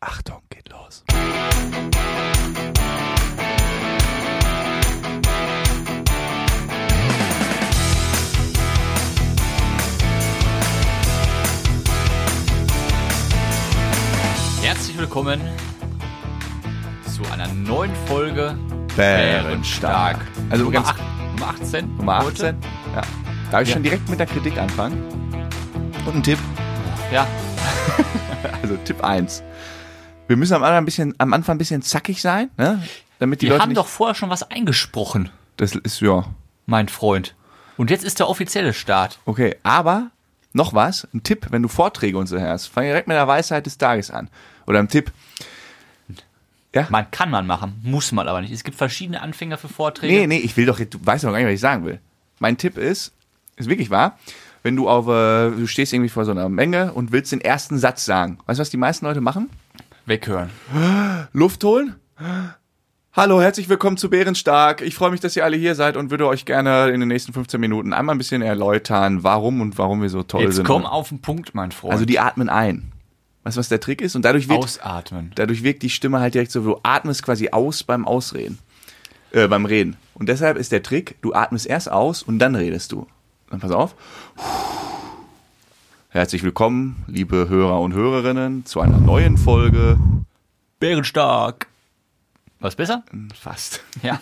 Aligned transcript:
Achtung, 0.00 0.42
geht 0.48 0.68
los. 0.70 1.02
Herzlich 14.62 14.98
willkommen 14.98 15.40
zu 17.14 17.22
einer 17.32 17.48
neuen 17.48 17.94
Folge 18.06 18.56
Bärenstark. 18.96 20.18
Also 20.50 20.64
Nummer, 20.64 20.74
ganz 20.82 20.88
acht, 20.88 21.00
Nummer 21.38 21.48
18. 21.62 21.96
Nummer 21.96 22.18
heute. 22.24 22.48
18. 22.48 22.56
Ja. 22.94 23.02
Darf 23.50 23.62
ich 23.62 23.68
Ja. 23.68 23.74
schon 23.74 23.82
direkt 23.82 24.08
mit 24.08 24.18
der 24.18 24.26
Kritik 24.26 24.58
anfangen? 24.58 25.02
Und 26.06 26.16
ein 26.16 26.22
Tipp. 26.22 26.38
Ja, 27.12 27.26
Also 28.62 28.76
Tipp 28.84 29.02
1. 29.02 29.42
Wir 30.28 30.36
müssen 30.36 30.54
am 30.54 30.62
Anfang 30.62 30.78
ein 30.78 30.84
bisschen, 30.84 31.14
am 31.18 31.32
Anfang 31.32 31.56
ein 31.56 31.58
bisschen 31.58 31.82
zackig 31.82 32.20
sein, 32.22 32.50
ne? 32.56 32.82
Damit 33.18 33.42
die 33.42 33.46
wir 33.46 33.54
Leute 33.54 33.62
haben 33.62 33.74
doch 33.74 33.88
vorher 33.88 34.14
schon 34.14 34.30
was 34.30 34.48
eingesprochen, 34.48 35.30
Das 35.56 35.74
ist 35.74 36.00
ja 36.00 36.24
mein 36.66 36.88
Freund. 36.88 37.34
Und 37.76 37.90
jetzt 37.90 38.04
ist 38.04 38.20
der 38.20 38.28
offizielle 38.28 38.72
Start. 38.74 39.18
okay. 39.24 39.56
Aber 39.62 40.10
noch 40.52 40.74
was, 40.74 41.08
ein 41.14 41.22
Tipp, 41.22 41.46
wenn 41.50 41.62
du 41.62 41.68
Vorträge 41.68 42.18
und 42.18 42.26
so 42.26 42.38
hörst, 42.38 42.68
fang 42.68 42.84
direkt 42.84 43.08
mit 43.08 43.16
der 43.16 43.26
Weisheit 43.26 43.66
des 43.66 43.78
Tages 43.78 44.10
an. 44.10 44.28
Oder 44.66 44.78
ein 44.80 44.88
Tipp. 44.88 45.12
Man 46.90 47.10
kann 47.10 47.30
man 47.30 47.46
machen, 47.46 47.80
muss 47.82 48.12
man 48.12 48.28
aber 48.28 48.40
nicht. 48.40 48.52
Es 48.52 48.62
gibt 48.62 48.76
verschiedene 48.76 49.20
Anfänger 49.20 49.56
für 49.58 49.68
Vorträge. 49.68 50.12
Nee, 50.12 50.26
nee, 50.26 50.38
ich 50.38 50.56
will 50.56 50.66
doch, 50.66 50.78
du 50.78 50.98
weißt 51.02 51.24
doch 51.24 51.30
gar 51.30 51.38
nicht, 51.38 51.46
was 51.46 51.54
ich 51.54 51.60
sagen 51.60 51.84
will. 51.84 52.00
Mein 52.38 52.56
Tipp 52.56 52.76
ist, 52.76 53.12
ist 53.56 53.68
wirklich 53.68 53.90
wahr, 53.90 54.18
wenn 54.62 54.76
du 54.76 54.88
auf, 54.88 55.08
äh, 55.08 55.50
du 55.50 55.66
stehst 55.66 55.92
irgendwie 55.92 56.10
vor 56.10 56.24
so 56.24 56.30
einer 56.30 56.48
Menge 56.48 56.92
und 56.92 57.10
willst 57.10 57.32
den 57.32 57.40
ersten 57.40 57.78
Satz 57.78 58.04
sagen. 58.04 58.38
Weißt 58.46 58.58
du, 58.58 58.60
was 58.60 58.70
die 58.70 58.76
meisten 58.76 59.06
Leute 59.06 59.20
machen? 59.20 59.50
Weghören. 60.08 60.48
Luft 61.34 61.62
holen. 61.64 61.96
Hallo, 63.12 63.42
herzlich 63.42 63.68
willkommen 63.68 63.98
zu 63.98 64.08
Bärenstark. 64.08 64.80
Ich 64.80 64.94
freue 64.94 65.10
mich, 65.10 65.20
dass 65.20 65.36
ihr 65.36 65.44
alle 65.44 65.56
hier 65.56 65.74
seid 65.74 65.98
und 65.98 66.10
würde 66.10 66.26
euch 66.26 66.46
gerne 66.46 66.88
in 66.88 67.00
den 67.00 67.08
nächsten 67.08 67.34
15 67.34 67.60
Minuten 67.60 67.92
einmal 67.92 68.14
ein 68.14 68.18
bisschen 68.18 68.40
erläutern, 68.40 69.22
warum 69.22 69.60
und 69.60 69.76
warum 69.76 70.00
wir 70.00 70.08
so 70.08 70.22
toll 70.22 70.42
Jetzt 70.42 70.56
sind. 70.56 70.66
komm 70.66 70.86
auf 70.86 71.10
den 71.10 71.20
Punkt, 71.20 71.54
mein 71.54 71.72
Freund. 71.72 71.92
Also 71.92 72.06
die 72.06 72.18
atmen 72.18 72.48
ein. 72.48 72.92
Weißt 73.42 73.56
du, 73.56 73.58
was 73.58 73.68
der 73.68 73.80
Trick 73.80 74.00
ist? 74.00 74.16
Und 74.16 74.24
dadurch 74.24 74.48
wird, 74.48 74.58
Ausatmen. 74.58 75.32
dadurch 75.34 75.62
wirkt 75.62 75.82
die 75.82 75.90
Stimme 75.90 76.20
halt 76.20 76.32
direkt 76.34 76.52
so, 76.52 76.62
du 76.62 76.80
atmest 76.82 77.22
quasi 77.22 77.50
aus 77.50 77.82
beim 77.82 78.06
Ausreden. 78.06 78.58
Äh, 79.32 79.46
beim 79.46 79.66
Reden. 79.66 79.96
Und 80.14 80.30
deshalb 80.30 80.56
ist 80.56 80.72
der 80.72 80.82
Trick, 80.82 81.16
du 81.20 81.34
atmest 81.34 81.66
erst 81.66 81.90
aus 81.92 82.22
und 82.22 82.38
dann 82.38 82.54
redest 82.54 82.92
du. 82.92 83.06
Dann 83.50 83.60
pass 83.60 83.72
auf. 83.72 83.94
Herzlich 86.10 86.42
willkommen, 86.42 87.04
liebe 87.06 87.50
Hörer 87.50 87.80
und 87.82 87.92
Hörerinnen, 87.92 88.64
zu 88.64 88.80
einer 88.80 88.96
neuen 88.96 89.36
Folge. 89.36 89.98
Bärenstark. 90.80 91.66
Was 92.60 92.76
besser? 92.76 93.04
Fast. 93.38 93.82
Ja. 94.02 94.18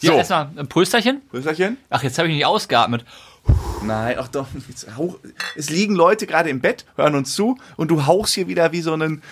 So. 0.00 0.12
Ja, 0.12 0.18
erstmal 0.18 0.50
ein 0.56 0.68
Prösterchen. 0.68 1.22
Grüßerchen. 1.30 1.78
Ach, 1.88 2.02
jetzt 2.02 2.18
habe 2.18 2.28
ich 2.28 2.34
nicht 2.34 2.44
ausgeatmet. 2.44 3.06
Nein, 3.82 4.16
ach 4.20 4.28
doch. 4.28 4.46
Hauch, 4.96 5.18
es 5.56 5.70
liegen 5.70 5.94
Leute 5.94 6.26
gerade 6.26 6.50
im 6.50 6.60
Bett, 6.60 6.84
hören 6.96 7.14
uns 7.14 7.34
zu 7.34 7.56
und 7.76 7.90
du 7.90 8.04
hauchst 8.04 8.34
hier 8.34 8.48
wieder 8.48 8.70
wie 8.70 8.82
so 8.82 8.92
einen. 8.92 9.22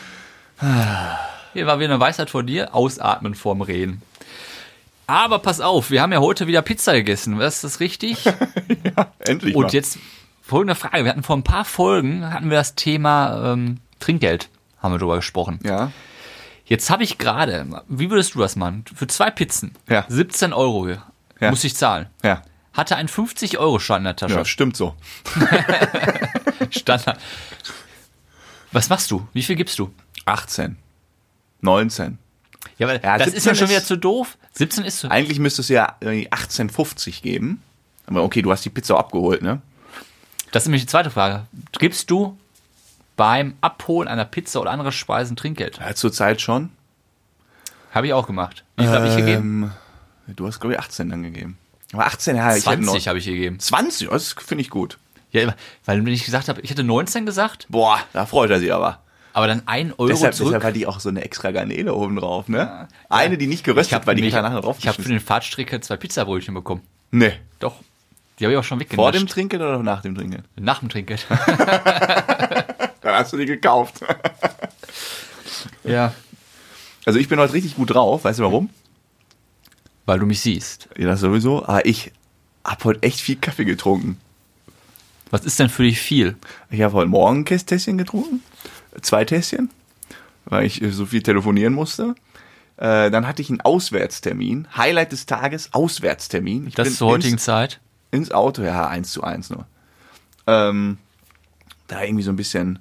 Hier 1.53 1.67
war 1.67 1.79
wieder 1.79 1.91
eine 1.91 2.01
Weisheit 2.01 2.31
vor 2.31 2.43
dir. 2.43 2.75
Ausatmen 2.75 3.35
vorm 3.35 3.61
Reden. 3.61 4.01
Aber 5.07 5.39
pass 5.39 5.61
auf, 5.61 5.91
wir 5.91 6.03
haben 6.03 6.13
ja 6.13 6.21
heute 6.21 6.47
wieder 6.47 6.63
Pizza 6.63 6.95
gegessen. 6.95 7.39
ist 7.41 7.63
das 7.63 7.79
richtig? 7.81 8.25
Endlich. 9.21 9.55
Und 9.55 9.65
mal. 9.65 9.73
jetzt 9.73 9.99
folgende 10.47 10.75
Frage. 10.75 11.05
Wir 11.05 11.11
hatten 11.11 11.23
vor 11.23 11.37
ein 11.37 11.43
paar 11.45 11.65
Folgen, 11.65 12.33
hatten 12.33 12.51
wir 12.51 12.57
das 12.59 12.75
Thema 12.75 13.53
ähm, 13.53 13.79
Trinkgeld, 13.99 14.49
haben 14.83 14.93
wir 14.95 14.99
drüber 14.99 15.17
gesprochen. 15.17 15.59
Ja. 15.65 15.91
Jetzt 16.65 16.91
habe 16.91 17.05
ich 17.05 17.19
gerade, 17.19 17.67
wie 17.89 18.11
würdest 18.11 18.35
du 18.35 18.41
das 18.41 18.57
machen? 18.57 18.85
Für 18.95 19.07
zwei 19.07 19.31
Pizzen, 19.31 19.73
Ja. 19.89 20.05
17 20.09 20.53
Euro 20.53 20.89
Ja. 20.89 21.51
muss 21.51 21.63
ich 21.65 21.77
zahlen. 21.77 22.07
Ja. 22.25 22.43
Hatte 22.73 22.97
einen 22.97 23.09
50-Euro-Schein 23.09 23.99
in 23.99 24.05
der 24.05 24.17
Tasche. 24.17 24.35
Ja, 24.35 24.45
stimmt 24.45 24.77
so. 24.77 24.95
Standard. 26.71 27.19
Was 28.73 28.89
machst 28.89 29.11
du? 29.11 29.27
Wie 29.33 29.43
viel 29.43 29.57
gibst 29.57 29.79
du? 29.79 29.91
18. 30.27 30.77
19. 31.63 32.19
Ja, 32.79 32.87
weil 32.89 33.01
Ja, 33.03 33.17
das 33.17 33.29
ist 33.29 33.47
ja 33.47 33.55
17 33.55 33.57
schon 33.57 33.69
wieder 33.69 33.79
ist- 33.79 33.87
zu 33.87 33.97
doof. 33.97 34.37
17 34.53 34.85
ist 34.85 34.99
zu. 35.01 35.11
Eigentlich 35.11 35.39
müsste 35.39 35.63
es 35.63 35.69
ja 35.69 35.97
irgendwie 36.01 36.29
18,50 36.31 37.23
geben. 37.23 37.63
Aber 38.07 38.23
okay, 38.25 38.43
du 38.43 38.51
hast 38.53 38.65
die 38.65 38.71
Pizza 38.71 38.99
abgeholt, 38.99 39.41
ne? 39.43 39.61
Das 40.57 40.63
ist 40.63 40.69
nämlich 40.69 40.85
die 40.85 40.89
zweite 40.89 41.11
Frage. 41.11 41.45
Gibst 41.79 42.11
du 42.11 42.39
beim 43.15 43.57
Abholen 43.61 44.09
einer 44.09 44.25
Pizza 44.25 44.59
oder 44.63 44.71
anderer 44.71 44.91
Speisen 44.91 45.37
Trinkgeld? 45.37 45.77
Ja, 45.77 45.95
zurzeit 45.95 46.41
schon. 46.41 46.71
Habe 47.93 48.07
ich 48.07 48.15
auch 48.15 48.27
gemacht. 48.27 48.65
Wie 48.79 48.85
viel 48.85 48.93
habe 48.95 49.07
ich 49.07 49.17
gegeben? 49.17 49.75
Ähm, 50.27 50.35
du 50.35 50.47
hast, 50.47 50.59
glaube 50.59 50.73
ich, 50.73 50.81
18 50.81 51.11
dann 51.11 51.23
gegeben. 51.23 51.59
Aber 51.93 52.07
18, 52.07 52.37
ja, 52.37 52.57
ich 52.57 52.65
hätte 52.65 52.81
noch. 52.81 52.93
20 52.93 53.09
habe 53.09 53.19
ich 53.19 53.27
gegeben. 53.27 53.61
20, 53.61 54.09
das 54.09 54.33
finde 54.33 54.63
ich 54.63 54.71
gut. 54.71 54.97
Ja, 55.31 55.53
weil 55.85 56.07
wenn 56.07 56.15
ich 56.15 56.25
gesagt 56.25 56.49
habe, 56.49 56.63
ich 56.63 56.71
hätte 56.71 56.85
19 56.85 57.27
gesagt, 57.27 57.67
Boah, 57.69 58.01
da 58.15 58.25
freut 58.25 58.49
er 58.49 58.59
sich 58.59 58.73
aber. 58.73 59.01
aber 59.35 59.49
dann 59.49 59.61
1 59.67 59.99
Euro 59.99 60.09
Deshalb, 60.09 60.33
zurück. 60.33 60.53
deshalb 60.53 60.65
hat 60.65 60.77
die 60.77 60.87
auch 60.87 61.01
so 61.01 61.11
eine 61.11 61.23
extra 61.23 61.51
Garnele 61.51 61.93
oben 61.93 62.17
drauf, 62.17 62.49
ne? 62.49 62.89
Eine, 63.11 63.37
die 63.37 63.47
nicht 63.47 63.63
geröstet, 63.63 63.89
ich 63.89 63.95
habe 63.95 64.07
weil 64.07 64.15
die 64.15 64.31
kann 64.31 64.43
nachher 64.43 64.63
drauf 64.63 64.77
Ich 64.79 64.89
habe 64.89 65.03
für 65.03 65.11
den 65.11 65.21
Fahrtstrecke 65.21 65.83
zwei 65.83 65.99
Pizzabrötchen 65.99 66.55
bekommen. 66.55 66.81
Nee. 67.11 67.35
Doch. 67.59 67.75
Die 68.39 68.45
habe 68.45 68.53
ich 68.53 68.59
auch 68.59 68.65
schon 68.65 68.81
weggenascht. 68.81 68.97
Vor 68.97 69.13
dem 69.13 69.27
Trinken 69.27 69.61
oder 69.61 69.83
nach 69.83 70.03
dem 70.03 70.15
Trinken? 70.15 70.45
Nach 70.57 70.81
dem 70.81 70.89
Trinkgeld. 70.89 71.27
Dann 71.29 73.15
hast 73.15 73.33
du 73.33 73.39
die 73.39 73.47
gekauft. 73.47 74.01
ja. 75.85 76.13
Also 77.07 77.19
ich 77.19 77.29
bin 77.29 77.39
heute 77.39 77.55
richtig 77.55 77.77
gut 77.77 77.95
drauf. 77.95 78.25
Weißt 78.25 78.39
du 78.39 78.43
warum? 78.43 78.69
Weil 80.05 80.19
du 80.19 80.27
mich 80.27 80.41
siehst. 80.41 80.89
Ja, 80.99 81.07
das 81.07 81.21
sowieso. 81.21 81.65
Aber 81.65 81.87
ich 81.87 82.13
habe 82.65 82.85
heute 82.85 83.03
echt 83.03 83.21
viel 83.21 83.37
Kaffee 83.37 83.65
getrunken. 83.65 84.19
Was 85.31 85.45
ist 85.45 85.59
denn 85.59 85.69
für 85.69 85.83
dich 85.83 85.99
viel? 85.99 86.37
Ich 86.71 86.83
habe 86.83 86.95
heute 86.95 87.09
Morgen 87.09 87.45
ein 87.49 87.67
Tässchen 87.67 87.97
getrunken. 87.97 88.43
Zwei 89.01 89.25
Tässchen. 89.25 89.71
Weil 90.45 90.67
ich 90.67 90.83
äh, 90.83 90.91
so 90.91 91.07
viel 91.07 91.23
telefonieren 91.23 91.73
musste. 91.73 92.15
Äh, 92.77 93.11
dann 93.11 93.27
hatte 93.27 93.41
ich 93.41 93.49
einen 93.49 93.63
Auswärtstermin. 93.63 94.69
Highlight 94.77 95.13
des 95.13 95.25
Tages, 95.27 95.73
Auswärtstermin. 95.73 96.67
Ich 96.69 96.75
Das 96.75 96.89
bin 96.89 96.97
zur 96.97 97.09
heutigen 97.09 97.39
Zeit. 97.39 97.81
Ins 98.17 98.33
Auto, 98.33 98.63
ja, 98.63 98.87
eins 98.89 99.13
zu 99.13 99.23
eins 99.23 99.51
nur. 99.51 99.67
Ähm, 100.47 100.99
da 101.89 102.03
irgendwie 102.03 102.23
so 102.23 102.31
ein 102.31 102.37
bisschen 102.37 102.79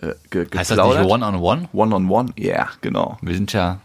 äh, 0.00 0.14
ge 0.30 0.46
Heißt 0.54 0.70
das 0.70 0.78
nicht. 0.78 1.10
One-on-One? 1.10 1.68
One-on-one? 1.72 2.32
Ja, 2.36 2.68
genau. 2.80 3.18
Wir 3.22 3.34
sind 3.34 3.52
ja 3.52 3.80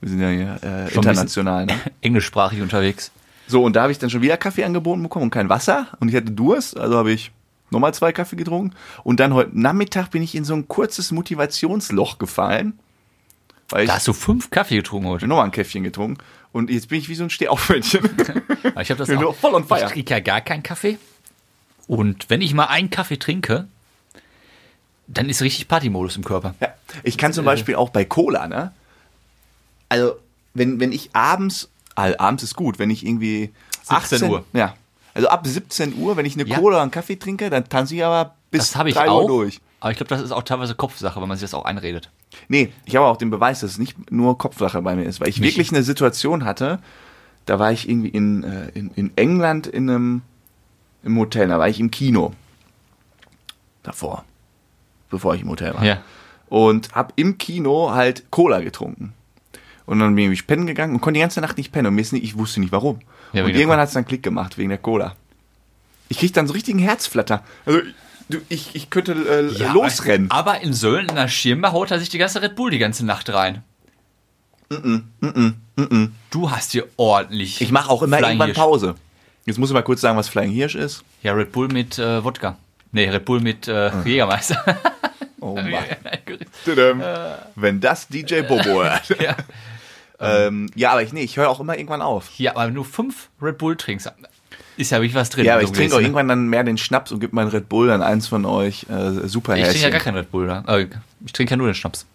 Wir 0.00 0.08
sind 0.10 0.20
ja 0.20 0.28
hier 0.28 0.58
äh, 0.62 0.94
international, 0.94 1.66
ne? 1.66 1.74
englischsprachig 2.00 2.60
unterwegs. 2.62 3.10
So, 3.48 3.62
und 3.62 3.76
da 3.76 3.82
habe 3.82 3.92
ich 3.92 3.98
dann 3.98 4.10
schon 4.10 4.22
wieder 4.22 4.36
Kaffee 4.36 4.64
angeboten 4.64 5.02
bekommen 5.02 5.24
und 5.24 5.30
kein 5.30 5.48
Wasser. 5.48 5.86
Und 6.00 6.08
ich 6.08 6.16
hatte 6.16 6.32
Durst, 6.32 6.76
also 6.76 6.96
habe 6.96 7.12
ich 7.12 7.30
nochmal 7.70 7.94
zwei 7.94 8.12
Kaffee 8.12 8.36
getrunken. 8.36 8.74
Und 9.04 9.20
dann 9.20 9.34
heute 9.34 9.58
Nachmittag 9.58 10.10
bin 10.10 10.22
ich 10.22 10.34
in 10.34 10.44
so 10.44 10.54
ein 10.54 10.66
kurzes 10.68 11.12
Motivationsloch 11.12 12.18
gefallen. 12.18 12.78
Ich 13.78 13.86
Da 13.86 13.94
hast 13.94 14.06
du 14.08 14.12
fünf 14.12 14.50
Kaffee 14.50 14.76
getrunken 14.76 15.08
heute. 15.08 15.26
nochmal 15.26 15.44
ein 15.44 15.50
Käffchen 15.50 15.82
getrunken. 15.84 16.18
Und 16.56 16.70
jetzt 16.70 16.88
bin 16.88 16.98
ich 16.98 17.10
wie 17.10 17.14
so 17.14 17.24
ein 17.24 17.28
Stehaufmännchen. 17.30 18.00
Ich 18.80 18.90
habe 18.90 18.96
das 19.04 19.10
auch. 19.10 19.34
voll 19.34 19.54
on 19.54 19.64
fire. 19.66 19.84
Ich 19.86 19.92
trinke 19.92 20.10
ja 20.14 20.20
gar 20.20 20.40
keinen 20.40 20.62
Kaffee. 20.62 20.98
Und 21.86 22.28
wenn 22.30 22.40
ich 22.40 22.52
mal 22.54 22.64
einen 22.64 22.90
Kaffee 22.90 23.16
trinke, 23.18 23.68
dann 25.06 25.28
ist 25.28 25.40
richtig 25.42 25.68
Partymodus 25.68 26.16
im 26.16 26.24
Körper. 26.24 26.54
ja, 26.60 26.68
ich 27.02 27.16
kann 27.18 27.32
zum 27.32 27.44
Beispiel 27.44 27.74
auch 27.74 27.90
bei 27.90 28.04
Cola, 28.04 28.48
ne? 28.48 28.72
Also, 29.88 30.16
wenn, 30.54 30.80
wenn 30.80 30.92
ich 30.92 31.10
abends, 31.14 31.68
also 31.94 32.18
abends 32.18 32.42
ist 32.42 32.56
gut, 32.56 32.78
wenn 32.78 32.90
ich 32.90 33.04
irgendwie 33.04 33.52
17 33.84 33.96
18 33.96 34.30
Uhr. 34.30 34.44
Ja. 34.52 34.74
Also 35.14 35.28
ab 35.28 35.46
17 35.46 35.94
Uhr, 35.98 36.16
wenn 36.16 36.26
ich 36.26 36.34
eine 36.34 36.46
Ja. 36.48 36.58
Cola 36.58 36.76
oder 36.76 36.82
einen 36.82 36.90
Kaffee 36.90 37.16
trinke, 37.16 37.50
dann 37.50 37.68
tanze 37.68 37.94
ich 37.94 38.04
aber 38.04 38.34
bis 38.50 38.60
Das 38.70 38.76
habe 38.76 38.88
ich 38.88 38.94
3 38.96 39.08
auch. 39.08 39.22
Uhr 39.22 39.28
durch. 39.28 39.60
Aber 39.80 39.90
ich 39.90 39.96
glaube, 39.98 40.08
das 40.08 40.22
ist 40.22 40.32
auch 40.32 40.42
teilweise 40.42 40.74
Kopfsache, 40.74 41.20
wenn 41.20 41.28
man 41.28 41.36
sich 41.36 41.44
das 41.44 41.54
auch 41.54 41.64
einredet. 41.64 42.10
Nee, 42.48 42.72
ich 42.84 42.96
habe 42.96 43.06
auch 43.06 43.16
den 43.18 43.30
Beweis, 43.30 43.60
dass 43.60 43.72
es 43.72 43.78
nicht 43.78 44.10
nur 44.10 44.38
Kopfsache 44.38 44.80
bei 44.82 44.96
mir 44.96 45.04
ist, 45.04 45.20
weil 45.20 45.28
ich 45.28 45.38
Mich- 45.40 45.50
wirklich 45.54 45.70
eine 45.72 45.82
Situation 45.82 46.44
hatte, 46.44 46.78
da 47.44 47.58
war 47.58 47.70
ich 47.72 47.88
irgendwie 47.88 48.08
in, 48.08 48.42
äh, 48.44 48.68
in, 48.70 48.90
in 48.96 49.12
England 49.16 49.66
in 49.66 49.88
einem 49.88 50.22
im 51.04 51.16
Hotel, 51.18 51.48
da 51.48 51.58
war 51.58 51.68
ich 51.68 51.78
im 51.78 51.90
Kino. 51.92 52.32
Davor. 53.82 54.24
Bevor 55.10 55.34
ich 55.34 55.42
im 55.42 55.48
Hotel 55.50 55.74
war. 55.74 55.84
Ja. 55.84 56.02
Und 56.48 56.94
hab 56.94 57.12
im 57.16 57.38
Kino 57.38 57.92
halt 57.92 58.30
Cola 58.30 58.60
getrunken. 58.60 59.12
Und 59.84 60.00
dann 60.00 60.14
bin 60.16 60.32
ich 60.32 60.46
pennen 60.48 60.66
gegangen 60.66 60.94
und 60.94 61.00
konnte 61.00 61.18
die 61.18 61.22
ganze 61.22 61.40
Nacht 61.40 61.56
nicht 61.58 61.70
pennen. 61.70 61.86
Und 61.88 61.94
mir 61.94 62.00
ist 62.00 62.12
nicht, 62.12 62.24
ich 62.24 62.36
wusste 62.36 62.58
nicht 62.60 62.72
warum. 62.72 62.98
Ja, 63.32 63.44
und 63.44 63.50
irgendwann 63.50 63.78
hat 63.78 63.88
es 63.88 63.94
dann 63.94 64.04
Klick 64.06 64.22
gemacht, 64.22 64.58
wegen 64.58 64.68
der 64.70 64.78
Cola. 64.78 65.14
Ich 66.08 66.18
krieg 66.18 66.32
dann 66.32 66.46
so 66.48 66.52
richtigen 66.54 66.78
Herzflatter. 66.80 67.44
Also, 67.64 67.80
du, 68.28 68.38
ich, 68.48 68.74
ich 68.74 68.90
könnte 68.90 69.12
äh, 69.12 69.72
losrennen. 69.72 70.30
Aber 70.30 70.60
in 70.60 70.72
Sölden, 70.72 71.10
in 71.10 71.16
der 71.16 71.28
Schirmbar, 71.28 71.72
haut 71.72 71.90
er 71.90 71.98
sich 71.98 72.08
die 72.08 72.18
ganze 72.18 72.42
Red 72.42 72.54
Bull 72.56 72.70
die 72.70 72.78
ganze 72.78 73.04
Nacht 73.04 73.28
rein. 73.32 73.62
Du 76.30 76.50
hast 76.50 76.72
hier 76.72 76.86
ordentlich. 76.96 77.60
Ich 77.60 77.70
mache 77.70 77.90
auch 77.90 78.02
immer 78.02 78.18
Flying 78.18 78.32
irgendwann 78.32 78.46
Hirsch. 78.48 78.58
Pause. 78.58 78.94
Jetzt 79.44 79.58
muss 79.58 79.70
ich 79.70 79.74
mal 79.74 79.82
kurz 79.82 80.00
sagen, 80.00 80.18
was 80.18 80.28
Flying 80.28 80.50
Hirsch 80.50 80.74
ist. 80.74 81.04
Ja, 81.22 81.32
Red 81.32 81.52
Bull 81.52 81.68
mit 81.68 81.98
äh, 81.98 82.24
Wodka. 82.24 82.56
Nee, 82.92 83.08
Red 83.08 83.24
Bull 83.24 83.40
mit 83.40 83.68
äh, 83.68 83.90
Jägermeister. 84.04 84.62
Oh 85.38 85.54
Mann. 85.54 85.84
Tudum. 86.64 87.00
Wenn 87.54 87.80
das 87.80 88.08
DJ 88.08 88.40
Bobo 88.40 88.64
hört. 88.82 89.08
ja. 89.20 89.36
ähm, 90.18 90.68
ja, 90.74 90.90
aber 90.90 91.02
ich, 91.02 91.12
nee, 91.12 91.22
ich 91.22 91.36
höre 91.36 91.48
auch 91.48 91.60
immer 91.60 91.76
irgendwann 91.76 92.02
auf. 92.02 92.30
ja, 92.38 92.52
aber 92.52 92.66
wenn 92.66 92.74
du 92.74 92.82
fünf 92.82 93.28
Red 93.40 93.58
Bull 93.58 93.76
trinkst, 93.76 94.10
ist 94.76 94.90
ja 94.90 94.98
wirklich 94.98 95.14
was 95.14 95.30
drin. 95.30 95.44
Ja, 95.44 95.54
aber 95.54 95.62
so 95.62 95.68
ich 95.68 95.72
trinke 95.72 95.94
auch 95.94 95.98
gewesen, 95.98 96.12
ne? 96.12 96.18
irgendwann 96.18 96.28
dann 96.28 96.48
mehr 96.48 96.64
den 96.64 96.78
Schnaps 96.78 97.12
und 97.12 97.20
gebe 97.20 97.34
meinen 97.34 97.48
Red 97.48 97.68
Bull 97.68 97.90
an 97.90 98.02
eins 98.02 98.28
von 98.28 98.44
euch. 98.44 98.86
Äh, 98.90 99.26
super 99.26 99.56
Ich 99.56 99.64
trinke 99.64 99.80
ja 99.80 99.90
gar 99.90 100.00
keinen 100.00 100.16
Red 100.16 100.30
Bull. 100.30 100.48
Äh, 100.48 100.86
ich 101.24 101.32
trinke 101.32 101.52
ja 101.52 101.56
nur 101.56 101.68
den 101.68 101.74
Schnaps. 101.74 102.06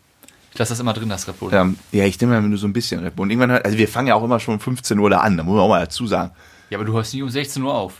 Ich 0.54 0.60
lasse 0.60 0.74
das 0.74 0.80
immer 0.80 0.94
drin, 0.94 1.10
das 1.10 1.28
Red 1.28 1.40
Bull. 1.40 1.54
Ähm, 1.54 1.78
ja, 1.92 2.06
ich 2.06 2.20
nehme 2.20 2.42
nur 2.42 2.58
so 2.58 2.68
ein 2.68 2.74
bisschen 2.74 3.04
Red 3.04 3.16
Bull. 3.16 3.24
Und 3.24 3.32
irgendwann, 3.32 3.52
also 3.52 3.78
wir 3.78 3.88
fangen 3.88 4.08
ja 4.08 4.16
auch 4.16 4.24
immer 4.24 4.40
schon 4.40 4.56
um 4.56 4.60
15 4.60 5.00
Uhr 5.00 5.10
da 5.10 5.20
an, 5.20 5.38
da 5.38 5.44
muss 5.44 5.56
man 5.56 5.64
auch 5.64 5.70
mal 5.70 5.80
dazu 5.80 6.06
sagen. 6.08 6.32
Ja, 6.70 6.78
aber 6.78 6.86
du 6.86 6.94
hörst 6.94 7.14
nie 7.14 7.22
um 7.22 7.30
16 7.30 7.64
Uhr 7.64 7.74
auf. 7.74 7.94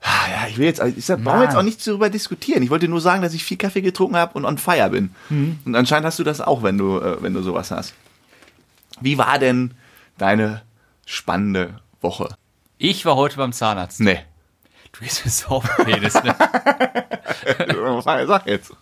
Ah, 0.00 0.28
ja, 0.30 0.48
ich 0.48 0.58
will 0.58 0.66
jetzt, 0.66 0.80
ich 0.80 1.04
sag, 1.04 1.22
brauche 1.24 1.42
jetzt 1.42 1.56
auch 1.56 1.62
nicht 1.62 1.84
darüber 1.86 2.08
diskutieren. 2.08 2.62
Ich 2.62 2.70
wollte 2.70 2.86
nur 2.86 3.00
sagen, 3.00 3.20
dass 3.20 3.34
ich 3.34 3.44
viel 3.44 3.56
Kaffee 3.56 3.80
getrunken 3.80 4.16
habe 4.16 4.34
und 4.34 4.44
on 4.44 4.58
fire 4.58 4.90
bin. 4.90 5.10
Mhm. 5.28 5.58
Und 5.64 5.74
anscheinend 5.74 6.06
hast 6.06 6.18
du 6.18 6.24
das 6.24 6.40
auch, 6.40 6.62
wenn 6.62 6.78
du, 6.78 6.98
äh, 6.98 7.20
wenn 7.20 7.34
du 7.34 7.42
sowas 7.42 7.70
hast. 7.70 7.94
Wie 9.00 9.18
war 9.18 9.38
denn 9.38 9.72
deine 10.16 10.62
spannende 11.04 11.80
Woche? 12.00 12.28
Ich 12.78 13.04
war 13.04 13.16
heute 13.16 13.36
beim 13.36 13.52
Zahnarzt. 13.52 14.00
Nee. 14.00 14.20
Du 14.92 15.00
gehst 15.00 15.24
mir 15.24 15.30
so 15.30 15.48
auf 15.48 15.76
den 15.76 15.84
Penis, 15.86 16.14
ne? 16.14 16.34
Sag 18.26 18.46
jetzt. 18.46 18.72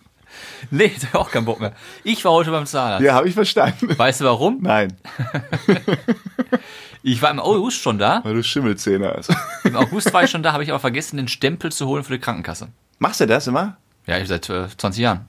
nee, 0.71 0.85
ich 0.95 1.03
hab 1.05 1.15
auch 1.15 1.31
keinen 1.31 1.45
Bock 1.45 1.59
mehr. 1.59 1.73
Ich 2.03 2.23
war 2.23 2.31
heute 2.31 2.51
beim 2.51 2.65
Zahnarzt. 2.65 3.03
Ja, 3.03 3.13
habe 3.15 3.27
ich 3.27 3.33
verstanden. 3.33 3.97
Weißt 3.97 4.21
du 4.21 4.25
warum? 4.25 4.59
Nein, 4.61 4.95
Ich 7.03 7.21
war 7.21 7.31
im 7.31 7.39
August 7.39 7.81
schon 7.81 7.97
da. 7.99 8.21
weil 8.23 8.33
du 8.33 8.43
Schimmelzähne 8.43 9.13
hast. 9.15 9.33
Im 9.63 9.75
August 9.75 10.11
war 10.13 10.23
ich 10.23 10.29
schon 10.31 10.43
da, 10.43 10.51
habe 10.53 10.63
ich 10.63 10.69
aber 10.71 10.79
vergessen, 10.79 11.17
den 11.17 11.27
Stempel 11.27 11.71
zu 11.71 11.87
holen 11.87 12.03
für 12.03 12.13
die 12.13 12.19
Krankenkasse. 12.19 12.67
Machst 12.99 13.21
du 13.21 13.25
das 13.27 13.47
immer? 13.47 13.77
Ja, 14.07 14.17
ich 14.17 14.27
seit 14.27 14.49
äh, 14.49 14.67
20 14.75 15.01
Jahren. 15.01 15.25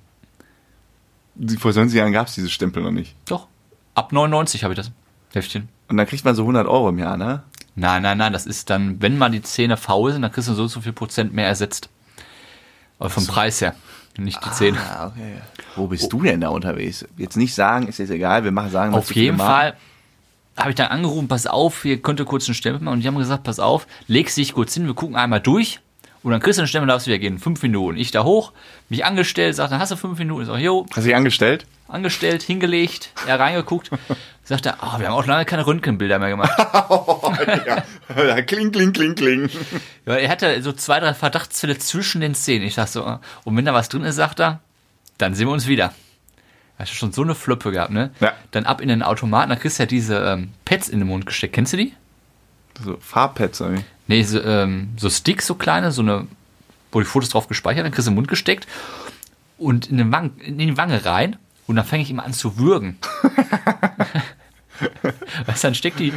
Vor 1.59 1.73
20 1.73 1.97
Jahren 1.97 2.13
gab 2.13 2.27
es 2.27 2.35
diese 2.35 2.51
Stempel 2.51 2.83
noch 2.83 2.91
nicht. 2.91 3.15
Doch. 3.27 3.47
Ab 3.95 4.13
99 4.13 4.65
habe 4.65 4.75
ich 4.75 4.79
das 4.79 4.91
Heftchen. 5.33 5.69
Und 5.89 5.97
dann 5.99 6.07
kriegt 6.07 6.25
man 6.25 6.35
so 6.35 6.43
100 6.43 6.67
Euro 6.67 6.89
im 6.89 6.99
Jahr, 6.99 7.17
ne? 7.17 7.45
Nein, 7.79 8.03
nein, 8.03 8.19
nein, 8.19 8.33
das 8.33 8.45
ist 8.45 8.71
dann, 8.71 9.01
wenn 9.01 9.19
mal 9.19 9.31
die 9.31 9.41
Zähne 9.41 9.77
faul 9.77 10.11
sind, 10.13 10.23
dann 10.23 10.33
kriegst 10.33 10.49
du 10.49 10.55
so 10.55 10.63
und 10.63 10.69
so 10.69 10.81
viel 10.81 10.93
Prozent 10.93 11.33
mehr 11.33 11.47
ersetzt. 11.47 11.89
Aber 12.99 13.09
vom 13.09 13.25
Preis 13.25 13.61
her, 13.61 13.77
nicht 14.17 14.45
die 14.45 14.51
Zähne. 14.51 14.79
Ah, 14.81 15.07
okay. 15.07 15.37
Wo 15.77 15.87
bist 15.87 16.13
du 16.13 16.21
denn 16.23 16.41
da 16.41 16.49
unterwegs? 16.49 17.07
Jetzt 17.17 17.37
nicht 17.37 17.55
sagen, 17.55 17.87
ist 17.87 17.99
jetzt 17.99 18.11
egal, 18.11 18.43
wir 18.43 18.51
machen 18.51 18.71
sagen, 18.71 18.93
was 18.93 18.99
Auf 18.99 19.15
jeden. 19.15 19.39
Fall 19.39 19.77
habe 20.57 20.71
ich 20.71 20.75
dann 20.75 20.89
angerufen, 20.89 21.29
pass 21.29 21.47
auf, 21.47 21.85
ihr 21.85 22.03
könnt 22.03 22.25
kurz 22.27 22.49
einen 22.49 22.57
Stempel 22.57 22.83
machen. 22.83 22.95
Und 22.95 23.01
die 23.03 23.07
haben 23.07 23.17
gesagt, 23.17 23.45
pass 23.45 23.61
auf, 23.61 23.87
legst 24.09 24.37
dich 24.37 24.55
kurz 24.55 24.75
hin, 24.75 24.87
wir 24.87 24.95
gucken 24.95 25.15
einmal 25.15 25.41
durch. 25.41 25.81
Und 26.23 26.33
dann 26.33 26.41
kriegst 26.41 26.59
du 26.59 26.63
einen 26.63 26.69
Stempel, 26.69 26.89
darfst 26.89 27.07
du 27.07 27.11
wieder 27.11 27.19
gehen. 27.19 27.39
Fünf 27.39 27.63
Minuten. 27.63 27.97
Ich 27.99 28.11
da 28.11 28.25
hoch, 28.25 28.53
mich 28.89 29.05
angestellt, 29.05 29.55
sagt, 29.55 29.73
dann 29.73 29.79
hast 29.81 29.93
du 29.93 29.97
fünf 29.97 30.19
Minuten. 30.19 30.43
Ich 30.43 30.49
sag, 30.49 30.59
jo, 30.59 30.85
Hast 30.91 30.99
du 30.99 31.03
dich 31.03 31.17
angestellt? 31.17 31.67
angestellt, 31.89 32.43
hingelegt, 32.43 33.11
er 33.27 33.41
reingeguckt. 33.41 33.91
Sagt 34.45 34.67
er, 34.67 34.83
ah, 34.83 34.99
wir 34.99 35.09
haben 35.09 35.15
auch 35.15 35.27
lange 35.27 35.45
keine 35.45 35.67
Röntgenbilder 35.67 36.19
mehr 36.19 36.31
gemacht. 36.31 36.53
ja, 38.17 38.43
kling, 38.43 38.73
kling, 38.73 38.93
kling, 38.93 39.15
kling. 39.15 39.51
Ja, 40.07 40.17
er 40.17 40.29
hatte 40.29 40.63
so 40.63 40.73
zwei, 40.73 41.01
drei 41.01 41.15
Verdachtsfälle 41.15 41.79
zwischen 41.79 42.21
den 42.21 42.35
Zähnen. 42.35 42.67
Ich 42.67 42.75
dachte 42.77 42.93
so, 42.93 43.19
und 43.45 43.57
wenn 43.57 43.65
da 43.65 43.75
was 43.75 43.89
drin 43.89 44.05
ist, 44.05 44.17
sagt 44.17 44.41
er, 44.41 44.61
dann 45.19 45.35
sehen 45.35 45.49
wir 45.49 45.53
uns 45.53 45.67
wieder. 45.67 45.93
Hast 46.79 46.93
du 46.93 46.97
schon 46.97 47.13
so 47.13 47.23
eine 47.23 47.35
Flöppe 47.35 47.73
gehabt, 47.73 47.91
ne? 47.91 48.11
Ja. 48.21 48.35
Dann 48.53 48.65
ab 48.65 48.81
in 48.81 48.89
den 48.89 49.03
Automaten, 49.03 49.51
da 49.51 49.57
kriegst 49.57 49.79
du 49.79 49.83
ja 49.83 49.87
diese 49.87 50.17
ähm, 50.19 50.51
Pads 50.65 50.89
in 50.89 51.01
den 51.01 51.09
Mund 51.09 51.27
gesteckt. 51.27 51.55
Kennst 51.55 51.73
du 51.73 51.77
die? 51.77 51.93
So, 52.85 52.97
Farbpads, 53.01 53.61
irgendwie. 53.61 53.85
Nee, 54.07 54.23
so, 54.23 54.43
ähm, 54.43 54.91
so 54.97 55.11
Sticks, 55.11 55.47
so 55.47 55.55
kleine, 55.55 55.93
so 55.93 56.03
eine, 56.03 56.27
wo 56.93 57.01
die 57.01 57.07
Fotos 57.07 57.31
drauf 57.31 57.49
gespeichert, 57.49 57.85
dann 57.85 57.93
kriegst 57.93 58.07
du 58.07 58.11
den 58.11 58.17
Mund 58.17 58.29
gesteckt 58.29 58.67
und 59.59 59.91
in, 59.91 59.99
den 59.99 60.13
Wang, 60.13 60.37
in 60.39 60.59
die 60.59 60.77
Wange 60.77 61.05
rein 61.05 61.37
und 61.67 61.77
dann 61.77 61.85
fange 61.85 62.03
ich 62.03 62.11
immer 62.11 62.25
an 62.25 62.33
zu 62.33 62.59
würgen. 62.59 62.99
weißt 65.47 65.65
du, 65.65 65.69
dann 65.69 65.75
steckt 65.75 65.99
die, 65.99 66.13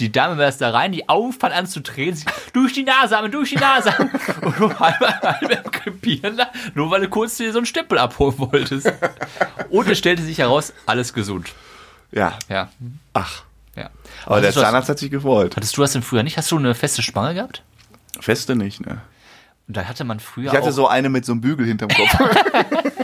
die 0.00 0.10
Dame 0.10 0.36
das 0.36 0.58
da 0.58 0.70
rein, 0.70 0.92
die 0.92 1.08
Augen 1.08 1.32
fangen 1.32 1.54
an 1.54 1.66
zu 1.66 1.80
drehen, 1.80 2.14
sie, 2.14 2.24
durch 2.52 2.72
die 2.72 2.84
Nase, 2.84 3.16
Arme, 3.16 3.30
durch 3.30 3.50
die 3.50 3.56
Nase. 3.56 3.92
Und 4.40 4.58
nur 4.58 4.78
halb, 4.78 5.00
halb 5.00 5.42
im 5.42 5.70
Krepieren, 5.70 6.40
nur 6.74 6.90
weil 6.90 7.02
du 7.02 7.08
kurz 7.08 7.36
dir 7.36 7.52
so 7.52 7.58
einen 7.58 7.66
Stempel 7.66 7.98
abholen 7.98 8.38
wolltest. 8.38 8.92
Und 9.70 9.88
es 9.88 9.98
stellte 9.98 10.22
sich 10.22 10.38
heraus, 10.38 10.72
alles 10.86 11.12
gesund. 11.12 11.52
Ja. 12.10 12.38
Ja, 12.48 12.70
Ach. 13.12 13.42
Ja. 13.76 13.90
Aber 14.26 14.40
der 14.40 14.50
du 14.50 14.60
das, 14.60 14.64
Zahnarzt 14.64 14.88
hat 14.88 14.98
sich 14.98 15.10
gefreut. 15.10 15.56
hattest 15.56 15.76
du 15.76 15.80
das 15.80 15.92
denn 15.92 16.02
früher 16.02 16.22
nicht? 16.22 16.36
Hast 16.36 16.50
du 16.50 16.58
eine 16.58 16.74
feste 16.74 17.02
Spange 17.02 17.34
gehabt? 17.34 17.62
Feste 18.20 18.56
nicht, 18.56 18.80
ne? 18.80 19.00
Und 19.66 19.76
da 19.76 19.84
hatte 19.84 20.04
man 20.04 20.18
früher 20.18 20.46
Ich 20.46 20.56
hatte 20.56 20.72
so 20.72 20.88
eine 20.88 21.08
mit 21.08 21.24
so 21.24 21.32
einem 21.32 21.40
Bügel 21.40 21.66
hinterm 21.66 21.90
Kopf. 21.90 22.18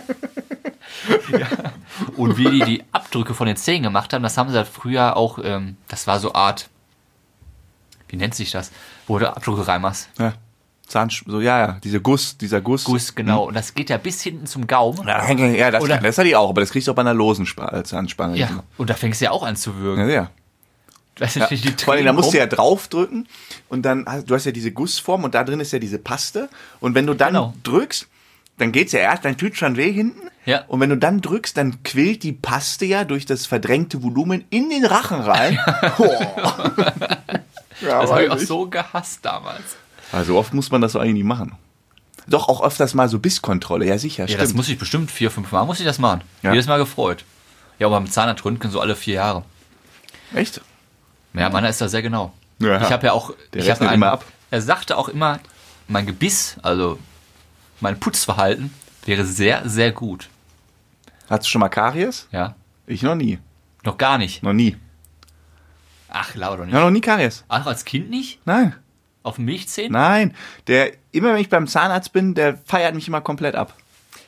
und 2.16 2.36
wie 2.36 2.50
die 2.50 2.60
die 2.60 2.84
Abdrücke 2.92 3.34
von 3.34 3.46
den 3.46 3.56
Zähnen 3.56 3.82
gemacht 3.82 4.12
haben, 4.12 4.22
das 4.22 4.36
haben 4.36 4.50
sie 4.50 4.56
halt 4.56 4.68
früher 4.68 5.16
auch, 5.16 5.38
ähm, 5.42 5.76
das 5.88 6.06
war 6.06 6.20
so 6.20 6.34
Art, 6.34 6.68
wie 8.08 8.16
nennt 8.16 8.34
sich 8.34 8.50
das, 8.50 8.70
wo 9.06 9.18
du 9.18 9.28
Abdrücke 9.28 9.66
reinmachst. 9.66 10.08
ja. 10.18 10.34
Zahn, 10.86 11.08
so, 11.08 11.40
ja, 11.40 11.58
ja, 11.58 11.78
diese 11.82 11.98
Guss, 11.98 12.36
dieser 12.36 12.60
Guss. 12.60 12.84
Guss, 12.84 13.14
genau. 13.14 13.44
Und 13.44 13.54
das 13.54 13.72
geht 13.72 13.88
ja 13.88 13.96
bis 13.96 14.20
hinten 14.22 14.46
zum 14.46 14.66
Gaumen. 14.66 15.08
Ja, 15.08 15.32
ja 15.32 15.70
das, 15.70 15.82
Oder- 15.82 15.94
kann, 15.94 16.04
das 16.04 16.18
hatte 16.18 16.28
ich 16.28 16.36
auch, 16.36 16.50
aber 16.50 16.60
das 16.60 16.70
kriegst 16.70 16.86
du 16.86 16.92
auch 16.92 16.94
bei 16.94 17.00
einer 17.00 17.14
losen 17.14 17.48
äh, 17.56 17.82
Zahnspange. 17.82 18.36
Ja, 18.36 18.62
und 18.76 18.90
da 18.90 18.94
fängst 18.94 19.22
du 19.22 19.24
ja 19.24 19.30
auch 19.30 19.44
an 19.44 19.56
zu 19.56 19.76
würgen. 19.76 20.06
Ja, 20.06 20.14
ja. 20.14 20.30
Weißt 21.18 21.36
du, 21.36 21.40
Ja. 21.40 21.46
die, 21.46 21.56
die 21.56 21.84
Vor 21.84 21.94
allem, 21.94 22.04
da 22.06 22.12
musst 22.12 22.32
du 22.32 22.38
ja 22.38 22.46
draufdrücken 22.46 23.28
und 23.68 23.82
dann, 23.82 24.04
hast- 24.06 24.28
du 24.28 24.34
hast 24.34 24.46
ja 24.46 24.52
diese 24.52 24.72
Gussform 24.72 25.24
und 25.24 25.34
da 25.34 25.44
drin 25.44 25.60
ist 25.60 25.72
ja 25.72 25.78
diese 25.78 25.98
Paste 25.98 26.48
und 26.80 26.94
wenn 26.94 27.06
du 27.06 27.14
dann 27.14 27.34
Genau. 27.34 27.54
drückst, 27.62 28.08
dann 28.58 28.72
geht's 28.72 28.92
ja 28.92 29.00
erst, 29.00 29.24
dann 29.24 29.36
tut 29.36 29.56
schon 29.56 29.76
weh 29.76 29.90
hinten 29.92 30.28
Ja. 30.44 30.64
und 30.68 30.80
wenn 30.80 30.90
du 30.90 30.96
dann 30.96 31.20
drückst, 31.20 31.56
dann 31.56 31.82
quillt 31.84 32.22
die 32.24 32.32
Paste 32.32 32.84
ja 32.84 33.04
durch 33.04 33.26
das 33.26 33.46
verdrängte 33.46 34.02
Volumen 34.02 34.44
in 34.50 34.70
den 34.70 34.84
Rachen 34.84 35.20
rein. 35.20 35.58
Ja, 35.64 35.94
Das 37.80 38.10
habe 38.10 38.24
ich 38.24 38.30
weiß 38.30 38.42
auch 38.42 38.46
so 38.46 38.66
gehasst 38.68 39.20
damals. 39.24 39.76
Also 40.12 40.36
oft 40.36 40.54
muss 40.54 40.70
man 40.70 40.80
das 40.80 40.92
so 40.92 40.98
eigentlich 40.98 41.14
nicht 41.14 41.24
machen. 41.24 41.52
Doch 42.26 42.48
auch 42.48 42.62
öfters 42.62 42.94
mal 42.94 43.08
so 43.08 43.18
Bisskontrolle, 43.18 43.86
ja 43.86 43.98
sicher, 43.98 44.22
Ja, 44.24 44.28
stimmt. 44.28 44.42
das 44.42 44.54
muss 44.54 44.68
ich 44.68 44.78
bestimmt 44.78 45.10
vier, 45.10 45.30
fünf 45.30 45.52
Mal, 45.52 45.64
muss 45.64 45.78
ich 45.80 45.84
das 45.86 45.98
machen. 45.98 46.22
Ja. 46.42 46.52
Jedes 46.52 46.66
Mal 46.66 46.78
gefreut. 46.78 47.24
Ja, 47.78 47.86
aber 47.88 47.96
beim 48.00 48.10
Zahnarztröntgen 48.10 48.70
so 48.70 48.80
alle 48.80 48.96
vier 48.96 49.14
Jahre. 49.14 49.44
Echt? 50.34 50.60
Ja, 51.34 51.50
meiner 51.50 51.68
ist 51.68 51.80
da 51.80 51.88
sehr 51.88 52.02
genau. 52.02 52.32
Ja. 52.60 52.80
Ich 52.82 52.90
habe 52.92 53.06
ja 53.06 53.12
auch. 53.12 53.32
Der 53.52 53.62
ich 53.62 53.70
hab 53.70 53.80
einen- 53.80 53.94
immer 53.94 54.12
ab. 54.12 54.24
Er 54.50 54.62
sagte 54.62 54.96
auch 54.96 55.08
immer, 55.08 55.40
mein 55.88 56.06
Gebiss, 56.06 56.56
also 56.62 56.98
mein 57.80 57.98
Putzverhalten, 57.98 58.72
wäre 59.04 59.24
sehr, 59.24 59.68
sehr 59.68 59.90
gut. 59.92 60.28
Hattest 61.28 61.48
du 61.48 61.52
schon 61.52 61.60
mal 61.60 61.68
Karies? 61.68 62.28
Ja. 62.30 62.54
Ich 62.86 63.02
noch 63.02 63.14
nie. 63.16 63.38
Noch 63.82 63.98
gar 63.98 64.18
nicht. 64.18 64.42
Noch 64.42 64.52
nie. 64.52 64.76
Ach, 66.08 66.34
lauter 66.34 66.64
nicht. 66.64 66.74
Ja, 66.74 66.80
noch 66.80 66.90
nie 66.90 67.00
Karies. 67.00 67.44
Auch 67.48 67.66
als 67.66 67.84
Kind 67.84 68.10
nicht? 68.10 68.38
Nein. 68.46 68.74
Auf 69.24 69.38
Milchzähnen? 69.38 69.92
Nein. 69.92 70.34
Der, 70.68 70.92
immer 71.12 71.32
wenn 71.34 71.40
ich 71.40 71.48
beim 71.48 71.66
Zahnarzt 71.66 72.12
bin, 72.12 72.34
der 72.34 72.56
feiert 72.58 72.94
mich 72.94 73.08
immer 73.08 73.20
komplett 73.20 73.54
ab. 73.56 73.74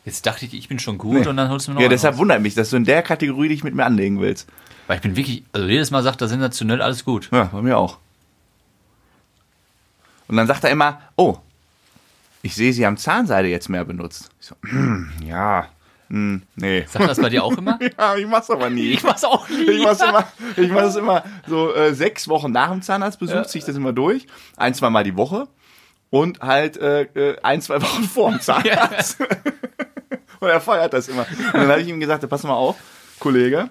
Jetzt 0.05 0.27
dachte 0.27 0.47
ich, 0.47 0.55
ich 0.55 0.69
bin 0.69 0.79
schon 0.79 0.99
gut 0.99 1.21
Nee. 1.23 1.27
und 1.29 1.37
dann 1.37 1.49
holst 1.51 1.67
du 1.67 1.71
mir 1.73 1.75
noch 1.77 1.83
Ja, 1.83 1.89
deshalb 1.89 2.15
raus. 2.15 2.21
wundert 2.21 2.41
mich, 2.41 2.55
dass 2.55 2.71
du 2.71 2.77
in 2.77 2.85
der 2.85 3.03
Kategorie 3.03 3.49
dich 3.49 3.63
mit 3.63 3.75
mir 3.75 3.85
anlegen 3.85 4.21
willst. 4.21 4.49
Weil 4.87 4.97
ich 4.97 5.03
bin 5.03 5.17
wirklich, 5.17 5.43
also 5.53 5.67
jedes 5.67 5.91
Mal 5.91 6.03
sagt 6.03 6.21
er 6.21 6.29
sensationell, 6.29 6.81
alles 6.83 7.05
gut. 7.05 7.29
Ja, 7.33 7.45
bei 7.45 7.63
mir 7.63 7.77
auch. 7.79 7.99
Und 10.29 10.37
dann 10.37 10.47
sagt 10.47 10.65
er 10.65 10.71
immer, 10.71 11.01
oh, 11.17 11.39
ich 12.43 12.55
sehe, 12.55 12.73
Sie 12.73 12.87
haben 12.87 12.97
Zahnseide 12.97 13.49
jetzt 13.49 13.69
mehr 13.69 13.85
benutzt. 13.85 14.31
Ich 14.41 14.47
so, 14.47 14.55
hm, 14.63 15.11
ja, 15.25 15.69
hm, 16.09 16.43
nee. 16.55 16.85
Sagt 16.89 17.09
das 17.09 17.21
bei 17.21 17.29
dir 17.29 17.43
auch 17.43 17.57
immer? 17.57 17.79
Ja, 17.99 18.15
ich 18.17 18.27
mach's 18.27 18.49
aber 18.51 18.71
nie. 18.71 18.91
Ich 18.91 19.03
mach's 19.03 19.25
auch 19.25 19.49
nie. 19.49 19.63
Ich 19.71 19.83
mach's 19.83 20.01
immer, 20.01 20.25
ich 20.57 20.71
mach 20.71 20.83
das 20.83 20.97
immer 20.97 21.25
so 21.49 21.75
äh, 21.75 21.95
sechs 21.95 22.29
Wochen 22.29 22.53
nach 22.53 22.71
dem 22.71 22.83
Zahnarztbesuch, 22.83 23.35
Ja. 23.35 23.45
zieh 23.47 23.59
ich 23.59 23.65
das 23.65 23.77
immer 23.77 23.93
durch. 23.93 24.27
Ein, 24.57 24.75
zwei 24.75 24.91
Mal 24.91 25.03
die 25.05 25.17
Woche. 25.17 25.49
Und 26.11 26.41
halt 26.41 26.77
äh, 26.77 27.03
äh, 27.03 27.37
ein, 27.43 27.61
zwei 27.61 27.83
Wochen 27.83 28.05
vor 28.05 28.31
dem 28.31 28.41
Zahnarzt. 28.41 29.19
Und 30.39 30.49
er 30.49 30.61
feiert 30.61 30.93
das 30.93 31.09
immer. 31.09 31.27
Und 31.29 31.55
dann 31.55 31.69
habe 31.69 31.81
ich 31.81 31.89
ihm 31.89 31.99
gesagt, 31.99 32.29
pass 32.29 32.45
mal 32.45 32.55
auf, 32.55 32.77
Kollege, 33.19 33.69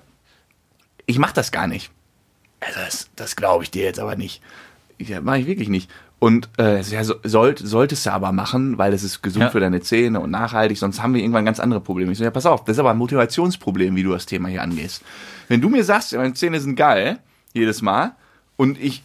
ich 1.06 1.20
mach 1.20 1.32
das 1.32 1.52
gar 1.52 1.68
nicht. 1.68 1.92
Also 2.60 2.80
das, 2.80 3.10
das 3.16 3.36
glaube 3.36 3.64
ich 3.64 3.72
dir 3.72 3.84
jetzt 3.84 4.00
aber 4.00 4.16
nicht. 4.16 4.42
Ich, 4.98 5.10
ja, 5.10 5.22
mache 5.22 5.40
ich 5.40 5.46
wirklich 5.48 5.70
nicht. 5.70 5.90
Und 6.20 6.50
äh, 6.58 6.82
ja, 6.82 7.04
so, 7.04 7.16
sollt, 7.24 7.60
solltest 7.60 8.06
du 8.06 8.12
aber 8.14 8.32
machen, 8.32 8.78
weil 8.78 8.94
es 8.94 9.04
ist 9.04 9.22
gesund 9.22 9.44
Ja. 9.44 9.50
für 9.52 9.60
deine 9.60 9.82
Zähne 9.82 10.22
und 10.22 10.32
nachhaltig, 10.32 10.78
sonst 10.80 11.02
haben 11.04 11.14
wir 11.14 11.22
irgendwann 11.22 11.44
ganz 11.46 11.60
andere 11.60 11.82
Probleme. 11.82 12.12
Ich 12.14 12.18
so, 12.18 12.24
ja, 12.24 12.32
pass 12.32 12.46
auf, 12.46 12.64
das 12.64 12.78
ist 12.78 12.80
aber 12.80 12.92
ein 12.92 12.98
Motivationsproblem, 12.98 13.96
wie 13.96 14.04
du 14.04 14.12
das 14.14 14.26
Thema 14.26 14.48
hier 14.48 14.62
angehst. 14.64 15.04
Wenn 15.50 15.60
du 15.62 15.70
mir 15.70 15.84
sagst, 15.84 16.14
meine 16.14 16.34
Zähne 16.34 16.60
sind 16.62 16.76
geil, 16.76 17.20
jedes 17.54 17.82
Mal, 17.82 18.16
und 18.56 18.80
ich, 18.82 19.04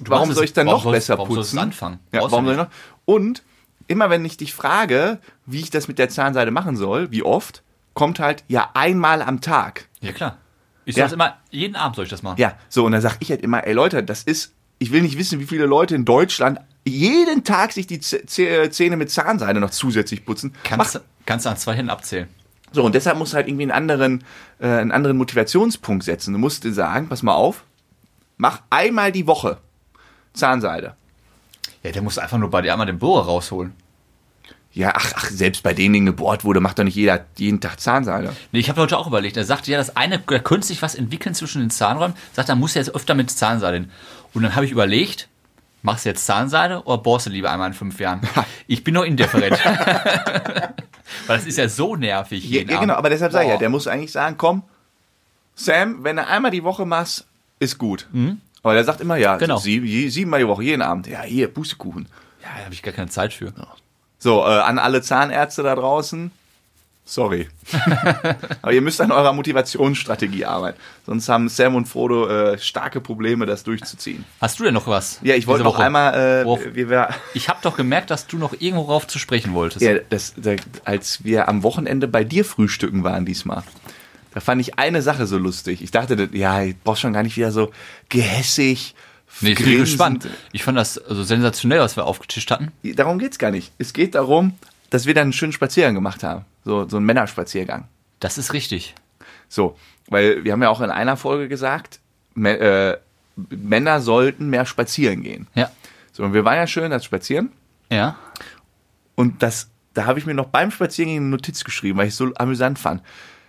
warum 0.00 0.28
machst 0.28 0.36
soll 0.36 0.44
ich 0.44 0.52
dann 0.52 0.66
warum 0.66 0.78
noch 0.78 0.84
sollst- 0.84 0.96
besser 1.08 1.18
warum 1.18 1.34
putzen? 1.34 1.56
du 1.56 1.62
anfangen? 1.62 1.98
Ja, 2.12 2.20
Brauchst 2.20 2.28
du 2.28 2.32
warum 2.32 2.44
soll 2.44 2.54
ich 2.54 2.60
noch? 2.60 2.68
Und 3.06 3.42
immer 3.88 4.10
wenn 4.10 4.24
ich 4.26 4.36
dich 4.36 4.52
frage, 4.54 5.18
wie 5.46 5.60
ich 5.60 5.70
das 5.70 5.88
mit 5.88 5.98
der 5.98 6.10
Zahnseide 6.10 6.50
machen 6.50 6.76
soll, 6.76 7.10
wie 7.10 7.22
oft, 7.22 7.62
kommt 7.94 8.20
halt, 8.20 8.44
ja, 8.48 8.68
einmal 8.74 9.22
am 9.22 9.40
Tag. 9.40 9.88
Ja, 10.00 10.12
klar. 10.12 10.36
Ich 10.90 10.96
Ja. 10.96 11.04
das 11.04 11.12
immer, 11.12 11.36
jeden 11.50 11.76
Abend 11.76 11.96
soll 11.96 12.04
ich 12.04 12.10
das 12.10 12.22
machen. 12.22 12.38
Ja, 12.40 12.54
so, 12.68 12.84
und 12.84 12.92
dann 12.92 13.00
sag 13.00 13.16
ich 13.20 13.30
halt 13.30 13.42
immer, 13.42 13.66
ey 13.66 13.72
Leute, 13.72 14.02
das 14.02 14.22
ist, 14.22 14.52
ich 14.78 14.92
will 14.92 15.02
nicht 15.02 15.18
wissen, 15.18 15.40
wie 15.40 15.46
viele 15.46 15.66
Leute 15.66 15.94
in 15.94 16.04
Deutschland 16.04 16.58
jeden 16.86 17.44
Tag 17.44 17.72
sich 17.72 17.86
die 17.86 18.00
Zähne 18.00 18.96
mit 18.96 19.10
Zahnseide 19.10 19.60
noch 19.60 19.70
zusätzlich 19.70 20.24
putzen. 20.24 20.54
Kannst, 20.64 20.94
Mach, 20.94 21.00
kannst 21.26 21.46
du 21.46 21.50
an 21.50 21.56
zwei 21.56 21.74
Händen 21.74 21.90
abzählen. 21.90 22.28
so, 22.72 22.82
und 22.84 22.94
deshalb 22.94 23.18
musst 23.18 23.32
du 23.32 23.36
halt 23.36 23.48
irgendwie 23.48 23.64
einen 23.64 23.70
anderen, 23.72 24.24
äh, 24.60 24.66
einen 24.66 24.92
anderen 24.92 25.16
Motivationspunkt 25.18 26.04
setzen. 26.04 26.32
Du 26.32 26.38
musst 26.38 26.64
dir 26.64 26.72
sagen, 26.72 27.08
pass 27.08 27.22
mal 27.22 27.34
auf, 27.34 27.64
mach 28.38 28.62
einmal 28.70 29.12
die 29.12 29.26
Woche 29.26 29.58
Zahnseide. 30.32 30.94
Ja, 31.82 31.92
der 31.92 32.02
muss 32.02 32.18
einfach 32.18 32.38
nur 32.38 32.50
bei 32.50 32.62
dir 32.62 32.72
einmal 32.72 32.86
den 32.86 32.98
Bohrer 32.98 33.24
rausholen. 33.26 33.72
Ja, 34.72 34.92
ach, 34.94 35.12
ach, 35.16 35.24
selbst 35.30 35.62
bei 35.64 35.74
denen, 35.74 35.94
denen 35.94 36.06
gebohrt 36.06 36.44
wurde, 36.44 36.60
macht 36.60 36.78
doch 36.78 36.84
nicht 36.84 36.94
jeder 36.94 37.24
jeden 37.36 37.60
Tag 37.60 37.80
Zahnseide. 37.80 38.34
Nee, 38.52 38.60
ich 38.60 38.68
habe 38.68 38.80
heute 38.80 38.96
auch 38.98 39.08
überlegt. 39.08 39.36
Er 39.36 39.44
sagte 39.44 39.70
ja, 39.72 39.78
das 39.78 39.96
eine, 39.96 40.20
da 40.20 40.38
könnte 40.38 40.66
sich 40.66 40.80
was 40.80 40.94
entwickeln 40.94 41.34
zwischen 41.34 41.60
den 41.60 41.70
Zahnräumen. 41.70 42.16
Sagt, 42.34 42.48
da 42.48 42.54
muss 42.54 42.76
er 42.76 42.82
jetzt 42.82 42.94
öfter 42.94 43.14
mit 43.14 43.30
Zahnseide 43.30 43.78
hin. 43.78 43.90
Und 44.32 44.42
dann 44.44 44.54
habe 44.54 44.64
ich 44.64 44.70
überlegt, 44.70 45.28
machst 45.82 46.04
du 46.04 46.10
jetzt 46.10 46.24
Zahnseide 46.24 46.82
oder 46.84 46.98
bohrst 46.98 47.26
du 47.26 47.30
lieber 47.30 47.50
einmal 47.50 47.68
in 47.68 47.74
fünf 47.74 47.98
Jahren? 47.98 48.20
Ich 48.68 48.84
bin 48.84 48.94
noch 48.94 49.02
indifferent. 49.04 49.58
Weil 51.26 51.36
das 51.38 51.46
ist 51.46 51.58
ja 51.58 51.68
so 51.68 51.96
nervig. 51.96 52.44
Ja, 52.44 52.58
jeden 52.60 52.70
ja 52.70 52.78
genau, 52.80 52.94
aber 52.94 53.10
deshalb 53.10 53.32
sage 53.32 53.46
ich 53.46 53.50
ja, 53.50 53.56
der 53.56 53.70
muss 53.70 53.88
eigentlich 53.88 54.12
sagen, 54.12 54.36
komm, 54.38 54.62
Sam, 55.56 56.04
wenn 56.04 56.16
du 56.16 56.26
einmal 56.26 56.50
die 56.52 56.62
Woche 56.64 56.86
machst, 56.86 57.26
ist 57.58 57.76
gut. 57.76 58.08
Aber 58.62 58.74
der 58.74 58.84
sagt 58.84 59.00
immer, 59.00 59.16
ja, 59.16 59.34
Mhm. 59.34 59.38
Genau. 59.40 59.56
sieben, 59.58 60.10
siebenmal 60.10 60.40
die 60.40 60.46
Woche, 60.46 60.62
jeden 60.62 60.82
Abend. 60.82 61.06
Ja, 61.08 61.22
hier, 61.22 61.48
Pustekuchen. 61.48 62.06
Ja, 62.42 62.48
da 62.58 62.64
habe 62.64 62.74
ich 62.74 62.82
gar 62.82 62.94
keine 62.94 63.08
Zeit 63.10 63.32
für. 63.32 63.52
So, 64.20 64.42
äh, 64.42 64.44
an 64.60 64.78
alle 64.78 65.02
Zahnärzte 65.02 65.62
da 65.62 65.74
draußen, 65.74 66.30
sorry. 67.06 67.48
Aber 68.62 68.72
ihr 68.72 68.82
müsst 68.82 69.00
an 69.00 69.10
eurer 69.10 69.32
Motivationsstrategie 69.32 70.44
arbeiten. 70.44 70.78
Sonst 71.06 71.28
haben 71.28 71.48
Sam 71.48 71.74
und 71.74 71.86
Frodo 71.86 72.28
äh, 72.28 72.58
starke 72.58 73.00
Probleme, 73.00 73.46
das 73.46 73.64
durchzuziehen. 73.64 74.24
Hast 74.40 74.60
du 74.60 74.64
denn 74.64 74.74
noch 74.74 74.86
was? 74.86 75.18
Ja, 75.22 75.34
ich 75.34 75.46
wollte 75.46 75.64
noch 75.64 75.74
Woche? 75.74 75.84
einmal, 75.84 76.14
äh, 76.14 76.44
Worauf- 76.44 76.60
Ich 77.34 77.48
habe 77.48 77.58
doch 77.62 77.76
gemerkt, 77.76 78.10
dass 78.10 78.26
du 78.26 78.36
noch 78.36 78.52
irgendwo 78.60 78.84
drauf 78.84 79.06
zu 79.06 79.18
sprechen 79.18 79.54
wolltest. 79.54 79.80
ja, 79.82 79.94
das, 80.10 80.34
da, 80.36 80.52
als 80.84 81.24
wir 81.24 81.48
am 81.48 81.62
Wochenende 81.62 82.06
bei 82.06 82.22
dir 82.22 82.44
frühstücken 82.44 83.02
waren 83.02 83.24
diesmal, 83.24 83.62
da 84.34 84.40
fand 84.40 84.60
ich 84.60 84.78
eine 84.78 85.02
Sache 85.02 85.26
so 85.26 85.38
lustig. 85.38 85.82
Ich 85.82 85.90
dachte, 85.90 86.28
ja, 86.32 86.62
ich 86.62 86.76
brauch 86.78 86.96
schon 86.96 87.12
gar 87.12 87.22
nicht 87.24 87.36
wieder 87.36 87.50
so 87.50 87.72
gehässig. 88.10 88.94
Nee, 89.40 89.52
ich 89.52 89.58
bin 89.58 89.78
gespannt. 89.78 90.28
Ich 90.52 90.62
fand 90.62 90.76
das 90.76 90.98
also 90.98 91.22
sensationell, 91.22 91.80
was 91.80 91.96
wir 91.96 92.04
aufgetischt 92.04 92.50
hatten. 92.50 92.72
Darum 92.82 93.18
geht's 93.18 93.38
gar 93.38 93.50
nicht. 93.50 93.72
Es 93.78 93.92
geht 93.92 94.14
darum, 94.14 94.54
dass 94.90 95.06
wir 95.06 95.14
dann 95.14 95.24
einen 95.24 95.32
schönen 95.32 95.52
Spaziergang 95.52 95.94
gemacht 95.94 96.22
haben. 96.22 96.44
So, 96.64 96.88
so 96.88 96.98
einen 96.98 97.06
Männerspaziergang. 97.06 97.88
Das 98.18 98.36
ist 98.36 98.52
richtig. 98.52 98.94
So, 99.48 99.76
weil 100.08 100.44
wir 100.44 100.52
haben 100.52 100.62
ja 100.62 100.68
auch 100.68 100.80
in 100.80 100.90
einer 100.90 101.16
Folge 101.16 101.48
gesagt, 101.48 102.00
äh, 102.36 102.96
Männer 103.48 104.00
sollten 104.00 104.50
mehr 104.50 104.66
spazieren 104.66 105.22
gehen. 105.22 105.46
Ja. 105.54 105.70
So, 106.12 106.24
und 106.24 106.34
wir 106.34 106.44
waren 106.44 106.56
ja 106.56 106.66
schön 106.66 106.90
das 106.90 107.04
Spazieren. 107.04 107.50
Ja. 107.90 108.16
Und 109.14 109.42
das, 109.42 109.68
da 109.94 110.06
habe 110.06 110.18
ich 110.18 110.26
mir 110.26 110.34
noch 110.34 110.46
beim 110.46 110.70
Spaziergehen 110.70 111.18
eine 111.18 111.30
Notiz 111.30 111.64
geschrieben, 111.64 111.98
weil 111.98 112.06
ich 112.06 112.12
es 112.12 112.18
so 112.18 112.32
amüsant 112.34 112.78
fand. 112.78 113.02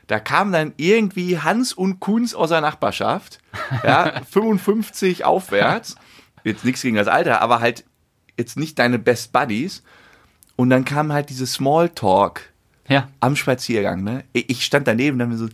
Da 0.08 0.20
kamen 0.20 0.51
dann 0.51 0.74
irgendwie 0.77 1.39
Hans 1.39 1.74
und 1.74 2.00
Kunz 2.00 2.34
aus 2.34 2.50
der 2.50 2.62
Nachbarschaft, 2.62 3.39
ja, 3.84 4.22
55 4.29 5.24
aufwärts. 5.25 5.96
Jetzt 6.43 6.65
nichts 6.65 6.81
gegen 6.81 6.96
das 6.98 7.08
Alter, 7.08 7.41
aber 7.41 7.60
halt 7.60 7.86
jetzt 8.38 8.58
nicht 8.58 8.77
deine 8.79 9.00
Best 9.00 9.31
Buddies. 9.31 9.84
Und 10.55 10.70
dann 10.70 10.86
kam 10.86 11.13
halt 11.13 11.29
diese 11.29 11.48
Smalltalk 11.48 12.51
Ja. 12.88 13.08
am 13.20 13.36
Spaziergang. 13.36 14.03
Ne? 14.03 14.24
Ich 14.34 14.65
stand 14.65 14.88
daneben 14.88 15.15
und 15.22 15.29
dann 15.29 15.38
so, 15.38 15.48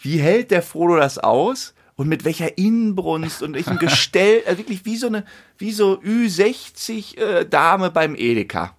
wie 0.00 0.18
hält 0.18 0.50
der 0.50 0.62
Frodo 0.62 0.96
das 0.96 1.18
aus? 1.18 1.74
Und 1.94 2.08
mit 2.08 2.24
welcher 2.24 2.56
Inbrunst 2.58 3.42
und 3.42 3.54
welchem 3.54 3.78
Gestell, 3.78 4.42
also 4.46 4.58
wirklich 4.58 4.84
wie 4.84 4.96
so 4.96 5.06
eine, 5.06 5.24
wie 5.58 5.72
so 5.72 6.00
Ü60 6.00 7.18
äh, 7.18 7.44
Dame 7.46 7.90
beim 7.90 8.14
Edeka. 8.16 8.74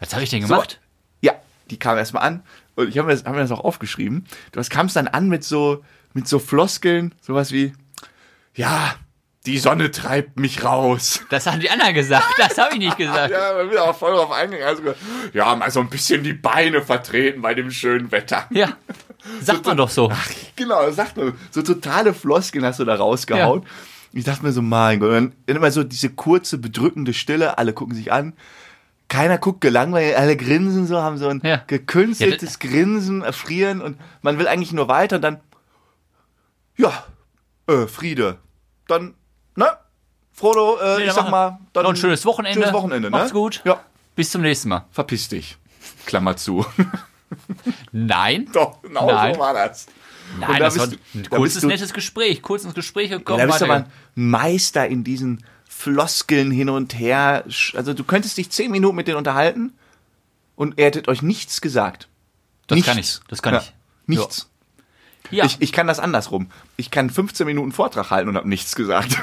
Was 0.00 0.14
habe 0.14 0.22
ich 0.24 0.30
denn 0.30 0.42
So, 0.42 0.48
gemacht? 0.54 0.80
ja, 1.20 1.34
die 1.70 1.78
kam 1.78 1.98
erstmal 1.98 2.22
an 2.22 2.42
und 2.76 2.88
ich 2.88 2.98
habe 2.98 3.06
mir, 3.08 3.14
das- 3.14 3.24
hab 3.24 3.32
mir 3.34 3.40
das 3.40 3.50
auch 3.52 3.64
aufgeschrieben. 3.64 4.26
Du 4.52 4.62
kamst 4.62 4.96
dann 4.96 5.08
an 5.08 5.28
mit 5.28 5.44
so, 5.44 5.82
mit 6.12 6.28
so 6.28 6.38
Floskeln, 6.38 7.14
sowas 7.20 7.52
wie, 7.52 7.72
ja, 8.54 8.94
die 9.46 9.58
Sonne 9.58 9.90
treibt 9.90 10.38
mich 10.38 10.64
raus. 10.64 11.20
Das 11.28 11.46
haben 11.46 11.60
die 11.60 11.68
anderen 11.68 11.92
gesagt. 11.94 12.24
Das 12.38 12.56
habe 12.56 12.72
ich 12.74 12.78
nicht 12.78 12.96
gesagt. 12.96 13.30
Ja, 13.30 13.52
man 13.58 13.70
will 13.70 13.76
auch 13.78 13.94
voll 13.94 14.12
drauf 14.14 14.30
eingegangen. 14.32 14.66
Also, 14.66 14.94
ja, 15.34 15.54
mal 15.54 15.70
so 15.70 15.80
ein 15.80 15.90
bisschen 15.90 16.22
die 16.22 16.32
Beine 16.32 16.80
vertreten 16.80 17.42
bei 17.42 17.52
dem 17.52 17.70
schönen 17.70 18.10
Wetter. 18.10 18.46
Ja. 18.50 18.76
Sagt 19.42 19.66
man 19.66 19.76
doch 19.76 19.90
so. 19.90 20.10
Genau, 20.56 20.86
das 20.86 20.96
sagt 20.96 21.16
man. 21.18 21.34
So 21.50 21.60
totale 21.62 22.14
Floskeln 22.14 22.64
hast 22.64 22.78
du 22.80 22.84
da 22.84 22.94
rausgehauen. 22.94 23.66
Ich 24.12 24.24
dachte 24.24 24.44
mir 24.44 24.52
so, 24.52 24.62
mein 24.62 25.00
Gott, 25.00 25.10
und 25.10 25.34
dann 25.46 25.56
immer 25.56 25.70
so 25.72 25.82
diese 25.84 26.08
kurze, 26.10 26.56
bedrückende 26.58 27.12
Stille, 27.12 27.58
alle 27.58 27.72
gucken 27.72 27.94
sich 27.94 28.12
an. 28.12 28.34
Keiner 29.14 29.38
guckt 29.38 29.60
gelangweilt, 29.60 30.16
alle 30.16 30.36
grinsen 30.36 30.86
so, 30.88 31.00
haben 31.00 31.18
so 31.18 31.28
ein 31.28 31.40
Ja. 31.44 31.62
gekünsteltes 31.66 32.58
Grinsen, 32.58 33.22
erfrieren 33.22 33.80
und 33.80 33.96
man 34.22 34.38
will 34.40 34.48
eigentlich 34.48 34.72
nur 34.72 34.88
weiter 34.88 35.16
und 35.16 35.22
dann, 35.22 35.40
ja, 36.76 37.04
äh, 37.68 37.86
Friede. 37.86 38.38
Dann, 38.88 39.14
ne? 39.54 39.66
Frodo, 40.32 40.78
äh, 40.80 40.98
Nee, 40.98 41.04
ich 41.04 41.12
sag 41.12 41.30
mal, 41.30 41.58
dann. 41.72 41.84
noch 41.84 41.90
ein 41.90 41.96
schönes 41.96 42.26
Wochenende. 42.26 42.58
Schönes 42.58 42.74
Wochenende, 42.74 43.08
ne? 43.08 43.16
Macht's 43.16 43.32
gut. 43.32 43.60
Ja, 43.64 43.80
Bis 44.16 44.30
zum 44.32 44.42
nächsten 44.42 44.68
Mal. 44.68 44.84
verpiss 44.90 45.28
dich. 45.28 45.56
Klammer 46.06 46.36
zu. 46.36 46.66
Nein. 47.92 48.48
Doch, 48.52 48.82
genau 48.82 49.06
Nein. 49.06 49.34
so 49.34 49.40
war 49.40 49.54
das. 49.54 49.86
Nein, 50.40 50.50
da 50.54 50.58
das 50.58 50.78
war 50.78 50.88
ein 50.88 51.28
kurzes, 51.30 51.62
nettes 51.62 51.92
Gespräch. 51.92 52.42
Kurz 52.42 52.64
ins 52.64 52.74
Gespräch 52.74 53.10
Ja, 53.10 53.18
gekommen. 53.18 53.38
da 53.38 53.46
bist 53.46 53.60
du 53.60 53.64
aber 53.66 53.74
ein 53.74 53.86
Meister 54.14 54.88
in 54.88 55.04
diesen 55.04 55.44
Floskeln 55.76 56.50
hin 56.50 56.68
und 56.70 56.98
her. 56.98 57.44
Also 57.74 57.92
du 57.94 58.04
könntest 58.04 58.38
dich 58.38 58.50
zehn 58.50 58.70
Minuten 58.70 58.96
mit 58.96 59.08
denen 59.08 59.18
unterhalten 59.18 59.72
und 60.56 60.78
er 60.78 60.86
hätte 60.86 61.08
euch 61.08 61.20
nichts 61.20 61.60
gesagt. 61.60 62.08
Das 62.66 62.76
nichts. 62.76 62.88
kann 62.88 62.98
ich. 62.98 63.20
Das 63.28 63.42
kann 63.42 63.54
ja. 63.54 63.60
ich. 63.60 63.72
Nichts. 64.06 64.48
Ja. 65.30 65.44
Ich, 65.44 65.56
ich 65.60 65.72
kann 65.72 65.86
das 65.86 65.98
andersrum. 65.98 66.50
Ich 66.76 66.90
kann 66.90 67.10
15 67.10 67.46
Minuten 67.46 67.72
Vortrag 67.72 68.10
halten 68.10 68.28
und 68.28 68.36
habe 68.36 68.48
nichts 68.48 68.74
gesagt. 68.74 69.18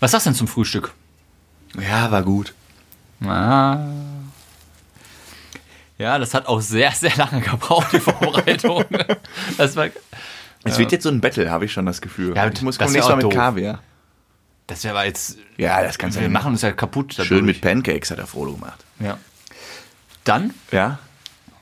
Was 0.00 0.10
sagst 0.10 0.26
du 0.26 0.30
denn 0.30 0.36
zum 0.36 0.48
Frühstück? 0.48 0.92
ja, 1.78 2.10
war 2.10 2.22
gut. 2.22 2.54
Ah. 3.22 3.78
Ja, 5.98 6.18
das 6.18 6.34
hat 6.34 6.46
auch 6.46 6.60
sehr, 6.60 6.92
sehr 6.92 7.14
lange 7.16 7.40
gebraucht, 7.40 7.92
die 7.92 8.00
Vorbereitung. 8.00 8.84
das 9.56 9.76
war, 9.76 9.88
Es 10.68 10.78
wird 10.78 10.92
jetzt 10.92 11.02
so 11.04 11.08
ein 11.10 11.20
Battle, 11.20 11.50
habe 11.50 11.64
ich 11.64 11.72
schon 11.72 11.86
das 11.86 12.00
Gefühl. 12.00 12.34
Ja, 12.36 12.46
ich 12.48 12.62
muss 12.62 12.78
kommen 12.78 12.92
nächstes 12.92 13.14
Mal 13.16 13.22
mit. 13.22 13.32
Kaviar. 13.32 13.80
das 14.66 14.82
wäre 14.84 14.94
aber 14.96 15.06
jetzt, 15.06 15.38
Ja, 15.56 15.82
das 15.82 15.98
kannst 15.98 16.16
du 16.16 16.20
wir 16.20 16.28
machen 16.28 16.52
uns 16.52 16.62
ja 16.62 16.72
kaputt. 16.72 17.14
Schön 17.14 17.24
dadurch. 17.28 17.42
mit 17.42 17.60
Pancakes 17.60 18.10
hat 18.10 18.18
er 18.18 18.26
Frodo 18.26 18.54
gemacht. 18.54 18.84
Ja. 19.00 19.18
Dann 20.24 20.52
Ja? 20.72 20.98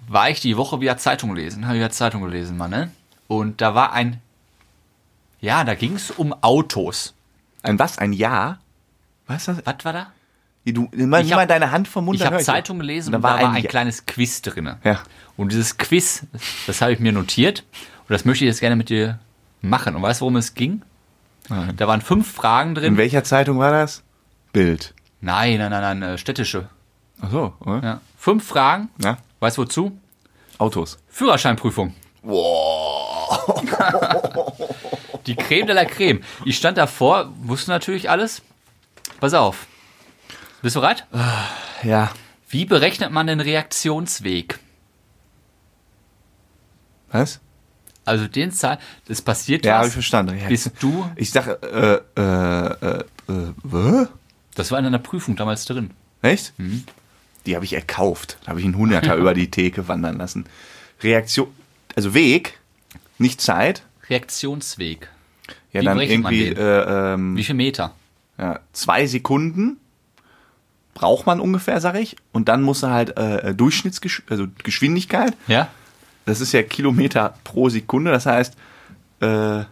war 0.09 0.29
ich 0.31 0.41
die 0.41 0.57
Woche 0.57 0.81
wieder 0.81 0.97
Zeitung 0.99 1.35
lesen, 1.35 1.65
habe 1.67 1.77
ich 1.77 1.81
wieder 1.81 1.91
Zeitung 1.91 2.23
gelesen, 2.23 2.57
Mann, 2.57 2.71
ne? 2.71 2.91
Und 3.27 3.61
da 3.61 3.75
war 3.75 3.93
ein, 3.93 4.21
ja, 5.41 5.65
da 5.65 5.75
ging 5.75 5.95
es 5.97 6.11
um 6.11 6.33
Autos. 6.43 7.15
Ein 7.63 7.79
was? 7.79 7.99
Ein 7.99 8.13
Ja? 8.13 8.59
Was? 9.27 9.47
das? 9.47 9.59
Was 9.65 9.77
war 9.85 9.93
da? 9.93 10.13
Du, 10.67 10.89
mal, 10.95 11.23
Ich 11.25 11.33
hab- 11.33 11.47
deine 11.49 11.71
Hand 11.71 11.89
vom 11.89 12.07
Mund. 12.07 12.19
Ich 12.19 12.25
habe 12.25 12.39
Zeitung 12.39 12.79
gelesen 12.79 13.09
Und 13.15 13.21
da 13.21 13.23
war 13.23 13.39
war 13.41 13.51
ein 13.51 13.57
ein 13.57 13.63
Ja- 13.65 13.69
kleines 13.69 14.07
Quiz 14.07 14.41
drin. 14.41 14.75
Ja. 14.83 15.01
Und 15.37 15.53
dieses 15.53 15.77
Quiz, 15.77 16.23
das 16.67 16.81
habe 16.81 16.93
ich 16.93 17.01
mir 17.01 17.13
notiert 17.13 17.65
und 18.09 18.11
das 18.13 18.25
möchte 18.25 18.45
ich 18.45 18.49
jetzt 18.49 18.61
gerne 18.61 18.77
mit 18.77 18.89
dir 18.89 19.19
machen. 19.61 19.97
Und 19.97 20.03
weißt 20.03 20.21
du, 20.21 20.23
worum 20.23 20.37
es 20.37 20.55
ging? 20.55 20.83
Da 21.49 21.87
waren 21.87 22.01
fünf 22.01 22.33
Fragen 22.33 22.71
In 22.71 22.75
drin. 22.75 22.97
welcher 22.97 23.23
Zeitung 23.25 23.59
war 23.59 23.71
das? 23.71 24.03
Bild. 24.53 24.95
Nein, 25.21 25.59
nein, 25.59 25.71
nein, 25.71 25.99
nein, 25.99 26.03
äh, 26.15 26.19
städtische. 26.19 26.69
Ach 27.21 27.31
so, 27.31 27.53
oder? 27.61 27.83
Ja. 27.83 28.01
Fünf 28.17 28.47
Fragen. 28.47 28.89
Ja. 29.03 29.19
Weißt 29.41 29.59
du 29.59 29.63
wozu? 29.63 29.99
Autos. 30.59 30.99
Führerscheinprüfung. 31.09 31.95
Die 35.27 35.37
Creme 35.37 35.67
de 35.67 35.75
la 35.75 35.85
Creme. 35.85 36.21
Ich 36.45 36.57
stand 36.57 36.79
davor, 36.79 37.33
wusste 37.43 37.71
natürlich 37.71 38.11
alles. 38.11 38.43
Pass 39.21 39.35
auf. 39.35 39.67
Bist 40.63 40.77
du 40.77 40.81
bereit? 40.81 41.07
Ja. 41.83 42.11
Wie 42.49 42.65
berechnet 42.65 43.11
man 43.11 43.27
den 43.27 43.41
Reaktionsweg? 43.41 44.59
Was? 47.11 47.41
Also 48.05 48.27
den 48.27 48.53
Zahl, 48.53 48.79
das 49.07 49.23
passiert 49.23 49.65
Ja, 49.65 49.75
habe 49.75 49.83
was, 49.83 49.89
ich 49.89 49.95
verstanden. 49.95 50.39
Ja. 50.39 50.49
Bist 50.49 50.71
du, 50.81 51.09
Ich 51.17 51.31
sag, 51.31 51.47
äh, 51.63 52.01
äh, 52.17 52.21
äh, 52.21 53.05
äh, 53.29 54.07
das 54.55 54.71
war 54.71 54.79
in 54.79 54.87
einer 54.87 54.99
Prüfung 54.99 55.37
damals 55.37 55.65
drin. 55.65 55.91
Echt? 56.23 56.53
Mhm. 56.59 56.85
Die 57.47 57.55
habe 57.55 57.65
ich 57.65 57.73
erkauft. 57.73 58.39
Da 58.43 58.51
habe 58.51 58.61
ich 58.61 58.67
einen 58.67 58.77
Hunderter 58.77 59.17
über 59.17 59.35
die 59.35 59.51
Theke 59.51 59.89
wandern 59.89 60.17
lassen. 60.19 60.47
Reaktion, 61.03 61.49
also 61.97 62.15
Weg, 62.15 62.59
nicht 63.19 63.41
Zeit. 63.41 63.83
Reaktionsweg. 64.09 65.09
Ja, 65.73 65.81
Wie 65.81 65.85
dann 65.85 66.01
irgendwie 66.01 66.49
äh, 66.49 67.15
ähm, 67.15 67.37
Wie 67.37 67.45
viel 67.45 67.55
Meter? 67.55 67.95
ja, 68.39 68.61
zwei 68.73 69.07
Sekunden 69.07 69.79
braucht 70.95 71.27
man 71.27 71.41
ungefähr, 71.41 71.81
sag 71.81 71.97
ich. 71.97 72.17
Und 72.33 72.49
dann 72.49 72.63
muss 72.63 72.83
er 72.83 72.91
halt 72.91 73.17
äh, 73.17 73.55
Durchschnittsgesch 73.55 74.23
also. 74.29 74.47
Ja? 75.49 75.69
Das 76.27 76.41
ist 76.41 76.53
ja 76.53 76.63
Kilometer 76.63 77.35
pro 77.45 77.69
Sekunde. 77.69 78.11
Das 78.11 78.27
heißt, 78.27 78.57
äh, 79.21 79.65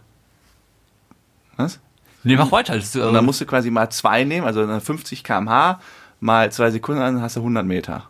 was? 1.57 1.79
Nee, 2.23 2.35
mach 2.35 2.51
weiter. 2.51 2.75
Das 2.75 2.95
Und 2.95 3.01
äh, 3.09 3.13
dann 3.13 3.25
musst 3.25 3.41
du 3.41 3.45
quasi 3.45 3.69
mal 3.69 3.89
zwei 3.89 4.23
nehmen, 4.23 4.45
also 4.47 4.65
dann 4.65 4.79
50 4.81 5.23
km/h 5.23 5.79
mal 6.19 6.51
zwei 6.51 6.71
Sekunden, 6.71 7.01
dann 7.01 7.21
hast 7.21 7.35
du 7.35 7.41
100 7.41 7.65
Meter. 7.65 8.07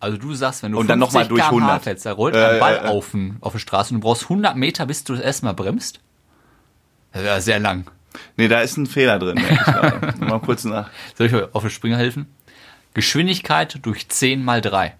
also 0.00 0.16
du 0.16 0.34
sagst, 0.34 0.62
wenn 0.62 0.72
du 0.72 0.78
Und 0.78 0.86
dann 0.88 0.98
noch 0.98 1.12
mal 1.12 1.26
durch 1.28 1.42
km/h 1.42 1.56
100. 1.56 1.82
fährst, 1.84 2.06
da 2.06 2.12
rollt 2.12 2.34
Äh, 2.34 2.44
ein 2.54 2.60
Ball 2.60 2.74
äh, 2.76 2.84
äh. 2.86 2.88
auf, 2.88 3.10
den- 3.10 3.36
auf 3.40 3.52
der 3.52 3.58
Straße 3.58 3.92
und 3.94 4.00
du 4.00 4.06
brauchst 4.06 4.24
100 4.24 4.56
Meter, 4.56 4.86
bis 4.86 5.04
du 5.04 5.14
das 5.14 5.22
erstmal 5.22 5.54
bremst. 5.54 6.00
Das 7.12 7.22
ja 7.24 7.40
sehr 7.40 7.58
lang. 7.60 7.90
Nee, 8.36 8.48
da 8.48 8.60
ist 8.60 8.76
ein 8.78 8.86
Fehler 8.86 9.18
drin. 9.18 9.38
ich 9.38 10.16
mal 10.20 10.40
kurz 10.40 10.64
nach. 10.64 10.90
Soll 11.16 11.26
ich 11.26 11.34
euch 11.34 11.54
auf 11.54 11.62
den 11.62 11.70
Springer 11.70 11.98
helfen? 11.98 12.26
Geschwindigkeit 12.94 13.78
durch 13.82 14.08
10 14.08 14.42
mal 14.42 14.60
3. 14.62 14.94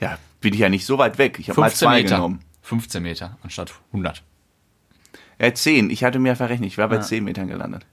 Ja, 0.00 0.18
bin 0.46 0.54
ich 0.54 0.60
ja 0.60 0.68
nicht 0.68 0.86
so 0.86 0.96
weit 0.96 1.18
weg. 1.18 1.40
Ich 1.40 1.48
habe 1.50 1.60
mal 1.60 1.70
15 1.70 1.88
zwei 1.88 2.02
Meter. 2.02 2.14
genommen. 2.14 2.40
15 2.62 3.02
Meter 3.02 3.36
anstatt 3.42 3.74
100. 3.90 4.22
Ja, 5.40 5.52
10. 5.52 5.90
Ich 5.90 6.04
hatte 6.04 6.20
mir 6.20 6.36
verrechnet. 6.36 6.68
Ich 6.68 6.78
war 6.78 6.88
bei 6.88 6.98
10 6.98 7.24
Metern 7.24 7.48
gelandet. 7.48 7.84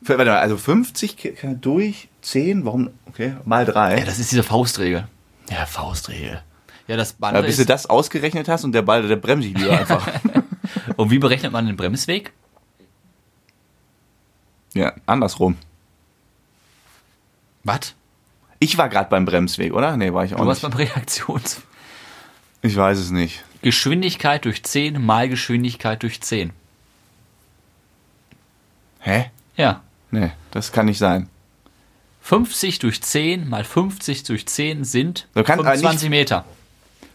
Warte 0.00 0.24
mal, 0.24 0.38
also 0.38 0.56
50 0.56 1.16
K- 1.18 1.54
durch 1.60 2.08
10, 2.22 2.64
warum? 2.64 2.88
Okay, 3.06 3.36
mal 3.44 3.66
3. 3.66 3.98
Ja, 3.98 4.04
das 4.06 4.18
ist 4.18 4.32
diese 4.32 4.42
Faustregel. 4.42 5.06
Ja, 5.50 5.66
Faustregel. 5.66 6.42
Ja, 6.88 6.96
das 6.96 7.16
Ja, 7.20 7.28
andere 7.28 7.44
bis 7.44 7.58
du 7.58 7.66
das 7.66 7.84
ausgerechnet 7.90 8.48
hast 8.48 8.64
und 8.64 8.72
der 8.72 8.80
Ball, 8.82 9.06
der 9.06 9.16
bremse 9.16 9.48
ich 9.48 9.58
lieber 9.58 9.78
einfach. 9.78 10.08
Und 10.96 11.10
wie 11.10 11.18
berechnet 11.18 11.52
man 11.52 11.66
den 11.66 11.76
Bremsweg? 11.76 12.32
ja, 14.72 14.94
andersrum. 15.04 15.56
Was? 17.64 17.94
Ich 18.58 18.78
war 18.78 18.88
gerade 18.88 19.10
beim 19.10 19.24
Bremsweg, 19.24 19.72
oder? 19.74 19.96
Nee, 19.96 20.12
war 20.12 20.24
ich 20.24 20.34
auch 20.34 20.40
Du 20.40 20.46
warst 20.46 20.62
nicht. 20.62 20.70
beim 20.76 20.80
Reaktions... 20.86 21.62
Ich 22.62 22.74
weiß 22.76 22.98
es 22.98 23.10
nicht. 23.10 23.44
Geschwindigkeit 23.62 24.44
durch 24.44 24.62
10 24.64 25.04
mal 25.04 25.28
Geschwindigkeit 25.28 26.02
durch 26.02 26.20
10. 26.20 26.50
Hä? 29.00 29.30
Ja. 29.56 29.82
Nee, 30.10 30.32
das 30.50 30.72
kann 30.72 30.86
nicht 30.86 30.98
sein. 30.98 31.28
50 32.22 32.80
durch 32.80 33.02
10 33.02 33.48
mal 33.48 33.62
50 33.62 34.24
durch 34.24 34.46
10 34.46 34.84
sind 34.84 35.28
Du 35.34 35.44
kannst 35.44 35.60
aber 35.60 35.70
25 35.74 36.10
Meter. 36.10 36.44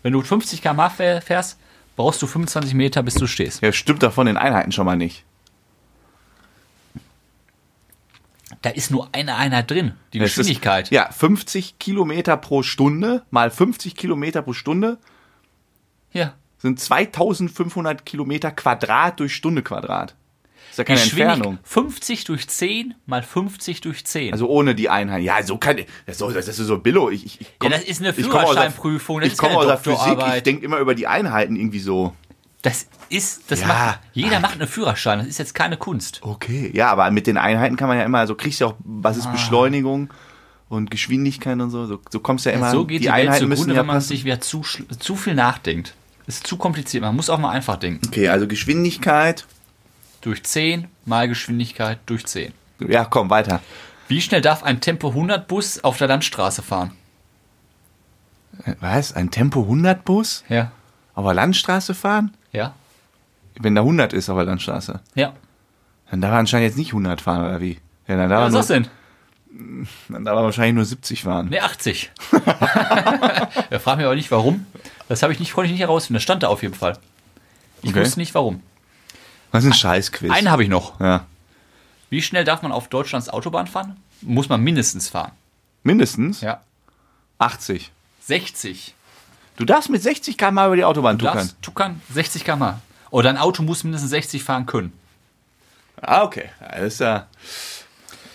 Wenn 0.04 0.14
du 0.14 0.22
50 0.22 0.62
km/h 0.62 0.88
fähr- 0.90 1.22
fährst, 1.22 1.58
brauchst 1.98 2.22
du 2.22 2.28
25 2.28 2.74
Meter, 2.74 3.04
bis 3.04 3.16
du 3.16 3.28
stehst. 3.28 3.62
Ja, 3.62 3.72
stimmt 3.74 4.04
davon 4.04 4.28
in 4.28 4.38
Einheiten 4.38 4.72
schon 4.72 4.86
mal 4.86 4.96
nicht. 4.96 5.24
Da 8.62 8.70
ist 8.70 8.92
nur 8.92 9.10
eine 9.14 9.36
Einheit 9.38 9.72
drin, 9.72 9.94
die 10.14 10.20
Es 10.20 10.32
ist- 10.32 10.38
Geschwindigkeit. 10.38 10.92
Ja, 10.92 11.12
50 11.12 11.80
Kilometer 11.80 12.38
pro 12.38 12.62
Stunde 12.64 13.24
mal 13.32 13.50
50 13.50 13.96
Kilometer 13.96 14.42
pro 14.44 14.54
Stunde 14.54 14.98
ja. 16.14 16.34
sind 16.60 16.80
2500 16.80 18.06
Kilometer 18.06 18.52
Quadrat 18.52 19.20
durch 19.20 19.34
Stunde 19.36 19.64
Quadrat. 19.64 20.16
Ist 20.70 20.78
ja 20.78 20.84
keine 20.86 21.02
Entfernung. 21.02 21.58
50 21.64 22.24
durch 22.26 22.48
10 22.48 22.94
mal 23.06 23.24
50 23.24 23.82
durch 23.82 24.06
10. 24.06 24.32
Also 24.32 24.48
ohne 24.48 24.74
die 24.76 24.90
Einheit. 24.90 25.22
Ja, 25.24 25.42
so 25.44 25.58
kann 25.58 25.78
das 25.78 25.86
ist, 26.06 26.20
so- 26.20 26.32
das 26.32 26.48
ist 26.48 26.58
so 26.58 26.78
Billo. 26.78 27.10
Ich, 27.10 27.26
ich, 27.26 27.42
ich 27.42 27.48
ja, 27.48 27.54
komm- 27.60 27.72
das 27.72 27.84
ist 27.84 28.00
eine 28.00 28.14
Führerscheinprüfung, 28.14 29.20
das 29.20 29.28
Ich 29.28 29.34
ist 29.34 29.40
komme 29.40 29.58
aus 29.58 29.66
der 29.68 29.78
Physik, 29.80 30.18
ich 30.38 30.44
denke 30.44 30.64
immer 30.64 30.78
über 30.78 30.96
die 30.96 31.08
Einheiten 31.08 31.56
irgendwie 31.56 31.80
so. 31.80 32.16
Das 32.62 32.86
ist, 33.10 33.50
das 33.50 33.62
Ja. 33.62 33.68
macht, 33.68 34.00
jeder 34.14 34.40
macht 34.40 34.54
einen 34.60 34.68
Führerschein, 34.68 35.18
das 35.20 35.28
ist 35.28 35.40
jetzt 35.40 35.56
keine 35.56 35.78
Kunst. 35.78 36.20
Okay. 36.22 36.70
Ja, 36.76 36.92
aber 36.92 37.10
mit 37.10 37.26
den 37.26 37.38
Einheiten 37.38 37.76
kann 37.76 37.88
man 37.88 37.98
ja 37.98 38.04
immer, 38.04 38.28
so 38.28 38.36
kriegst 38.36 38.60
du 38.62 38.66
ja 38.66 38.72
auch, 38.72 38.76
was 38.84 39.16
Ah. 39.18 39.20
ist 39.22 39.32
Beschleunigung 39.32 40.10
und 40.70 40.92
Geschwindigkeit 40.92 41.60
und 41.60 41.72
so. 41.72 41.88
So, 41.88 42.00
so 42.10 42.20
kommst 42.20 42.46
du 42.46 42.52
ja 42.52 42.56
immer, 42.58 42.70
so 42.70 42.86
geht 42.86 43.00
die, 43.00 43.06
die 43.06 43.12
Welt 43.12 43.28
Einheiten 43.30 43.48
müssen 43.50 43.70
ja 43.72 43.78
wenn 43.78 43.86
man 43.88 43.96
passen. 43.98 44.10
sich 44.10 44.26
wieder 44.26 44.40
zu, 44.42 44.62
zu 44.62 45.16
viel 45.16 45.34
nachdenkt. 45.34 45.96
Ist 46.28 46.46
zu 46.46 46.56
kompliziert, 46.58 47.02
man 47.04 47.16
muss 47.16 47.32
auch 47.32 47.40
mal 47.40 47.50
einfach 47.50 47.78
denken. 47.78 48.06
Okay, 48.08 48.30
also 48.30 48.48
Geschwindigkeit. 48.48 49.48
Durch 50.22 50.44
10 50.44 50.88
mal 51.06 51.28
Geschwindigkeit 51.28 51.98
durch 52.06 52.28
10. 52.28 52.54
Ja, 52.88 53.06
komm, 53.06 53.32
weiter. 53.32 53.60
Wie 54.08 54.22
schnell 54.22 54.42
darf 54.42 54.62
ein 54.62 54.82
Tempo 54.82 55.10
100 55.10 55.48
Bus 55.48 55.84
auf 55.84 55.98
der 55.98 56.08
Landstraße 56.08 56.62
fahren? 56.62 56.92
Was? 58.80 59.14
Ein 59.14 59.32
Tempo 59.32 59.62
100 59.62 60.06
Bus? 60.06 60.44
Ja. 60.50 60.72
Auf 61.14 61.26
der 61.26 61.34
Landstraße 61.34 61.94
fahren? 61.94 62.36
Ja. 62.52 62.74
Wenn 63.60 63.76
da 63.76 63.82
100 63.82 64.14
ist 64.14 64.30
auf 64.30 64.38
der 64.38 64.46
Landstraße. 64.46 65.00
Ja. 65.16 65.34
Dann 66.10 66.22
darf 66.22 66.32
er 66.32 66.38
anscheinend 66.40 66.68
jetzt 66.70 66.78
nicht 66.78 66.90
100 66.90 67.22
fahren, 67.22 67.46
oder 67.46 67.60
wie? 67.62 67.80
Ja, 68.08 68.18
dann 68.18 68.30
darf, 68.30 68.52
Was 68.52 68.54
er, 68.54 68.60
ist 68.60 68.70
das 68.70 68.80
nur, 69.50 69.58
denn? 69.60 69.88
dann 70.10 70.26
darf 70.26 70.36
er 70.38 70.44
wahrscheinlich 70.44 70.76
nur 70.76 70.86
70 70.86 71.24
fahren. 71.24 71.50
Ne, 71.50 71.62
80. 71.62 72.12
er 72.32 73.80
fragt 73.80 73.98
mich 73.98 74.06
aber 74.06 74.16
nicht, 74.16 74.32
warum. 74.32 74.66
Das 75.08 75.24
habe 75.24 75.34
ich 75.34 75.40
nicht, 75.40 75.54
konnte 75.54 75.66
ich 75.68 75.72
nicht 75.72 75.82
herausfinden. 75.82 76.16
Das 76.16 76.24
stand 76.24 76.44
da 76.44 76.48
auf 76.48 76.62
jeden 76.64 76.74
Fall. 76.74 76.98
Ich 77.82 77.90
Okay. 77.92 78.02
wusste 78.02 78.20
nicht, 78.20 78.34
warum. 78.36 78.62
Was 79.52 79.64
ist 79.64 79.72
ein 79.72 79.78
Scheißquiz? 79.78 80.32
Einen 80.32 80.50
habe 80.50 80.64
ich 80.64 80.70
noch. 80.70 81.00
Ja. 81.00 81.26
Wie 82.10 82.22
schnell 82.22 82.44
darf 82.46 82.62
man 82.62 82.72
auf 82.72 82.88
Deutschlands 82.88 83.30
Autobahn 83.30 83.68
fahren? 83.68 83.98
Muss 84.22 84.50
man 84.50 84.62
mindestens 84.62 85.10
fahren. 85.10 85.32
Mindestens 85.84 86.42
Ja. 86.42 86.62
80. 87.40 87.92
60. 88.22 88.94
Du 89.62 89.66
darfst 89.66 89.92
mit 89.92 90.02
60 90.02 90.40
km 90.40 90.58
über 90.58 90.76
die 90.76 90.84
Autobahn 90.84 91.20
Du 91.20 91.26
tuckern. 91.28 91.50
tuckern 91.62 92.02
60 92.12 92.44
km. 92.44 92.64
Oder 93.12 93.30
ein 93.30 93.38
Auto 93.38 93.62
muss 93.62 93.84
mindestens 93.84 94.10
60 94.10 94.44
fahren 94.44 94.66
können. 94.66 94.92
Ah, 96.02 96.24
okay. 96.24 96.46
Ist 96.84 97.00
ja 97.00 97.28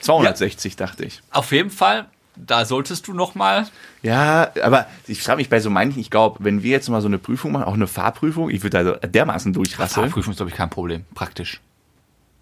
260, 0.03 0.77
dachte 0.77 1.05
ich. 1.05 1.21
Auf 1.33 1.51
jeden 1.51 1.71
Fall, 1.71 2.07
da 2.37 2.65
solltest 2.65 3.09
du 3.09 3.13
noch 3.13 3.35
mal. 3.35 3.67
Ja, 4.03 4.53
aber 4.63 4.87
ich 5.09 5.21
frage 5.21 5.39
mich 5.39 5.49
bei 5.49 5.59
so 5.59 5.69
manchen, 5.69 5.99
ich 5.99 6.11
glaube, 6.11 6.45
wenn 6.45 6.63
wir 6.63 6.71
jetzt 6.71 6.89
mal 6.91 7.01
so 7.01 7.09
eine 7.09 7.19
Prüfung 7.19 7.51
machen, 7.51 7.65
auch 7.65 7.75
eine 7.75 7.89
Fahrprüfung, 7.89 8.49
ich 8.49 8.63
würde 8.63 8.85
da 8.85 8.85
so 8.85 9.09
dermaßen 9.09 9.53
durchrasseln. 9.53 10.05
Fahrprüfung 10.07 10.31
ist, 10.31 10.37
glaube 10.37 10.51
ich, 10.53 10.57
kein 10.57 10.71
Problem. 10.71 11.07
Praktisch. 11.17 11.61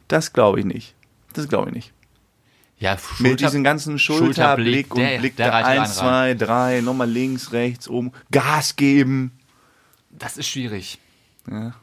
Das 0.08 0.34
glaube 0.34 0.58
ich 0.60 0.66
nicht. 0.66 0.94
Das 1.32 1.48
glaube 1.48 1.70
ich 1.70 1.74
nicht. 1.74 1.92
Ja, 2.78 2.96
Mit 3.18 3.40
diesen 3.40 3.62
ganzen 3.64 3.98
Schulterblick, 3.98 4.94
und 4.94 5.00
der- 5.00 5.18
Blick 5.18 5.36
der 5.36 5.50
da 5.50 5.56
eins, 5.58 5.96
zwei, 5.96 6.34
drei, 6.34 6.80
nochmal 6.80 7.08
links, 7.08 7.52
rechts, 7.52 7.88
oben, 7.88 8.12
Gas 8.30 8.76
geben, 8.76 9.32
Das 10.10 10.36
ist 10.36 10.48
schwierig. 10.48 10.98
Ja. 11.50 11.74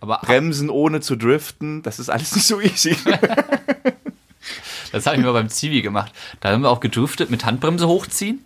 Aber 0.00 0.18
bremsen 0.18 0.68
ohne 0.68 1.00
zu 1.00 1.14
driften, 1.16 1.82
das 1.82 1.98
ist 2.00 2.08
alles 2.10 2.34
nicht 2.34 2.46
so 2.46 2.60
easy. 2.60 2.96
das 4.92 5.06
habe 5.06 5.16
ich 5.16 5.22
mal 5.22 5.32
beim 5.32 5.48
Zivi 5.48 5.80
gemacht. 5.82 6.12
Da 6.40 6.50
haben 6.50 6.62
wir 6.62 6.70
auch 6.70 6.80
gedriftet 6.80 7.30
mit 7.30 7.44
Handbremse 7.44 7.86
hochziehen. 7.86 8.44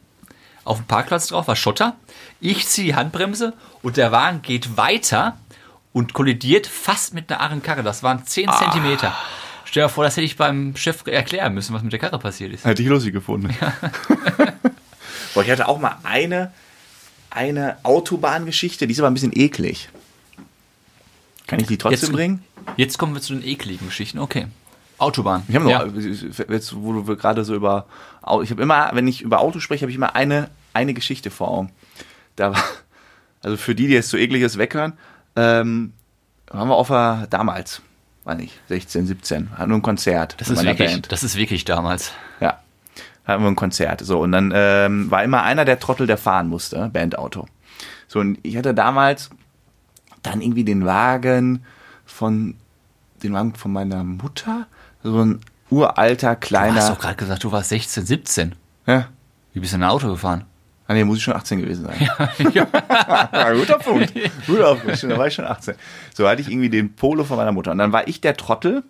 Auf 0.65 0.79
dem 0.79 0.87
Parkplatz 0.87 1.29
drauf 1.29 1.49
war 1.49 1.57
Schotter. 1.57 1.97
Ich 2.41 2.67
ziehe 2.67 2.89
die 2.89 2.95
Handbremse 2.95 3.55
und 3.83 3.97
der 3.97 4.13
Wagen 4.13 4.43
geht 4.43 4.77
weiter 4.77 5.39
und 5.93 6.13
kollidiert 6.13 6.67
fast 6.67 7.15
mit 7.15 7.31
einer 7.31 7.41
Arrenkarre. 7.41 7.83
Das 7.83 8.03
waren 8.03 8.27
10 8.27 8.51
Zentimeter. 8.53 9.15
Stell 9.69 9.83
dir 9.83 9.89
vor, 9.89 10.05
das 10.05 10.17
hätte 10.17 10.25
ich 10.25 10.37
beim 10.37 10.75
Chef 10.77 11.07
erklären 11.07 11.53
müssen, 11.55 11.75
was 11.75 11.83
mit 11.83 11.93
der 11.93 11.99
Karre 11.99 12.19
passiert 12.19 12.53
ist. 12.53 12.65
Hätte 12.65 12.83
ich 12.83 12.89
lustig 12.89 13.13
gefunden. 13.13 13.49
Boah, 15.35 15.43
ich 15.43 15.51
hatte 15.51 15.69
auch 15.69 15.79
mal 15.79 15.97
eine, 16.03 16.53
eine 17.31 17.77
Autobahngeschichte, 17.83 18.87
die 18.87 18.93
ist 18.93 19.01
aber 19.01 19.09
ein 19.11 19.15
bisschen 19.15 19.37
eklig. 19.37 19.89
Kann 21.47 21.61
ich 21.61 21.67
die 21.67 21.77
trotzdem 21.79 22.09
Jetzt- 22.09 22.13
bringen? 22.13 22.45
Jetzt 22.77 22.99
kommen 22.99 23.15
wir 23.15 23.21
zu 23.21 23.33
den 23.35 23.45
ekligen 23.47 23.87
Geschichten. 23.87 24.19
Okay. 24.19 24.47
Autobahn. 24.99 25.43
Ich 25.49 25.55
habe 25.55 25.65
noch, 25.67 25.71
Ja. 25.71 25.87
jetzt, 26.49 26.75
wo 26.75 26.93
du 26.95 27.17
gerade 27.17 27.45
so 27.45 27.55
über, 27.55 27.87
ich 28.43 28.51
habe 28.51 28.63
immer, 28.63 28.91
wenn 28.95 29.07
ich 29.07 29.21
über 29.23 29.41
Auto 29.41 29.61
spreche, 29.61 29.83
habe 29.83 29.91
ich 29.91 29.97
immer 29.97 30.17
eine, 30.17 30.49
eine 30.73 30.95
Geschichte 30.95 31.31
vor 31.31 31.49
Augen. 31.49 31.71
Da 32.35 32.53
war, 32.53 32.65
also 33.43 33.57
für 33.57 33.75
die, 33.75 33.87
die 33.89 33.93
jetzt 33.95 34.09
so 34.09 34.17
ekliges 34.17 34.57
weghören, 34.59 34.95
ähm, 35.37 35.93
waren 36.49 36.69
wir 36.69 36.75
auf 36.75 36.89
der, 36.89 37.27
damals, 37.29 37.83
weiß 38.27 38.37
nicht, 38.39 38.59
16, 38.69 39.07
17, 39.07 39.51
hatten 39.57 39.71
wir 39.71 39.77
ein 39.77 39.83
Konzert. 39.83 40.35
Das 40.39 40.51
ist, 40.51 40.65
wirklich, 40.65 40.91
Band. 40.91 41.13
das 41.13 41.23
ist 41.23 41.37
wirklich 41.37 41.65
damals. 41.65 42.13
Ja. 42.41 42.59
Hatten 43.25 43.43
wir 43.45 43.49
ein 43.49 43.57
Konzert. 43.57 44.01
So, 44.01 44.21
und 44.21 44.33
dann 44.33 44.53
ähm, 44.55 45.11
war 45.11 45.23
immer 45.25 45.43
einer 45.45 45.65
der 45.65 45.79
Trottel, 45.79 46.07
der 46.07 46.19
fahren 46.19 46.49
musste, 46.49 46.91
Bandauto. 46.93 47.47
So, 48.09 48.19
und 48.21 48.39
ich 48.43 48.57
hatte 48.57 48.75
damals 48.75 49.31
dann 50.23 50.41
irgendwie 50.41 50.65
den 50.65 50.85
Wagen 50.85 51.65
von, 52.05 52.57
den 53.23 53.33
Wagen 53.33 53.55
von 53.55 53.73
meiner 53.73 54.03
Mutter, 54.03 54.67
so 55.05 55.25
ein 55.25 55.41
uralter, 55.71 56.35
Du 56.35 56.41
hast 56.41 56.41
kleiner. 56.41 56.89
doch 56.89 56.99
gerade 56.99 57.17
gesagt, 57.17 57.45
du 57.45 57.53
warst 57.53 57.69
16, 57.69 58.07
17. 58.07 58.55
Ja. 58.87 59.09
Wie 59.53 59.61
bist 59.61 59.73
du 59.73 59.77
in 59.77 59.85
ein 59.85 59.89
Auto 59.89 60.09
gefahren? 60.09 60.45
Ah, 60.89 60.95
nee, 60.95 61.03
muss 61.05 61.19
ich 61.19 61.25
schon 61.25 61.35
18 61.35 61.61
gewesen 61.61 61.85
sein. 61.87 62.09
Ja, 62.53 63.53
guter 63.55 63.79
Punkt. 63.79 64.13
Guter 64.47 64.77
Punkt. 64.77 65.03
Da 65.03 65.19
war 65.19 65.27
ich 65.27 65.35
schon 65.35 65.45
18. 65.45 65.75
So 66.15 66.29
hatte 66.29 66.41
ich 66.43 66.49
irgendwie 66.51 66.71
den 66.71 66.95
Polo 66.95 67.25
von 67.25 67.37
meiner 67.37 67.51
Mutter. 67.53 67.73
Und 67.73 67.79
dann 67.79 67.91
war 67.93 68.07
ich 68.07 68.21
der 68.21 68.37
Trottel, 68.37 68.85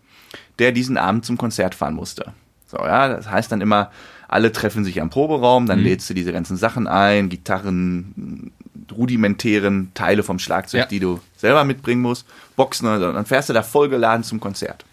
der 0.59 0.73
diesen 0.73 0.99
Abend 0.99 1.25
zum 1.25 1.39
Konzert 1.39 1.75
fahren 1.75 1.95
musste. 1.95 2.33
So, 2.67 2.77
ja, 2.79 3.09
das 3.09 3.31
heißt 3.31 3.51
dann 3.51 3.61
immer, 3.63 3.91
alle 4.29 4.53
treffen 4.53 4.85
sich 4.85 5.01
am 5.01 5.09
Proberaum, 5.09 5.67
dann 5.67 5.79
lädst 5.79 6.11
du 6.11 6.15
diese 6.15 6.33
ganzen 6.33 6.57
Sachen 6.57 6.87
ein, 6.89 7.29
Gitarren, 7.29 8.51
rudimentären 8.95 9.93
Teile 9.95 10.23
vom 10.23 10.39
Schlagzeug, 10.39 10.81
Ja. 10.81 10.87
die 10.87 11.01
du 11.01 11.21
selber 11.37 11.65
mitbringen 11.65 12.03
musst, 12.03 12.27
Boxen 12.57 12.89
und 12.89 13.01
so. 13.01 13.07
Und 13.09 13.15
dann 13.15 13.27
fährst 13.27 13.49
du 13.49 13.53
da 13.53 13.63
vollgeladen 13.63 14.25
zum 14.25 14.41
Konzert. 14.41 14.85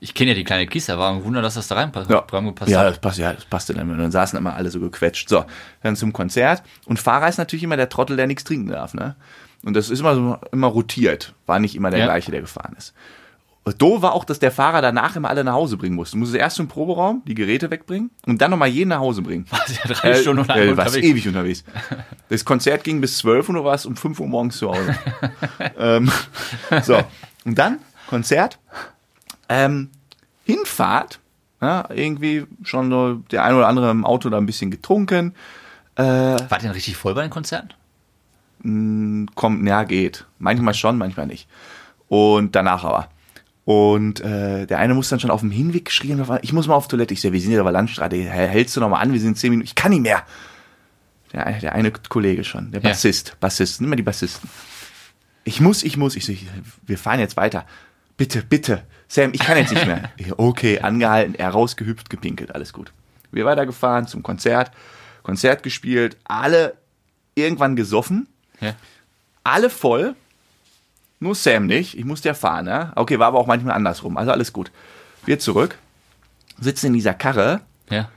Ich 0.00 0.14
kenne 0.14 0.30
ja 0.30 0.34
die 0.36 0.44
kleine 0.44 0.66
Kiste, 0.66 0.96
war 0.98 1.12
ein 1.12 1.24
Wunder, 1.24 1.42
dass 1.42 1.54
das 1.54 1.66
da 1.68 1.74
reinpasst. 1.74 2.08
Ja, 2.08 2.18
reingepasst 2.20 2.70
ja 2.70 2.80
hat. 2.80 2.86
das 2.90 2.98
passt, 3.00 3.18
ja, 3.18 3.32
das 3.32 3.44
passte 3.44 3.74
dann. 3.74 3.90
Und 3.90 3.98
dann 3.98 4.12
saßen 4.12 4.38
immer 4.38 4.54
alle 4.54 4.70
so 4.70 4.78
gequetscht. 4.80 5.28
So, 5.28 5.44
dann 5.82 5.96
zum 5.96 6.12
Konzert. 6.12 6.62
Und 6.86 6.98
Fahrer 7.00 7.28
ist 7.28 7.38
natürlich 7.38 7.64
immer 7.64 7.76
der 7.76 7.88
Trottel, 7.88 8.16
der 8.16 8.26
nichts 8.28 8.44
trinken 8.44 8.68
darf. 8.68 8.94
Ne? 8.94 9.16
Und 9.64 9.74
das 9.74 9.90
ist 9.90 10.00
immer 10.00 10.14
so 10.14 10.38
immer 10.52 10.68
rotiert. 10.68 11.34
War 11.46 11.58
nicht 11.58 11.74
immer 11.74 11.90
der 11.90 12.00
Ja. 12.00 12.04
gleiche, 12.06 12.30
der 12.30 12.42
gefahren 12.42 12.74
ist. 12.78 12.94
Doof 13.76 14.00
war 14.00 14.14
auch, 14.14 14.24
dass 14.24 14.38
der 14.38 14.50
Fahrer 14.50 14.80
danach 14.80 15.16
immer 15.16 15.28
alle 15.28 15.44
nach 15.44 15.52
Hause 15.52 15.76
bringen 15.76 15.94
musste. 15.94 16.16
Du 16.16 16.20
musst 16.20 16.34
erst 16.34 16.58
im 16.58 16.68
Proberaum 16.68 17.22
die 17.26 17.34
Geräte 17.34 17.70
wegbringen 17.70 18.10
und 18.24 18.40
dann 18.40 18.50
nochmal 18.50 18.68
jeden 18.68 18.88
nach 18.88 19.00
Hause 19.00 19.20
bringen. 19.20 19.44
Warst 19.50 19.68
ja 19.84 19.92
drei 19.92 20.14
Stunden 20.14 20.42
oder 20.42 20.56
äh, 20.56 20.74
warst 20.76 20.96
unterwegs. 20.96 21.06
ewig 21.06 21.28
unterwegs. 21.28 21.64
Das 22.30 22.44
Konzert 22.46 22.82
ging 22.82 23.00
bis 23.02 23.18
12 23.18 23.50
und 23.50 23.56
du 23.56 23.64
warst 23.64 23.84
um 23.84 23.94
5 23.94 24.20
Uhr 24.20 24.26
morgens 24.26 24.56
zu 24.56 24.70
Hause. 24.70 24.94
ähm, 25.78 26.10
so, 26.82 26.98
und 27.44 27.58
dann 27.58 27.78
Konzert. 28.08 28.58
Ähm, 29.48 29.90
Hinfahrt, 30.44 31.20
ja, 31.60 31.88
irgendwie 31.90 32.46
schon 32.62 32.90
so 32.90 33.14
der 33.30 33.44
ein 33.44 33.54
oder 33.54 33.68
andere 33.68 33.90
im 33.90 34.04
Auto 34.04 34.28
da 34.30 34.38
ein 34.38 34.46
bisschen 34.46 34.70
getrunken. 34.70 35.34
War 35.96 36.36
denn 36.60 36.70
richtig 36.70 36.96
voll 36.96 37.14
bei 37.14 37.22
den 37.22 37.30
Konzerten? 37.30 37.70
kommt, 39.34 39.66
ja, 39.68 39.84
geht. 39.84 40.26
Manchmal 40.38 40.74
schon, 40.74 40.98
manchmal 40.98 41.26
nicht. 41.26 41.48
Und 42.08 42.54
danach 42.56 42.84
aber. 42.84 43.08
Und 43.64 44.20
äh, 44.20 44.66
der 44.66 44.78
eine 44.78 44.94
muss 44.94 45.08
dann 45.10 45.20
schon 45.20 45.30
auf 45.30 45.40
dem 45.40 45.50
Hinweg 45.50 45.84
geschrien, 45.84 46.24
ich 46.42 46.52
muss 46.52 46.66
mal 46.66 46.74
auf 46.74 46.88
Toilette. 46.88 47.14
Ich 47.14 47.20
sehe, 47.20 47.32
wir 47.32 47.40
sind 47.40 47.52
ja 47.52 47.60
aber 47.60 47.70
Landstraße, 47.72 48.16
hältst 48.16 48.76
du 48.76 48.80
noch 48.80 48.88
mal 48.88 48.98
an, 48.98 49.12
wir 49.12 49.20
sind 49.20 49.36
zehn 49.38 49.50
Minuten, 49.50 49.66
ich 49.66 49.74
kann 49.74 49.90
nicht 49.90 50.02
mehr. 50.02 50.22
Der, 51.32 51.46
eine- 51.46 51.60
der 51.60 51.74
eine 51.74 51.90
Kollege 51.92 52.42
schon, 52.44 52.70
der 52.72 52.80
Ja. 52.80 52.88
Bassist, 52.88 53.36
Bassist, 53.40 53.80
nimm 53.80 53.90
mal 53.90 53.96
die 53.96 54.02
Bassisten. 54.02 54.48
Ich 55.44 55.60
muss, 55.60 55.82
ich 55.82 55.96
muss, 55.96 56.16
ich 56.16 56.24
so, 56.24 56.32
ich, 56.32 56.46
wir 56.86 56.96
fahren 56.98 57.20
jetzt 57.20 57.36
weiter. 57.36 57.64
Bitte, 58.16 58.42
bitte, 58.42 58.82
Sam, 59.08 59.30
ich 59.32 59.40
kann 59.40 59.56
jetzt 59.56 59.72
nicht 59.72 59.86
mehr. 59.86 60.10
Okay, 60.36 60.80
angehalten, 60.80 61.34
er 61.34 61.50
rausgehüpft, 61.50 62.10
gepinkelt, 62.10 62.54
alles 62.54 62.72
gut. 62.72 62.92
Wir 63.32 63.44
weitergefahren 63.44 64.06
zum 64.06 64.22
Konzert, 64.22 64.70
Konzert 65.22 65.62
gespielt, 65.62 66.16
alle 66.24 66.76
irgendwann 67.34 67.74
gesoffen, 67.76 68.28
Ja. 68.60 68.74
alle 69.44 69.70
voll, 69.70 70.14
nur 71.20 71.34
Sam 71.34 71.66
nicht. 71.66 71.98
Ich 71.98 72.04
musste 72.04 72.28
ja 72.28 72.34
fahren, 72.34 72.66
ne? 72.66 72.92
Okay, 72.96 73.18
war 73.18 73.28
aber 73.28 73.38
auch 73.38 73.46
manchmal 73.46 73.74
andersrum, 73.74 74.16
also 74.16 74.30
alles 74.30 74.52
gut. 74.52 74.70
Wir 75.24 75.38
zurück, 75.38 75.78
sitzen 76.60 76.86
in 76.86 76.92
dieser 76.92 77.14
Karre, 77.14 77.62
Ja. 77.90 78.10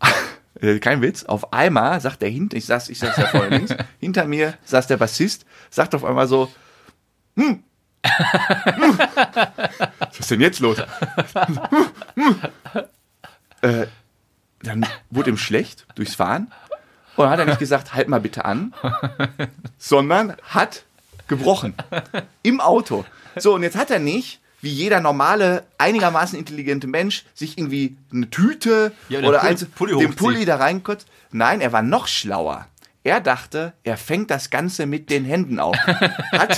äh, 0.60 0.78
kein 0.80 1.00
Witz, 1.00 1.24
auf 1.24 1.52
einmal 1.52 2.00
sagt 2.00 2.22
der 2.22 2.28
hinter, 2.28 2.56
ich 2.56 2.66
saß, 2.66 2.88
ich 2.88 2.98
saß 2.98 3.16
ja 3.16 3.26
vorne 3.26 3.56
links, 3.56 3.74
hinter 4.00 4.24
mir 4.26 4.54
saß 4.64 4.86
der 4.88 4.96
Bassist, 4.96 5.46
sagt 5.70 5.94
auf 5.94 6.04
einmal 6.04 6.26
so, 6.26 6.50
hm. 7.36 7.62
hm. 8.04 8.98
Was 9.98 10.18
ist 10.20 10.30
denn 10.30 10.40
jetzt 10.40 10.60
los? 10.60 10.78
Äh, 13.60 13.86
dann 14.62 14.86
wurde 15.10 15.30
ihm 15.30 15.36
schlecht 15.36 15.84
durchs 15.96 16.14
Fahren 16.14 16.52
und 17.16 17.24
dann 17.24 17.30
hat 17.30 17.40
er 17.40 17.46
nicht 17.46 17.58
gesagt, 17.58 17.92
halt 17.94 18.08
mal 18.08 18.20
bitte 18.20 18.44
an, 18.44 18.72
sondern 19.78 20.36
hat 20.44 20.84
gebrochen. 21.26 21.74
Im 22.42 22.60
Auto. 22.60 23.04
So, 23.36 23.54
und 23.56 23.64
jetzt 23.64 23.76
hat 23.76 23.90
er 23.90 23.98
nicht, 23.98 24.40
wie 24.60 24.70
jeder 24.70 25.00
normale, 25.00 25.64
einigermaßen 25.78 26.38
intelligente 26.38 26.86
Mensch, 26.86 27.24
sich 27.34 27.58
irgendwie 27.58 27.96
eine 28.12 28.30
Tüte 28.30 28.92
Ja, 29.08 29.18
oder 29.20 29.40
Pulli- 29.40 29.48
eins, 29.48 29.64
Pulli 29.64 29.98
den. 29.98 30.14
Pulli 30.14 30.44
da 30.44 30.54
reinkotzt. 30.56 31.08
Nein, 31.32 31.60
er 31.60 31.72
war 31.72 31.82
noch 31.82 32.06
schlauer. 32.06 32.68
Er 33.02 33.20
dachte, 33.20 33.72
er 33.82 33.96
fängt 33.96 34.30
das 34.30 34.50
Ganze 34.50 34.86
mit 34.86 35.10
den 35.10 35.24
Händen 35.24 35.58
auf. 35.58 35.76
Hat, 35.76 36.56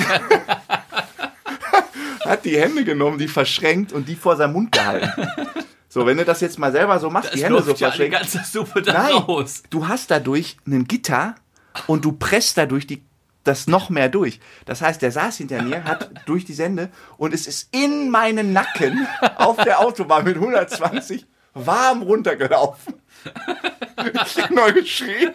hat 2.31 2.45
die 2.45 2.59
Hände 2.59 2.85
genommen, 2.85 3.19
die 3.19 3.29
verschränkt 3.29 3.93
und 3.93 4.09
die 4.09 4.17
vor 4.17 4.37
seinem 4.37 4.55
Mund 4.55 4.73
gehalten. 4.73 5.11
So, 5.89 6.07
wenn 6.07 6.17
du 6.17 6.25
das 6.25 6.41
jetzt 6.41 6.59
mal 6.59 6.71
selber 6.73 6.99
so 7.01 7.11
machst, 7.11 7.35
die 7.35 7.39
Es 7.39 7.45
Hände 7.45 7.61
so 7.63 7.71
ja 7.71 7.75
die 7.75 7.85
verschränkt. 7.85 8.13
ganze 8.17 8.41
Suppe 8.45 8.81
da 8.83 8.93
Nein, 8.93 9.13
raus. 9.13 9.63
du 9.71 9.89
hast 9.89 10.11
dadurch 10.11 10.57
ein 10.67 10.85
Gitter 10.85 11.35
und 11.89 12.05
du 12.05 12.13
presst 12.13 12.57
dadurch 12.57 12.87
die, 12.87 13.03
das 13.43 13.67
noch 13.67 13.91
mehr 13.91 14.09
durch. 14.09 14.39
Das 14.67 14.83
heißt, 14.83 15.03
der 15.03 15.11
saß 15.11 15.39
hinter 15.39 15.63
mir, 15.63 15.83
hat 15.85 16.11
durch 16.27 16.45
die 16.45 16.53
Sende 16.53 16.91
und 17.17 17.35
es 17.35 17.47
ist 17.49 17.69
in 17.75 18.09
meinen 18.11 18.53
Nacken 18.53 19.07
auf 19.37 19.57
der 19.57 19.81
Autobahn 19.81 20.25
mit 20.25 20.37
120 20.37 21.27
warm 21.55 22.03
runtergelaufen. 22.03 22.95
Ich 24.15 24.43
hab 24.43 24.51
nur 24.53 24.71
geschrien. 24.73 25.33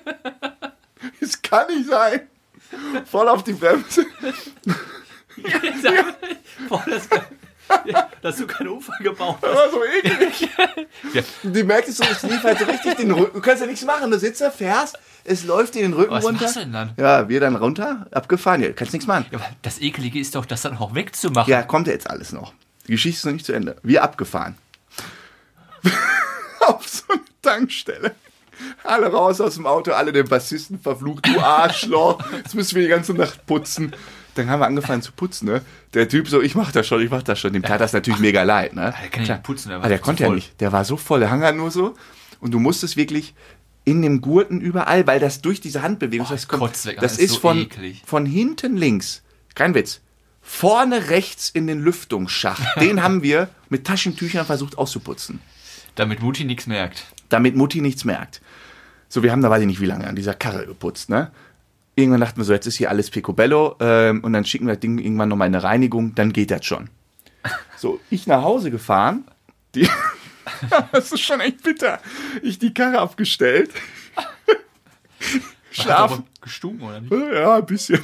Es 1.19 1.41
kann 1.41 1.67
nicht 1.67 1.89
sein. 1.89 2.21
Voll 3.05 3.27
auf 3.27 3.43
die 3.43 3.53
Bremse. 3.53 4.05
Boah, 6.69 6.83
das, 6.87 7.07
dass 8.21 8.37
du 8.37 8.47
keinen 8.47 8.69
Unfall 8.69 8.97
gebaut 9.01 9.37
Das 9.41 9.49
hast. 9.51 9.57
war 9.57 9.71
so 9.71 9.83
eklig. 9.83 10.49
Ja. 11.13 11.21
Du 11.43 11.63
merkst 11.63 11.97
so, 11.97 12.03
es 12.03 12.23
lief 12.23 12.43
halt 12.43 12.59
so 12.59 12.65
richtig 12.65 12.95
den 12.95 13.11
Rücken. 13.11 13.33
Du 13.33 13.41
kannst 13.41 13.61
ja 13.61 13.67
nichts 13.67 13.83
machen. 13.85 14.11
Du 14.11 14.19
sitzt 14.19 14.41
da, 14.41 14.51
fährst, 14.51 14.97
es 15.23 15.43
läuft 15.45 15.75
dir 15.75 15.81
den 15.81 15.93
Rücken 15.93 16.11
Was 16.11 16.23
runter. 16.23 16.43
machst 16.43 16.55
du 16.55 16.59
denn 16.61 16.73
dann? 16.73 16.93
Ja, 16.97 17.27
wir 17.27 17.39
dann 17.39 17.55
runter, 17.55 18.05
abgefahren. 18.11 18.61
Ja, 18.61 18.71
kannst 18.71 18.93
nichts 18.93 19.07
machen. 19.07 19.25
Ja, 19.31 19.39
aber 19.39 19.47
das 19.63 19.79
Ekelige 19.81 20.19
ist 20.19 20.35
doch, 20.35 20.45
das 20.45 20.61
dann 20.61 20.77
auch 20.77 20.93
wegzumachen. 20.95 21.49
Ja, 21.51 21.63
kommt 21.63 21.87
ja 21.87 21.93
jetzt 21.93 22.09
alles 22.09 22.31
noch. 22.31 22.53
Die 22.87 22.91
Geschichte 22.91 23.17
ist 23.19 23.25
noch 23.25 23.33
nicht 23.33 23.45
zu 23.45 23.53
Ende. 23.53 23.77
Wir 23.83 24.03
abgefahren. 24.03 24.55
Auf 26.61 26.87
so 26.87 27.03
eine 27.13 27.21
Tankstelle. 27.41 28.15
Alle 28.83 29.07
raus 29.07 29.41
aus 29.41 29.55
dem 29.55 29.67
Auto, 29.67 29.91
alle 29.91 30.13
den 30.13 30.27
Bassisten 30.29 30.79
verflucht, 30.79 31.27
du 31.27 31.39
Arschloch, 31.41 32.23
jetzt 32.37 32.55
müssen 32.55 32.75
wir 32.75 32.83
die 32.83 32.87
ganze 32.89 33.13
Nacht 33.13 33.45
putzen. 33.45 33.93
Dann 34.35 34.49
haben 34.49 34.59
wir 34.59 34.67
angefangen 34.67 35.01
zu 35.01 35.11
putzen, 35.11 35.45
ne? 35.47 35.61
Der 35.93 36.07
Typ 36.07 36.27
so, 36.27 36.41
ich 36.41 36.55
mach 36.55 36.71
das 36.71 36.85
schon, 36.87 37.01
ich 37.01 37.09
mach 37.09 37.23
das 37.23 37.39
schon. 37.39 37.53
Dem 37.53 37.63
tat 37.63 37.81
das 37.81 37.93
natürlich 37.93 38.19
mega 38.19 38.43
leid, 38.43 38.73
ne? 38.75 38.93
Der 39.01 39.09
kann 39.09 39.21
ja 39.21 39.25
Klar. 39.25 39.37
nicht 39.37 39.43
putzen, 39.43 39.69
der 39.69 39.77
war 39.77 39.83
Aber 39.85 39.89
der 39.89 39.99
konnte 39.99 40.23
ja 40.23 40.27
voll. 40.27 40.35
nicht. 40.35 40.59
Der 40.61 40.71
war 40.71 40.85
so 40.85 40.97
voll, 40.97 41.19
der 41.21 41.31
hang 41.31 41.41
halt 41.41 41.55
nur 41.55 41.71
so. 41.71 41.93
Und 42.39 42.51
du 42.51 42.59
musstest 42.59 42.97
wirklich 42.97 43.33
in 43.85 44.01
dem 44.01 44.19
Gurten 44.21 44.61
überall, 44.61 45.07
weil 45.07 45.19
das 45.19 45.41
durch 45.41 45.61
diese 45.61 45.81
Handbewegung, 45.81 46.27
Oh, 46.29 46.31
das, 46.33 46.47
kommt, 46.47 46.61
kotzt 46.61 46.85
weg, 46.85 46.95
das 46.99 47.13
das 47.13 47.19
ist 47.19 47.25
ist 47.25 47.33
so 47.35 47.39
von, 47.39 47.57
eklig. 47.59 48.01
von 48.05 48.25
hinten 48.25 48.75
links, 48.77 49.21
kein 49.55 49.73
Witz, 49.75 50.01
vorne 50.41 51.09
rechts 51.09 51.49
in 51.49 51.67
den 51.67 51.81
Lüftungsschacht. 51.81 52.63
Den 52.81 53.01
haben 53.03 53.23
wir 53.23 53.47
mit 53.69 53.85
Taschentüchern 53.85 54.45
versucht 54.45 54.77
auszuputzen, 54.77 55.39
Damit 55.95 56.21
Mutti 56.21 56.43
nichts 56.45 56.67
merkt. 56.67 57.05
damit 57.29 57.55
Mutti 57.55 57.79
nichts 57.81 58.03
merkt. 58.05 58.41
So, 59.07 59.23
wir 59.23 59.31
haben 59.31 59.41
da 59.41 59.49
weiß 59.49 59.61
ich 59.61 59.67
nicht 59.67 59.79
wie 59.81 59.85
lange 59.85 60.07
an 60.07 60.15
dieser 60.15 60.33
Karre 60.33 60.65
geputzt, 60.65 61.09
ne? 61.09 61.31
Irgendwann 61.95 62.19
dachten 62.19 62.37
wir 62.37 62.43
so, 62.43 62.53
jetzt 62.53 62.67
ist 62.67 62.75
hier 62.75 62.89
alles 62.89 63.09
Picobello 63.09 63.77
ähm, 63.79 64.21
und 64.23 64.33
dann 64.33 64.43
schicken 64.43 64.67
wir 64.67 64.73
das 64.73 64.81
Ding 64.81 64.97
irgendwann 64.97 65.29
nochmal 65.29 65.47
in 65.47 65.55
eine 65.55 65.63
Reinigung, 65.63 66.13
dann 66.15 66.33
geht 66.33 66.51
das 66.51 66.65
schon. 66.65 66.89
So, 67.77 67.99
ich 68.09 68.25
nach 68.25 68.41
Hause 68.41 68.71
gefahren, 68.71 69.25
die, 69.75 69.87
das 70.93 71.11
ist 71.11 71.19
schon 71.19 71.41
echt 71.41 71.61
bitter. 71.61 71.99
Ich 72.41 72.57
die 72.57 72.73
Karre 72.73 72.99
abgestellt, 72.99 73.69
schlafen, 75.71 76.23
gestunken, 76.41 76.87
oder 76.87 77.01
nicht? 77.01 77.11
ja, 77.11 77.57
ein 77.57 77.65
bisschen. 77.65 77.99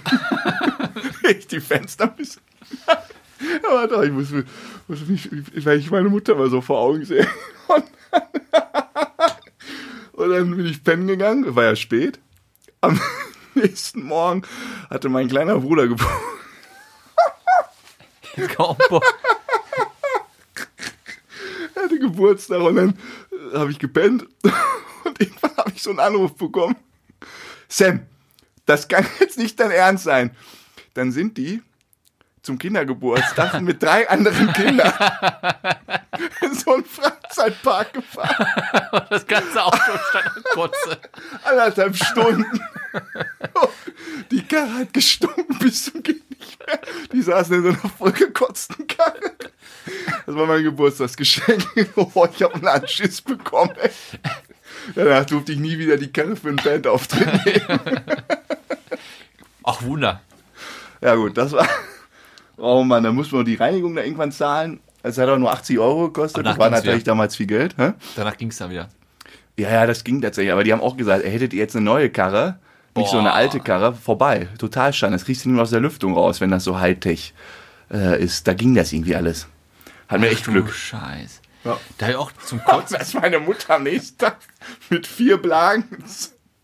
ich 1.30 1.48
die 1.48 1.62
Fenster 1.62 2.04
ein 2.04 2.16
bisschen. 2.18 2.42
Aber 3.68 3.88
doch, 3.88 4.04
ich 4.04 4.12
muss, 4.12 4.28
muss 4.88 5.08
mich, 5.08 5.30
weil 5.66 5.80
ich 5.80 5.90
meine 5.90 6.10
Mutter 6.10 6.36
mal 6.36 6.50
so 6.50 6.62
vor 6.62 6.80
Augen 6.80 7.06
sehe. 7.06 7.28
Und 7.68 7.86
dann, 8.12 8.24
und 10.12 10.30
dann 10.30 10.56
bin 10.56 10.66
ich 10.66 10.84
pennen 10.84 11.08
gegangen, 11.08 11.56
war 11.56 11.64
ja 11.64 11.76
spät. 11.76 12.20
Am 12.82 13.00
nächsten 13.56 14.04
Morgen 14.04 14.44
hatte 14.90 15.10
mein 15.10 15.28
kleiner 15.28 15.60
Bruder 15.60 15.88
Geburtstag. 15.88 16.38
Bock. 18.90 19.04
hatte 21.76 22.00
Geburtstag 22.00 22.62
und 22.62 22.76
dann 22.76 22.98
äh, 23.54 23.58
habe 23.58 23.72
ich 23.72 23.80
gepennt 23.80 24.26
und 25.04 25.20
irgendwann 25.20 25.58
habe 25.58 25.72
ich 25.76 25.84
so 25.84 25.90
einen 25.90 26.00
Anruf 26.00 26.36
bekommen. 26.36 26.76
Sam, 27.68 28.06
das 28.66 28.88
kann 28.88 29.06
jetzt 29.20 29.38
nicht 29.38 29.60
dein 29.60 29.72
Ernst 29.72 30.06
sein. 30.06 30.36
Dann 30.94 31.12
sind 31.12 31.38
die 31.38 31.62
zum 32.42 32.58
Kindergeburtstag 32.58 33.62
mit 33.62 33.84
drei 33.84 34.10
anderen 34.10 34.52
Kindern 34.54 34.94
in 36.42 36.54
so 36.54 36.74
einen 36.74 36.86
Freizeitpark 37.42 37.94
gefahren. 37.94 38.46
Das 39.10 39.26
ganze 39.26 39.64
Auto 39.64 39.78
stand 40.10 40.28
an 40.28 40.44
Kotze. 40.54 40.98
Anderthalb 41.44 41.96
Stunden. 41.96 42.46
Die 44.32 44.44
Karre 44.44 44.74
hat 44.80 44.94
gestunken 44.94 45.58
bis 45.60 45.86
zum 45.86 46.04
geht 46.04 46.30
nicht 46.30 46.60
mehr. 46.66 46.80
Die 47.12 47.22
saßen 47.22 47.56
in 47.56 47.64
so 47.64 47.70
einer 47.70 47.94
vollgekotzten 47.98 48.88
Karre. 48.88 49.32
Das 50.26 50.36
war 50.36 50.46
mein 50.46 50.64
Geburtstagsgeschenk. 50.64 51.66
Oh, 51.96 52.28
ich 52.34 52.44
habe 52.44 52.56
einen 52.56 52.68
Anschiss 52.68 53.22
bekommen. 53.22 53.74
Ey. 53.82 53.92
Danach 54.96 55.26
durfte 55.26 55.54
ich 55.54 55.60
nie 55.60 55.78
wieder 55.78 55.98
die 55.98 56.12
Karre 56.12 56.36
für 56.36 56.50
einen 56.50 56.58
Bandauftritt 56.58 57.46
nehmen. 57.46 57.80
Ach, 59.64 59.82
Wunder. 59.84 60.22
Ja 61.02 61.16
gut, 61.16 61.38
das 61.38 61.52
war... 61.52 61.68
Oh 62.58 62.84
Mann, 62.84 63.04
da 63.04 63.12
muss 63.12 63.32
man 63.32 63.46
die 63.46 63.56
Reinigung 63.56 63.96
da 63.96 64.04
irgendwann 64.04 64.32
zahlen. 64.32 64.82
Es 65.04 65.18
hat 65.18 65.30
auch 65.30 65.38
nur 65.38 65.52
80 65.52 65.80
Euro 65.80 66.08
gekostet. 66.08 66.46
Das 66.46 66.58
war 66.58 66.70
natürlich 66.70 67.02
wieder. 67.02 67.12
damals 67.12 67.36
viel 67.36 67.48
Geld. 67.48 67.76
Hä? 67.78 67.94
Danach 68.16 68.38
ging 68.38 68.50
es 68.50 68.58
dann 68.58 68.70
wieder. 68.70 68.90
Ja, 69.58 69.70
ja, 69.70 69.86
das 69.86 70.04
ging 70.04 70.22
tatsächlich. 70.22 70.52
Aber 70.52 70.64
die 70.64 70.72
haben 70.72 70.82
auch 70.82 70.98
gesagt, 70.98 71.24
ey, 71.24 71.32
hättet 71.32 71.54
ihr 71.54 71.60
jetzt 71.60 71.76
eine 71.76 71.86
neue 71.86 72.10
Karre, 72.10 72.60
nicht 72.96 73.10
so 73.10 73.18
eine 73.18 73.30
Boah. 73.30 73.36
alte 73.36 73.60
Karre, 73.60 73.94
vorbei. 73.94 74.48
Total 74.58 74.92
schade. 74.94 75.14
Das 75.14 75.28
nicht 75.28 75.46
mehr 75.46 75.62
aus 75.62 75.70
der 75.70 75.80
Lüftung 75.80 76.14
raus, 76.14 76.42
wenn 76.42 76.52
das 76.52 76.64
so 76.64 76.80
Hightech 76.80 77.34
äh, 77.92 78.22
ist. 78.22 78.48
Da 78.48 78.54
ging 78.54 78.76
das 78.76 78.92
irgendwie 78.92 79.16
alles. 79.16 79.48
Hat 80.08 80.20
mir 80.20 80.30
echt 80.30 80.46
Glück. 80.46 80.74
Scheiß. 80.74 81.42
Ja. 81.64 81.78
Da 81.98 82.10
ich 82.10 82.16
auch 82.16 82.32
zum 82.46 82.64
Kotzen. 82.64 82.96
Als 83.00 83.14
meine 83.14 83.40
Mutter 83.40 83.76
am 83.76 83.84
nächsten 83.84 84.18
Tag 84.18 84.38
mit 84.90 85.08
vier 85.08 85.38
Blagen. 85.38 85.86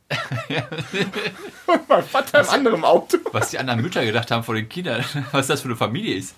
Und 1.67 1.89
mein 1.89 2.03
Vater 2.03 2.41
im 2.41 2.49
anderen 2.49 2.83
Auto. 2.83 3.17
was 3.31 3.51
die 3.51 3.59
anderen 3.59 3.81
Mütter 3.81 4.05
gedacht 4.05 4.31
haben 4.31 4.43
vor 4.43 4.55
den 4.55 4.69
Kindern, 4.69 5.03
was 5.31 5.47
das 5.47 5.61
für 5.61 5.67
eine 5.67 5.75
Familie 5.75 6.15
ist. 6.15 6.35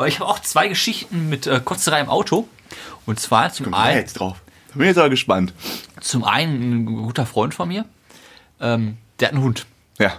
Aber 0.00 0.08
ich 0.08 0.18
habe 0.18 0.30
auch 0.30 0.38
zwei 0.38 0.66
Geschichten 0.68 1.28
mit 1.28 1.46
äh, 1.46 1.60
Kotzerei 1.62 2.00
im 2.00 2.08
Auto. 2.08 2.48
Und 3.04 3.20
zwar 3.20 3.52
zum 3.52 3.74
einen, 3.74 3.98
jetzt 3.98 4.14
drauf. 4.14 4.38
Da 4.68 4.72
bin 4.72 4.84
ich 4.84 4.88
jetzt 4.88 4.96
aber 4.96 5.10
gespannt. 5.10 5.52
zum 6.00 6.24
einen 6.24 6.72
ein 6.72 6.86
guter 6.86 7.26
Freund 7.26 7.52
von 7.52 7.68
mir, 7.68 7.84
ähm, 8.62 8.96
der 9.18 9.28
hat 9.28 9.34
einen 9.34 9.44
Hund. 9.44 9.66
Ja. 9.98 10.14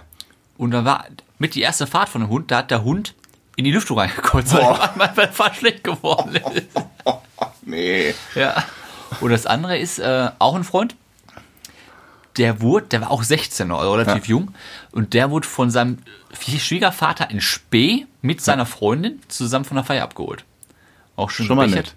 Und 0.56 0.70
da 0.70 0.84
war 0.84 1.06
mit 1.38 1.56
die 1.56 1.62
erste 1.62 1.88
Fahrt 1.88 2.10
von 2.10 2.20
dem 2.20 2.30
Hund, 2.30 2.52
da 2.52 2.58
hat 2.58 2.70
der 2.70 2.84
Hund 2.84 3.16
in 3.56 3.64
die 3.64 3.72
Lüftung 3.72 3.98
reingekotzt, 3.98 4.54
weil 4.54 5.10
der 5.16 5.28
Fahrt 5.32 5.56
schlecht 5.56 5.82
geworden 5.82 6.36
ist. 6.54 6.68
Nee. 7.62 8.14
Ja. 8.36 8.62
Und 9.20 9.30
das 9.32 9.46
andere 9.46 9.78
ist 9.78 9.98
äh, 9.98 10.30
auch 10.38 10.54
ein 10.54 10.62
Freund. 10.62 10.94
Der 12.38 12.60
wurde, 12.62 12.86
der 12.86 13.02
war 13.02 13.10
auch 13.10 13.22
16 13.22 13.70
oder 13.70 13.92
relativ 13.92 14.24
Ja. 14.26 14.30
jung. 14.30 14.54
Und 14.90 15.12
der 15.14 15.30
wurde 15.30 15.46
von 15.46 15.70
seinem 15.70 15.98
Schwiegervater 16.38 17.30
in 17.30 17.40
Spee 17.40 18.06
mit 18.22 18.40
seiner 18.40 18.64
Freundin 18.66 19.20
zusammen 19.28 19.64
von 19.64 19.76
der 19.76 19.84
Feier 19.84 20.04
abgeholt. 20.04 20.44
Auch 21.16 21.30
schon, 21.30 21.46
Schon 21.46 21.56
mal 21.56 21.68
nett. 21.68 21.94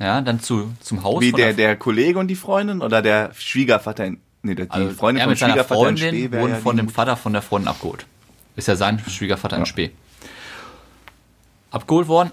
Ja, 0.00 0.20
dann 0.20 0.40
zu, 0.40 0.72
zum 0.80 1.02
Haus 1.02 1.20
Wie 1.20 1.30
von 1.30 1.40
der, 1.40 1.52
der 1.52 1.76
Kollege 1.76 2.18
und 2.18 2.28
die 2.28 2.36
Freundin 2.36 2.82
oder 2.82 3.02
der 3.02 3.32
Schwiegervater 3.34 4.04
in. 4.06 4.20
Nee, 4.42 4.54
der, 4.54 4.66
die 4.66 4.70
also 4.72 4.90
Freundin 4.94 5.22
vom 5.22 5.30
mit 5.30 5.38
seiner 5.38 5.52
Schwiegervater 5.54 5.80
in 5.80 5.96
Freundin 5.96 6.08
Spee 6.08 6.30
wäre 6.32 6.42
wurden 6.42 6.52
ja 6.54 6.58
von 6.60 6.76
dem. 6.76 6.88
Vater 6.88 7.16
von 7.16 7.32
der 7.32 7.42
Freundin 7.42 7.68
abgeholt. 7.68 8.06
Ist 8.56 8.68
ja 8.68 8.76
sein 8.76 9.02
Schwiegervater 9.08 9.56
in 9.56 9.66
Spee. 9.66 9.90
Abgeholt 11.70 12.08
worden, 12.08 12.30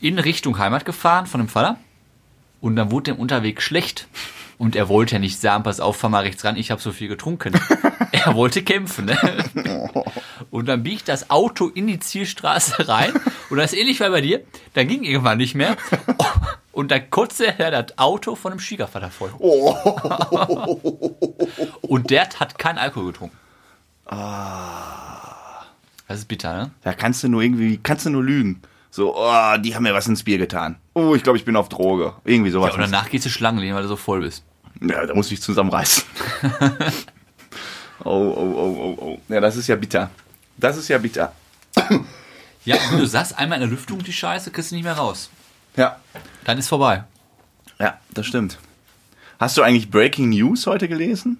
in 0.00 0.18
Richtung 0.18 0.58
Heimat 0.58 0.84
gefahren 0.84 1.26
von 1.26 1.40
dem 1.40 1.48
Vater. 1.48 1.78
Und 2.60 2.76
dann 2.76 2.90
wurde 2.90 3.12
dem 3.12 3.16
Unterwegs 3.20 3.62
schlecht. 3.64 4.06
Und 4.58 4.74
er 4.74 4.88
wollte 4.88 5.14
ja 5.14 5.18
nicht 5.20 5.40
sagen, 5.40 5.62
pass 5.62 5.78
auf, 5.78 5.96
fahr 5.96 6.10
mal 6.10 6.24
rechts 6.24 6.44
ran, 6.44 6.56
ich 6.56 6.72
habe 6.72 6.80
so 6.82 6.90
viel 6.90 7.06
getrunken. 7.06 7.54
er 8.12 8.34
wollte 8.34 8.62
kämpfen. 8.64 9.04
Ne? 9.06 9.44
Und 10.50 10.66
dann 10.66 10.82
biegt 10.82 11.08
das 11.08 11.30
Auto 11.30 11.68
in 11.68 11.86
die 11.86 12.00
Zielstraße 12.00 12.88
rein. 12.88 13.12
Und 13.50 13.58
das 13.58 13.72
ist 13.72 13.78
ähnlich 13.78 14.00
wie 14.00 14.08
bei 14.08 14.20
dir. 14.20 14.42
Dann 14.74 14.88
ging 14.88 15.04
irgendwann 15.04 15.38
nicht 15.38 15.54
mehr. 15.54 15.76
Und 16.72 16.90
dann 16.90 17.08
kotzte 17.10 17.58
er 17.58 17.70
das 17.70 17.96
Auto 17.98 18.34
von 18.34 18.52
dem 18.52 18.60
Schwiegervater 18.60 19.10
voll. 19.10 19.30
Und 21.82 22.10
der 22.10 22.28
hat 22.38 22.58
keinen 22.58 22.78
Alkohol 22.78 23.12
getrunken. 23.12 23.36
Das 26.08 26.18
ist 26.18 26.28
bitter, 26.28 26.56
ne? 26.56 26.70
Da 26.82 26.94
kannst 26.94 27.22
du 27.22 27.28
nur 27.28 27.42
irgendwie, 27.42 27.78
kannst 27.82 28.06
du 28.06 28.10
nur 28.10 28.24
lügen. 28.24 28.62
So, 28.90 29.16
oh, 29.16 29.56
die 29.58 29.74
haben 29.74 29.82
mir 29.82 29.92
was 29.94 30.08
ins 30.08 30.22
Bier 30.22 30.38
getan. 30.38 30.76
Oh, 30.98 31.14
ich 31.14 31.22
glaube, 31.22 31.38
ich 31.38 31.44
bin 31.44 31.54
auf 31.54 31.68
Droge. 31.68 32.14
Irgendwie 32.24 32.50
sowas. 32.50 32.70
Ja, 32.70 32.74
und 32.74 32.80
danach 32.80 33.08
gehst 33.08 33.24
du 33.24 33.30
Schlangen 33.30 33.60
legen, 33.60 33.74
weil 33.74 33.82
du 33.82 33.88
so 33.88 33.96
voll 33.96 34.20
bist. 34.20 34.42
Ja, 34.80 35.06
da 35.06 35.14
muss 35.14 35.26
ich 35.26 35.38
dich 35.38 35.42
zusammenreißen. 35.42 36.02
oh, 38.04 38.10
oh, 38.10 38.54
oh, 38.56 38.76
oh, 38.80 38.98
oh. 39.00 39.18
Ja, 39.28 39.40
das 39.40 39.56
ist 39.56 39.68
ja 39.68 39.76
bitter. 39.76 40.10
Das 40.56 40.76
ist 40.76 40.88
ja 40.88 40.98
bitter. 40.98 41.32
Ja, 42.64 42.76
wenn 42.90 42.98
du 42.98 43.06
sagst, 43.06 43.38
einmal 43.38 43.56
in 43.58 43.62
der 43.62 43.70
Lüftung 43.70 44.02
die 44.02 44.12
Scheiße, 44.12 44.50
kriegst 44.50 44.72
du 44.72 44.74
nicht 44.74 44.84
mehr 44.84 44.96
raus. 44.96 45.30
Ja. 45.76 46.00
Dann 46.44 46.58
ist 46.58 46.68
vorbei. 46.68 47.04
Ja, 47.78 47.98
das 48.10 48.26
stimmt. 48.26 48.58
Hast 49.38 49.56
du 49.56 49.62
eigentlich 49.62 49.90
Breaking 49.90 50.30
News 50.30 50.66
heute 50.66 50.88
gelesen? 50.88 51.38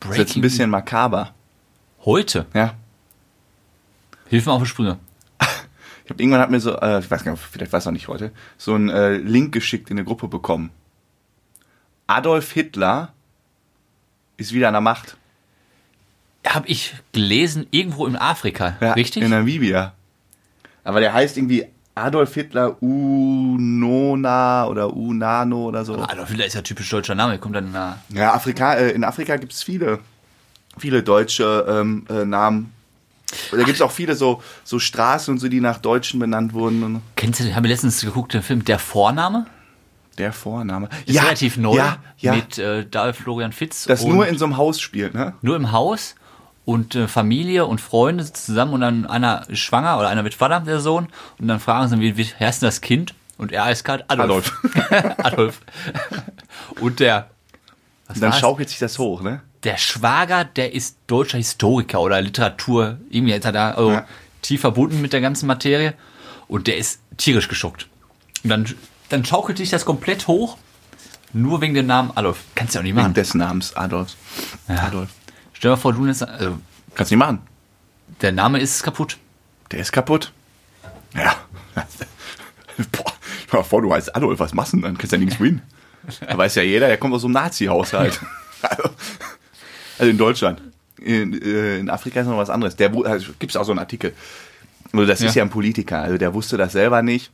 Das 0.00 0.12
ist 0.12 0.18
jetzt 0.18 0.36
ein 0.36 0.40
bisschen 0.40 0.70
makaber. 0.70 1.34
Heute. 2.06 2.46
Ja. 2.54 2.74
Hilf 4.28 4.46
mir 4.46 4.52
auf 4.52 4.62
die 4.62 4.68
Sprünge. 4.68 4.98
Habe 6.10 6.22
irgendwann 6.22 6.40
hat 6.40 6.50
mir 6.50 6.60
so, 6.60 6.76
äh, 6.76 6.98
ich 6.98 7.10
weiß 7.10 7.24
gar 7.24 7.32
nicht, 7.32 7.42
vielleicht 7.42 7.72
war 7.72 7.78
es 7.78 7.86
auch 7.86 7.92
nicht 7.92 8.08
heute, 8.08 8.32
so 8.58 8.74
einen 8.74 8.88
äh, 8.88 9.16
Link 9.16 9.52
geschickt 9.52 9.90
in 9.90 9.96
eine 9.96 10.04
Gruppe 10.04 10.26
bekommen. 10.28 10.70
Adolf 12.08 12.50
Hitler 12.50 13.12
ist 14.36 14.52
wieder 14.52 14.68
an 14.68 14.74
der 14.74 14.80
Macht. 14.80 15.16
Habe 16.44 16.66
ich 16.66 16.94
gelesen, 17.12 17.66
irgendwo 17.70 18.06
in 18.06 18.16
Afrika. 18.16 18.76
Ja, 18.80 18.94
Richtig? 18.94 19.22
In 19.22 19.30
Namibia. 19.30 19.92
Aber 20.82 20.98
der 20.98 21.12
heißt 21.12 21.36
irgendwie 21.36 21.66
Adolf 21.94 22.34
Hitler 22.34 22.82
Unona 22.82 24.66
oder 24.66 24.92
Unano 24.92 25.68
oder 25.68 25.84
so. 25.84 25.94
Adolf 25.94 26.30
Hitler 26.30 26.46
ist 26.46 26.54
ja 26.54 26.62
typisch 26.62 26.88
deutscher 26.90 27.14
Name. 27.14 27.38
Kommt 27.38 27.54
dann 27.54 27.70
na, 27.72 27.98
Ja, 28.08 28.34
Afrika, 28.34 28.74
äh, 28.74 28.90
in 28.90 29.04
Afrika 29.04 29.36
gibt 29.36 29.52
es 29.52 29.62
viele, 29.62 30.00
viele 30.78 31.04
deutsche 31.04 31.66
ähm, 31.68 32.06
äh, 32.08 32.24
Namen. 32.24 32.72
Da 33.50 33.58
gibt 33.58 33.70
es 33.76 33.80
auch 33.82 33.92
viele 33.92 34.14
so, 34.14 34.42
so 34.64 34.78
Straßen 34.78 35.32
und 35.32 35.38
so, 35.38 35.48
die 35.48 35.60
nach 35.60 35.78
Deutschen 35.78 36.20
benannt 36.20 36.52
wurden. 36.52 36.82
Und 36.82 37.02
Kennst 37.16 37.40
du, 37.40 37.54
haben 37.54 37.64
wir 37.64 37.70
letztens 37.70 38.00
geguckt, 38.00 38.34
den 38.34 38.42
Film 38.42 38.64
Der 38.64 38.78
Vorname? 38.78 39.46
der 40.18 40.32
Vorname. 40.32 40.88
Ist 41.06 41.22
relativ 41.22 41.56
neu. 41.56 41.76
Ja, 41.76 41.96
ja. 42.18 42.34
Mit 42.34 42.58
äh, 42.58 42.86
David 42.86 43.16
Florian 43.16 43.52
Fitz. 43.52 43.84
das 43.84 44.02
und 44.02 44.12
nur 44.12 44.26
in 44.26 44.38
so 44.38 44.44
einem 44.44 44.56
Haus 44.56 44.80
spielt, 44.80 45.14
ne? 45.14 45.32
nur 45.42 45.56
im 45.56 45.72
Haus. 45.72 46.14
Und 46.66 46.94
äh, 46.94 47.08
Familie 47.08 47.66
und 47.66 47.80
Freunde 47.80 48.22
sitzen 48.22 48.46
zusammen 48.46 48.74
und 48.74 48.82
dann 48.82 49.06
einer 49.06 49.48
ist 49.48 49.60
schwanger 49.60 49.98
oder 49.98 50.08
einer 50.08 50.22
wird 50.24 50.34
Vater, 50.34 50.60
der 50.60 50.78
Sohn. 50.80 51.08
Und 51.38 51.48
dann 51.48 51.58
fragen 51.58 51.88
sie, 51.88 52.00
wie, 52.00 52.16
wie 52.16 52.24
heißt 52.24 52.62
denn 52.62 52.66
das 52.68 52.80
Kind? 52.80 53.14
Und 53.38 53.50
er 53.50 53.64
heißt 53.64 53.84
gerade 53.84 54.04
Adolf. 54.08 54.52
Adolf. 55.18 55.62
und 56.80 57.00
der, 57.00 57.30
was 58.06 58.20
Dann 58.20 58.30
war's? 58.30 58.40
schaukelt 58.40 58.68
sich 58.68 58.78
das 58.78 58.98
hoch, 58.98 59.22
ne? 59.22 59.40
Der 59.64 59.76
Schwager, 59.76 60.44
der 60.44 60.72
ist 60.74 60.96
deutscher 61.06 61.38
Historiker 61.38 62.00
oder 62.00 62.20
Literatur, 62.20 62.98
irgendwie 63.10 63.34
ist 63.34 63.44
er 63.44 63.52
da 63.52 63.70
also 63.72 63.92
Ja. 63.92 64.06
tief 64.42 64.60
verbunden 64.62 65.00
mit 65.02 65.12
der 65.12 65.20
ganzen 65.20 65.46
Materie 65.46 65.94
und 66.48 66.66
der 66.66 66.76
ist 66.78 67.00
tierisch 67.18 67.48
geschockt. 67.48 67.86
Und 68.42 68.50
dann, 68.50 68.74
dann 69.10 69.24
schaukelt 69.24 69.58
sich 69.58 69.68
das 69.70 69.84
komplett 69.84 70.26
hoch, 70.26 70.56
nur 71.32 71.60
wegen 71.60 71.74
dem 71.74 71.86
Namen 71.86 72.10
Adolf. 72.16 72.38
Kannst 72.54 72.74
du 72.74 72.78
ja 72.78 72.80
auch 72.80 72.84
nicht 72.84 72.94
Wegen 72.94 73.02
machen. 73.02 73.14
des 73.14 73.34
Namens 73.34 73.76
Adolf. 73.76 74.16
Adolf. 74.66 75.10
Stell 75.52 75.70
dir 75.70 75.76
mal 75.76 75.80
vor, 75.80 75.92
du 75.92 76.04
nennst, 76.04 76.22
also, 76.26 76.58
Kannst 76.94 77.12
nicht 77.12 77.18
machen. 77.18 77.40
der 78.22 78.32
Name 78.32 78.58
ist 78.60 78.82
kaputt. 78.82 79.18
Der 79.70 79.80
ist 79.80 79.92
kaputt. 79.92 80.32
Ja. 81.14 81.36
Boah, 82.92 83.12
stell 83.36 83.50
dir 83.50 83.56
mal 83.58 83.62
vor, 83.62 83.82
du 83.82 83.92
heißt 83.92 84.16
Adolf, 84.16 84.38
was 84.40 84.54
machst 84.54 84.72
du 84.72 84.78
denn 84.78 84.84
dann? 84.84 84.98
Kannst 84.98 85.12
ja 85.12 85.18
nichts 85.18 85.36
gewinnen. 85.38 85.62
Da 86.26 86.36
weiß 86.38 86.54
ja 86.54 86.62
jeder, 86.62 86.86
der 86.88 86.96
kommt 86.96 87.14
aus 87.14 87.20
so 87.20 87.26
einem 87.26 87.34
Nazi-Haushalt. 87.34 88.18
also, 88.62 88.90
also 90.00 90.10
in 90.10 90.18
Deutschland. 90.18 90.62
In, 91.00 91.40
äh, 91.40 91.78
in 91.78 91.88
Afrika 91.90 92.20
ist 92.20 92.26
noch 92.26 92.36
was 92.36 92.50
anderes. 92.50 92.76
Der 92.76 92.92
also, 93.04 93.32
gibt 93.38 93.52
es 93.52 93.56
auch 93.56 93.64
so 93.64 93.72
einen 93.72 93.78
Artikel. 93.78 94.12
Also 94.92 95.06
das 95.06 95.20
ist 95.20 95.34
Ja. 95.34 95.40
ja 95.40 95.44
ein 95.44 95.50
Politiker. 95.50 96.00
Also 96.02 96.18
der 96.18 96.34
wusste 96.34 96.56
das 96.56 96.72
selber 96.72 97.02
nicht. 97.02 97.30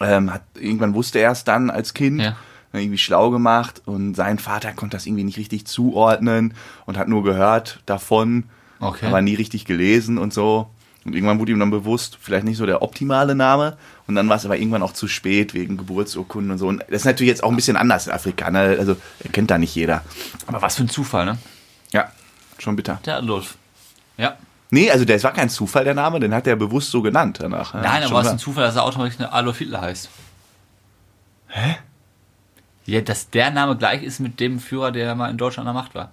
Ähm, 0.00 0.32
hat, 0.32 0.42
irgendwann 0.58 0.94
wusste 0.94 1.18
er 1.18 1.32
es 1.32 1.44
dann 1.44 1.70
als 1.70 1.94
Kind. 1.94 2.20
Ja. 2.20 2.36
Irgendwie 2.72 2.98
schlau 2.98 3.30
gemacht 3.30 3.80
und 3.86 4.14
sein 4.14 4.38
Vater 4.38 4.72
konnte 4.74 4.96
das 4.98 5.06
irgendwie 5.06 5.24
nicht 5.24 5.38
richtig 5.38 5.66
zuordnen 5.66 6.52
und 6.84 6.98
hat 6.98 7.08
nur 7.08 7.24
gehört 7.24 7.80
davon, 7.86 8.44
Okay. 8.78 9.06
aber 9.06 9.22
nie 9.22 9.34
richtig 9.34 9.64
gelesen 9.64 10.18
und 10.18 10.34
so. 10.34 10.68
Und 11.06 11.14
irgendwann 11.14 11.38
wurde 11.38 11.52
ihm 11.52 11.58
dann 11.58 11.70
bewusst, 11.70 12.18
vielleicht 12.20 12.44
nicht 12.44 12.58
so 12.58 12.66
der 12.66 12.82
optimale 12.82 13.34
Name. 13.34 13.78
Und 14.06 14.14
dann 14.16 14.28
war 14.28 14.36
es 14.36 14.44
aber 14.44 14.58
irgendwann 14.58 14.82
auch 14.82 14.92
zu 14.92 15.08
spät 15.08 15.54
wegen 15.54 15.78
Geburtsurkunden 15.78 16.50
und 16.52 16.58
so. 16.58 16.68
Und 16.68 16.80
das 16.90 17.00
ist 17.00 17.04
natürlich 17.06 17.30
jetzt 17.30 17.42
auch 17.42 17.48
ein 17.48 17.56
bisschen 17.56 17.76
anders 17.78 18.06
in 18.06 18.12
Afrika. 18.12 18.50
Ne? 18.50 18.76
Also 18.78 18.96
erkennt 19.24 19.50
da 19.50 19.56
nicht 19.56 19.74
jeder. 19.74 20.04
Aber 20.46 20.60
was 20.60 20.76
für 20.76 20.84
ein 20.84 20.88
Zufall, 20.90 21.24
ne? 21.24 21.38
Ja, 21.92 22.10
schon 22.58 22.76
bitter. 22.76 23.00
Der 23.04 23.16
Adolf. 23.18 23.56
Ja. 24.16 24.36
Nee, 24.70 24.90
also 24.90 25.04
das 25.04 25.24
war 25.24 25.32
kein 25.32 25.48
Zufall, 25.48 25.84
der 25.84 25.94
Name. 25.94 26.20
Den 26.20 26.34
hat 26.34 26.46
er 26.46 26.56
bewusst 26.56 26.90
so 26.90 27.00
genannt 27.00 27.38
danach. 27.40 27.72
Nein, 27.74 28.02
aber 28.04 28.20
es 28.20 28.26
ist 28.26 28.32
ein 28.32 28.38
Zufall, 28.38 28.64
dass 28.64 28.76
er 28.76 28.84
automatisch 28.84 29.16
Adolf 29.20 29.58
Hitler 29.58 29.80
heißt. 29.80 30.08
Hä? 31.48 31.76
Ja, 32.84 33.00
dass 33.00 33.30
der 33.30 33.50
Name 33.50 33.76
gleich 33.76 34.02
ist 34.02 34.18
mit 34.20 34.40
dem 34.40 34.60
Führer, 34.60 34.92
der 34.92 35.14
mal 35.14 35.30
in 35.30 35.38
Deutschland 35.38 35.68
an 35.68 35.74
der 35.74 35.82
Macht 35.82 35.94
war. 35.94 36.12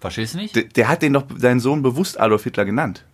Verstehst 0.00 0.34
du 0.34 0.38
nicht? 0.38 0.54
Der, 0.54 0.64
der 0.64 0.88
hat 0.88 1.02
den 1.02 1.12
doch 1.14 1.24
seinen 1.36 1.60
Sohn 1.60 1.82
bewusst 1.82 2.20
Adolf 2.20 2.44
Hitler 2.44 2.64
genannt. 2.64 3.04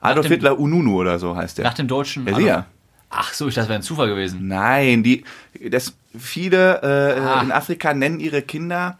Adolf 0.00 0.26
dem- 0.26 0.32
Hitler 0.32 0.58
Ununu 0.58 0.96
oder 1.00 1.18
so 1.18 1.36
heißt 1.36 1.58
der. 1.58 1.64
Nach 1.64 1.74
dem 1.74 1.88
deutschen. 1.88 2.26
Ja, 2.26 2.34
sicher. 2.34 2.66
Ach 3.08 3.32
so, 3.32 3.46
ich 3.46 3.54
dachte, 3.54 3.64
das 3.64 3.68
wäre 3.68 3.78
ein 3.78 3.82
Zufall 3.82 4.08
gewesen. 4.08 4.48
Nein, 4.48 5.02
die, 5.02 5.24
das, 5.70 5.94
viele 6.18 6.80
äh, 6.82 7.20
Ah. 7.20 7.42
in 7.42 7.52
Afrika 7.52 7.92
nennen 7.94 8.20
ihre 8.20 8.42
Kinder, 8.42 8.98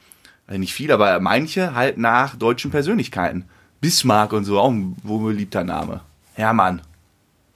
nicht 0.59 0.75
viele, 0.75 0.95
aber 0.95 1.19
manche 1.21 1.75
halt 1.75 1.99
nach 1.99 2.35
deutschen 2.37 2.71
Persönlichkeiten. 2.71 3.45
Bismarck 3.81 4.33
und 4.33 4.45
so, 4.45 4.59
auch 4.61 4.71
ein 4.71 4.97
wohlbeliebter 5.03 5.65
Name. 5.65 6.01
Hermann. 6.35 6.83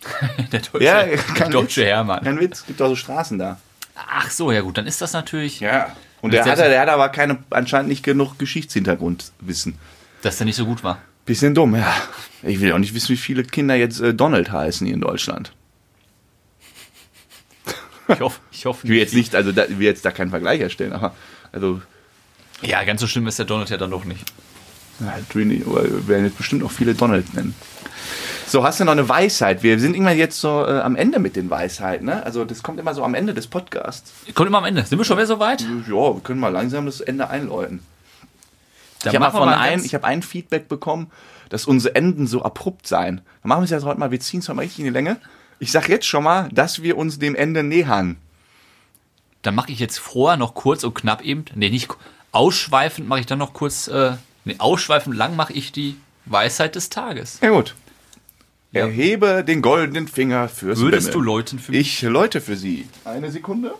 Der 0.52 0.60
deutsche, 0.60 0.84
Ja, 0.84 1.02
der 1.04 1.16
kein 1.16 1.50
deutsche 1.50 1.80
Witz. 1.80 1.88
Hermann. 1.88 2.22
Kein 2.24 2.38
Witz, 2.40 2.64
gibt 2.66 2.80
auch 2.82 2.88
so 2.88 2.96
Straßen 2.96 3.38
da. 3.38 3.58
Ach 3.94 4.30
so, 4.30 4.52
ja 4.52 4.60
gut, 4.60 4.76
dann 4.76 4.86
ist 4.86 5.00
das 5.00 5.12
natürlich, 5.12 5.60
Ja. 5.60 5.94
Und 6.20 6.32
der 6.32 6.44
hat, 6.44 6.58
der 6.58 6.80
hat 6.80 6.88
aber 6.88 7.08
keine, 7.10 7.38
anscheinend 7.50 7.88
nicht 7.88 8.02
genug 8.02 8.38
Geschichtshintergrundwissen. 8.38 9.78
dass 10.22 10.38
der 10.38 10.46
nicht 10.46 10.56
so 10.56 10.64
gut 10.66 10.82
war. 10.82 10.98
Bisschen 11.24 11.54
dumm, 11.54 11.74
ja. 11.76 11.94
Ich 12.42 12.60
will 12.60 12.72
auch 12.72 12.78
nicht 12.78 12.94
wissen, 12.94 13.10
wie 13.10 13.16
viele 13.16 13.44
Kinder 13.44 13.74
jetzt 13.74 14.00
äh, 14.00 14.14
Donald 14.14 14.50
heißen 14.52 14.86
hier 14.86 14.94
in 14.94 15.00
Deutschland. 15.00 15.52
Ich 18.08 18.20
hoffe, 18.20 18.40
ich 18.52 18.66
hoffe 18.66 18.86
Ich 18.86 18.90
will 18.90 18.98
jetzt 18.98 19.14
nicht, 19.14 19.34
also 19.34 19.50
da, 19.52 19.64
ich 19.64 19.78
will 19.78 19.86
jetzt 19.86 20.04
da 20.04 20.10
keinen 20.12 20.30
Vergleich 20.30 20.60
erstellen, 20.60 20.92
aber 20.92 21.14
also 21.52 21.80
Ja, 22.62 22.82
ganz 22.84 23.00
so 23.00 23.06
schlimm 23.06 23.26
ist 23.26 23.38
der 23.38 23.46
Donald 23.46 23.70
ja 23.70 23.76
dann 23.76 23.90
doch 23.90 24.04
nicht. 24.04 24.24
Ja, 25.00 25.18
Trini, 25.30 25.62
aber 25.66 25.84
wir 25.84 26.08
werden 26.08 26.24
jetzt 26.24 26.38
bestimmt 26.38 26.64
auch 26.64 26.70
viele 26.70 26.94
Donald 26.94 27.34
nennen. 27.34 27.54
So, 28.46 28.64
hast 28.64 28.78
du 28.80 28.84
noch 28.84 28.92
eine 28.92 29.08
Weisheit? 29.08 29.62
Wir 29.62 29.78
sind 29.80 29.94
irgendwann 29.94 30.16
jetzt 30.16 30.40
so 30.40 30.64
äh, 30.64 30.80
am 30.80 30.94
Ende 30.94 31.18
mit 31.18 31.34
den 31.36 31.50
Weisheiten, 31.50 32.06
ne? 32.06 32.24
Also 32.24 32.44
das 32.44 32.62
kommt 32.62 32.78
immer 32.78 32.94
so 32.94 33.02
am 33.02 33.14
Ende 33.14 33.34
des 33.34 33.48
Podcasts. 33.48 34.12
Kommt 34.34 34.46
immer 34.46 34.58
am 34.58 34.64
Ende. 34.64 34.84
Sind 34.84 34.98
wir 34.98 35.04
schon 35.04 35.16
wieder 35.16 35.26
so 35.26 35.40
weit? 35.40 35.62
Ja, 35.62 36.14
wir 36.14 36.20
können 36.22 36.38
mal 36.38 36.52
langsam 36.52 36.86
das 36.86 37.00
Ende 37.00 37.28
einläuten. 37.28 37.80
Dann 39.02 39.14
ich 39.14 39.20
habe 39.20 39.56
ein, 39.58 39.84
ich 39.84 39.94
habe 39.94 40.06
ein 40.06 40.22
Feedback 40.22 40.68
bekommen, 40.68 41.10
dass 41.48 41.66
unsere 41.66 41.94
Enden 41.96 42.26
so 42.26 42.42
abrupt 42.42 42.86
seien. 42.86 43.20
Dann 43.42 43.48
machen 43.48 43.60
wir 43.60 43.64
es 43.64 43.70
jetzt 43.70 43.84
heute 43.84 43.98
mal, 43.98 44.10
wir 44.10 44.20
ziehen 44.20 44.40
es 44.40 44.48
heute 44.48 44.56
mal 44.56 44.62
richtig 44.62 44.80
in 44.80 44.84
die 44.86 44.90
Länge. 44.92 45.18
Ich 45.58 45.72
sag 45.72 45.88
jetzt 45.88 46.06
schon 46.06 46.24
mal, 46.24 46.48
dass 46.52 46.82
wir 46.82 46.96
uns 46.96 47.18
dem 47.18 47.34
Ende 47.34 47.62
nähern. 47.62 48.16
Dann 49.42 49.54
mache 49.54 49.72
ich 49.72 49.78
jetzt 49.78 49.98
vorher 49.98 50.36
noch 50.36 50.54
kurz 50.54 50.84
und 50.84 50.94
knapp 50.94 51.22
eben, 51.22 51.44
nee, 51.54 51.70
nicht 51.70 51.88
ausschweifend 52.32 53.08
mache 53.08 53.20
ich 53.20 53.26
dann 53.26 53.38
noch 53.38 53.52
kurz, 53.52 53.88
äh, 53.88 54.12
nee, 54.44 54.56
ausschweifend 54.58 55.16
lang 55.16 55.36
mache 55.36 55.52
ich 55.52 55.72
die 55.72 55.96
Weisheit 56.26 56.74
des 56.74 56.90
Tages. 56.90 57.38
Ja 57.42 57.50
gut. 57.50 57.74
Ja. 58.72 58.82
Erhebe 58.82 59.44
den 59.44 59.62
goldenen 59.62 60.08
Finger 60.08 60.48
fürs 60.48 60.78
Würdest 60.80 61.08
du 61.08 61.12
Bimmel. 61.20 61.26
läuten 61.26 61.58
für 61.58 61.72
mich? 61.72 61.80
Ich 61.80 62.02
läute 62.02 62.40
für 62.40 62.56
Sie. 62.56 62.86
Eine 63.04 63.30
Sekunde. 63.30 63.74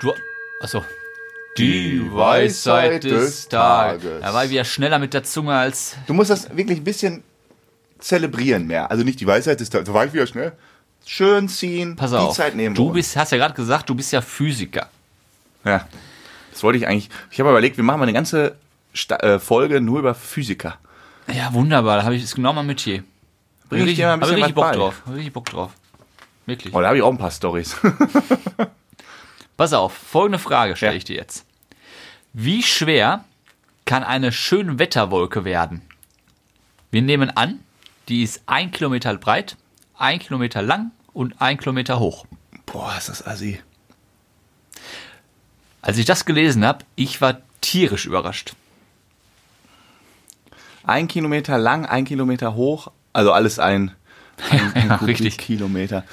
Du, 0.00 0.12
achso. 0.60 0.84
Die 1.58 2.02
Weisheit 2.12 3.04
des 3.04 3.48
Tages. 3.48 4.22
Er 4.22 4.34
war 4.34 4.48
wieder 4.48 4.64
schneller 4.64 4.98
mit 4.98 5.14
der 5.14 5.24
Zunge 5.24 5.54
als. 5.54 5.96
Du 6.06 6.14
musst 6.14 6.30
das 6.30 6.48
wirklich 6.56 6.78
ein 6.78 6.84
bisschen 6.84 7.22
zelebrieren 7.98 8.66
mehr. 8.66 8.90
Also 8.90 9.04
nicht 9.04 9.20
die 9.20 9.26
Weisheit 9.26 9.60
des 9.60 9.68
Tages. 9.70 9.86
Da 9.86 9.94
war 9.94 10.06
ich 10.06 10.12
wieder 10.12 10.26
schnell. 10.26 10.52
Schön 11.04 11.48
ziehen. 11.48 11.96
Pass 11.96 12.10
die 12.12 12.16
auf. 12.16 12.36
Zeit 12.36 12.54
nehmen. 12.56 12.74
du 12.74 12.90
bist, 12.92 13.16
hast 13.16 13.32
ja 13.32 13.38
gerade 13.38 13.54
gesagt, 13.54 13.88
du 13.88 13.94
bist 13.94 14.12
ja 14.12 14.20
Physiker. 14.20 14.88
Ja. 15.64 15.86
Das 16.52 16.62
wollte 16.62 16.78
ich 16.78 16.86
eigentlich. 16.86 17.10
Ich 17.30 17.38
habe 17.40 17.50
überlegt, 17.50 17.76
wir 17.76 17.84
machen 17.84 17.98
mal 18.00 18.04
eine 18.04 18.12
ganze 18.12 18.56
Sta 18.92 19.16
äh, 19.16 19.38
Folge 19.38 19.80
nur 19.80 19.98
über 20.00 20.14
Physiker. 20.14 20.78
Ja, 21.32 21.52
wunderbar. 21.52 21.98
Da 21.98 22.02
habe 22.04 22.16
ich 22.16 22.24
es 22.24 22.34
genau 22.34 22.52
mal 22.52 22.62
mit 22.64 22.80
hier. 22.80 23.04
Bring 23.68 23.86
ich 23.86 23.94
dir 23.96 24.06
mal 24.08 24.14
ein 24.14 24.20
bisschen 24.20 24.36
richtig 24.36 24.54
Bock 24.54 24.64
bei. 24.64 24.76
drauf. 24.76 25.02
Hab 25.06 25.14
richtig 25.14 25.32
Bock 25.32 25.46
drauf. 25.46 25.72
Wirklich. 26.46 26.74
Oh, 26.74 26.80
da 26.80 26.88
habe 26.88 26.96
ich 26.96 27.02
auch 27.02 27.10
ein 27.12 27.18
paar 27.18 27.30
Stories. 27.30 27.76
Pass 29.56 29.72
auf, 29.72 29.92
folgende 29.92 30.38
Frage 30.38 30.74
stelle 30.76 30.92
Ja. 30.92 30.96
ich 30.98 31.04
dir 31.04 31.16
jetzt. 31.16 31.44
Wie 32.32 32.62
schwer 32.62 33.24
kann 33.84 34.02
eine 34.02 34.32
Schönwetterwolke 34.32 35.44
werden? 35.44 35.82
Wir 36.90 37.02
nehmen 37.02 37.30
an, 37.30 37.60
die 38.08 38.22
ist 38.22 38.42
ein 38.46 38.70
Kilometer 38.72 39.14
breit, 39.16 39.56
ein 39.96 40.18
Kilometer 40.18 40.62
lang 40.62 40.90
und 41.12 41.40
ein 41.40 41.58
Kilometer 41.58 41.98
hoch. 42.00 42.24
Boah, 42.66 42.94
ist 42.96 43.08
das 43.08 43.24
assi. 43.26 43.60
Als 45.82 45.98
ich 45.98 46.04
das 46.06 46.24
gelesen 46.24 46.64
habe, 46.64 46.84
ich 46.96 47.20
war 47.20 47.38
tierisch 47.60 48.06
überrascht. 48.06 48.54
Ein 50.84 51.08
Kilometer 51.08 51.58
lang, 51.58 51.86
ein 51.86 52.04
Kilometer 52.04 52.54
hoch. 52.54 52.90
Also 53.12 53.32
alles 53.32 53.58
ein, 53.58 53.92
ein, 54.50 54.72
ein 54.74 54.88
Ja, 54.88 54.94
richtig. 54.96 55.38
Kilometer. 55.38 56.04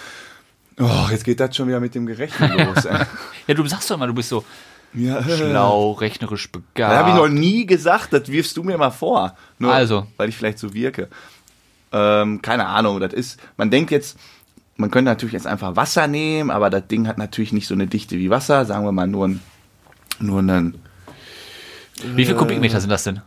Oh, 0.79 1.07
jetzt 1.09 1.23
geht 1.23 1.39
das 1.39 1.55
schon 1.55 1.67
wieder 1.67 1.79
mit 1.79 1.95
dem 1.95 2.05
Gerechnen 2.05 2.51
los. 2.67 2.85
ey. 2.85 3.05
Ja, 3.47 3.53
du 3.53 3.65
sagst 3.67 3.89
doch 3.89 3.95
immer, 3.95 4.07
du 4.07 4.13
bist 4.13 4.29
so 4.29 4.43
ja, 4.93 5.21
schlau, 5.23 5.91
rechnerisch 5.93 6.51
begabt. 6.51 6.77
Das 6.77 6.97
habe 6.97 7.09
ich 7.09 7.15
noch 7.15 7.27
nie 7.27 7.65
gesagt, 7.65 8.13
das 8.13 8.27
wirfst 8.29 8.55
du 8.57 8.63
mir 8.63 8.77
mal 8.77 8.91
vor. 8.91 9.35
Nur 9.59 9.73
Also. 9.73 10.07
weil 10.17 10.29
ich 10.29 10.37
vielleicht 10.37 10.59
so 10.59 10.73
wirke. 10.73 11.09
Ähm, 11.91 12.41
keine 12.41 12.67
Ahnung, 12.67 12.99
das 12.99 13.13
ist, 13.13 13.39
man 13.57 13.69
denkt 13.71 13.91
jetzt, 13.91 14.17
man 14.75 14.91
könnte 14.91 15.09
natürlich 15.11 15.33
jetzt 15.33 15.47
einfach 15.47 15.75
Wasser 15.75 16.07
nehmen, 16.07 16.51
aber 16.51 16.69
das 16.69 16.87
Ding 16.87 17.07
hat 17.07 17.17
natürlich 17.17 17.53
nicht 17.53 17.67
so 17.67 17.73
eine 17.73 17.87
Dichte 17.87 18.17
wie 18.17 18.29
Wasser, 18.29 18.65
sagen 18.65 18.85
wir 18.85 18.91
mal 18.91 19.07
nur 19.07 19.27
ein, 19.27 19.41
nur 20.19 20.39
einen, 20.39 20.79
Wie 22.03 22.25
viele 22.25 22.37
Kubikmeter 22.37 22.79
sind 22.81 22.89
das 22.89 23.03
denn? 23.03 23.21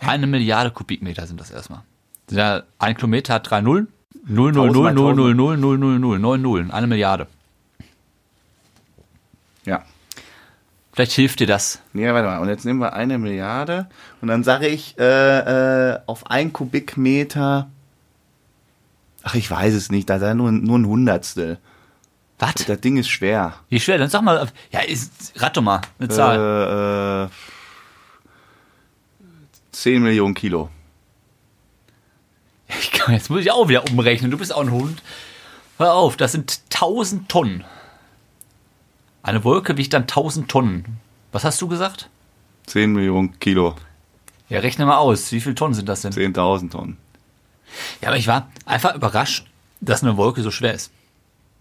Eine 0.00 0.26
Milliarde 0.26 0.70
Kubikmeter 0.70 1.26
sind 1.26 1.40
das 1.40 1.50
erstmal. 1.50 1.82
Ja, 2.30 2.62
ein 2.78 2.96
Kilometer 2.96 3.34
hat 3.34 3.50
drei 3.50 3.60
Nullen. 3.60 3.88
Null, 4.24 4.52
null, 4.52 4.70
null, 4.70 4.92
null, 4.92 5.14
null, 5.14 5.34
null, 5.34 5.56
null, 5.56 5.78
null, 5.78 5.98
null, 5.98 6.18
neun 6.18 6.42
Nullen. 6.42 6.70
Eine 6.70 6.86
Milliarde. 6.86 7.26
ja. 9.64 9.82
Vielleicht 10.92 11.12
hilft 11.12 11.40
dir 11.40 11.46
das. 11.46 11.80
Nee, 11.94 12.06
warte 12.12 12.28
mal, 12.28 12.38
und 12.38 12.48
jetzt 12.48 12.66
nehmen 12.66 12.78
wir 12.80 12.92
eine 12.92 13.16
Milliarde 13.18 13.86
und 14.20 14.28
dann 14.28 14.44
sage 14.44 14.68
ich 14.68 14.98
äh, 14.98 15.92
äh, 15.94 16.00
auf 16.06 16.30
ein 16.30 16.52
Kubikmeter, 16.52 17.70
ach, 19.22 19.34
ich 19.34 19.50
weiß 19.50 19.72
es 19.72 19.90
nicht, 19.90 20.10
da 20.10 20.18
sei 20.18 20.34
nur, 20.34 20.52
nur 20.52 20.78
ein 20.78 20.86
Hundertstel. 20.86 21.58
Was? 22.42 22.54
Das 22.66 22.80
Ding 22.80 22.96
ist 22.96 23.08
schwer. 23.08 23.54
Wie 23.68 23.78
schwer? 23.78 23.98
Dann 23.98 24.10
sag 24.10 24.22
mal, 24.22 24.50
ja, 24.72 24.80
ist, 24.80 25.32
rat 25.36 25.56
doch 25.56 25.62
mal 25.62 25.80
eine 26.00 26.08
Zahl. 26.08 26.38
Äh, 26.40 27.24
äh, 27.24 27.28
10 29.70 30.02
Millionen 30.02 30.34
Kilo. 30.34 30.68
Ich 32.80 32.90
kann, 32.90 33.14
jetzt 33.14 33.28
muss 33.28 33.42
ich 33.42 33.52
auch 33.52 33.68
wieder 33.68 33.84
umrechnen. 33.88 34.30
Du 34.30 34.38
bist 34.38 34.52
auch 34.52 34.62
ein 34.62 34.70
Hund. 34.70 35.02
Hör 35.78 35.92
auf, 35.92 36.16
das 36.16 36.32
sind 36.32 36.62
1000 36.72 37.28
Tonnen. 37.28 37.64
Eine 39.22 39.44
Wolke 39.44 39.76
wiegt 39.76 39.92
dann 39.92 40.02
1000 40.02 40.50
Tonnen. 40.50 40.98
Was 41.32 41.44
hast 41.44 41.60
du 41.60 41.68
gesagt? 41.68 42.08
10 42.66 42.92
Millionen 42.92 43.38
Kilo. 43.38 43.76
Ja, 44.48 44.60
rechne 44.60 44.86
mal 44.86 44.96
aus. 44.96 45.30
Wie 45.30 45.40
viele 45.40 45.54
Tonnen 45.54 45.74
sind 45.74 45.88
das 45.88 46.00
denn? 46.02 46.12
10.000 46.12 46.70
Tonnen. 46.70 46.96
Ja, 48.00 48.08
aber 48.08 48.16
ich 48.16 48.26
war 48.26 48.50
einfach 48.64 48.94
überrascht, 48.94 49.46
dass 49.80 50.02
eine 50.02 50.16
Wolke 50.16 50.42
so 50.42 50.50
schwer 50.50 50.74
ist. 50.74 50.90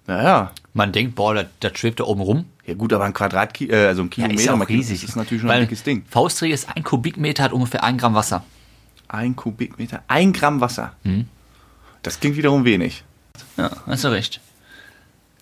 Naja. 0.07 0.51
Man 0.73 0.91
denkt, 0.91 1.15
boah, 1.15 1.33
das, 1.33 1.45
das 1.59 1.77
schwebt 1.77 1.99
da 1.99 2.05
oben 2.05 2.21
rum. 2.21 2.45
Ja 2.65 2.73
gut, 2.75 2.93
aber 2.93 3.05
ein 3.05 3.13
Quadratkilometer, 3.13 3.83
äh, 3.83 3.87
also 3.87 4.01
ein 4.03 4.05
Ja, 4.05 4.09
Kilometer, 4.11 4.39
ist 4.39 4.45
ja 4.45 4.53
auch 4.53 4.65
Kilo, 4.65 4.79
riesig. 4.79 5.03
Ist 5.03 5.15
natürlich 5.15 5.41
schon 5.41 5.49
Weil 5.49 5.57
ein 5.61 5.63
dickes 5.67 5.83
Ding. 5.83 6.05
Faustregel 6.09 6.53
ist, 6.55 6.69
ein 6.75 6.83
Kubikmeter 6.83 7.43
hat 7.43 7.53
ungefähr 7.53 7.83
ein 7.83 7.97
Gramm 7.97 8.13
Wasser. 8.13 8.43
Ein 9.07 9.35
Kubikmeter, 9.35 10.03
ein 10.07 10.31
Gramm 10.33 10.61
Wasser. 10.61 10.93
Hm. 11.03 11.27
Das 12.03 12.19
klingt 12.19 12.37
wiederum 12.37 12.65
wenig. 12.65 13.03
Ja, 13.57 13.69
hast 13.85 14.03
du 14.03 14.07
recht. 14.09 14.39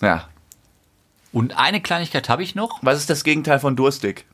Ja. 0.01 0.27
Und 1.31 1.57
eine 1.57 1.79
Kleinigkeit 1.81 2.27
habe 2.29 2.41
ich 2.43 2.55
noch. 2.55 2.79
Was 2.81 2.97
ist 2.99 3.09
das 3.09 3.23
Gegenteil 3.23 3.59
von 3.59 3.75
durstig? 3.75 4.25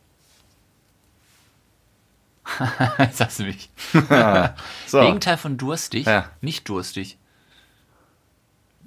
Jetzt 3.00 3.20
hast 3.22 3.40
du 3.40 3.44
mich. 3.44 3.70
So, 4.88 5.02
Gegenteil 5.02 5.38
von 5.38 5.58
durstig, 5.58 6.06
Ja. 6.06 6.30
nicht 6.42 6.70
durstig. 6.70 7.18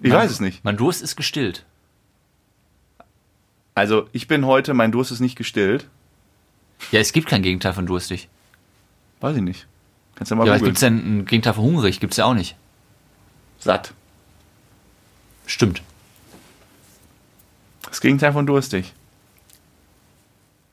Ich 0.02 0.12
weiß 0.12 0.30
es 0.30 0.40
nicht. 0.40 0.64
Mein 0.64 0.76
Durst 0.76 1.02
ist 1.02 1.16
gestillt. 1.16 1.64
Also, 3.74 4.08
ich 4.12 4.26
bin 4.26 4.44
heute, 4.46 4.74
mein 4.74 4.90
Durst 4.92 5.12
ist 5.12 5.20
nicht 5.20 5.36
gestillt. 5.36 5.86
Ja, 6.90 7.00
es 7.00 7.12
gibt 7.12 7.28
kein 7.28 7.42
Gegenteil 7.42 7.72
von 7.72 7.86
durstig. 7.86 8.28
Weiß 9.20 9.36
ich 9.36 9.42
nicht. 9.42 9.66
Kannst 10.16 10.30
du 10.32 10.36
mal 10.36 10.46
Ja, 10.46 10.54
was 10.54 10.62
gibt's 10.62 10.80
denn 10.80 10.96
ein 11.20 11.24
Gegenteil 11.26 11.54
von 11.54 11.64
hungrig? 11.64 12.00
Gibt's 12.00 12.16
ja 12.16 12.24
auch 12.24 12.34
nicht. 12.34 12.56
Satt. 13.58 13.92
Stimmt. 15.46 15.82
Das 17.88 18.00
Gegenteil 18.00 18.32
von 18.32 18.46
durstig. 18.46 18.92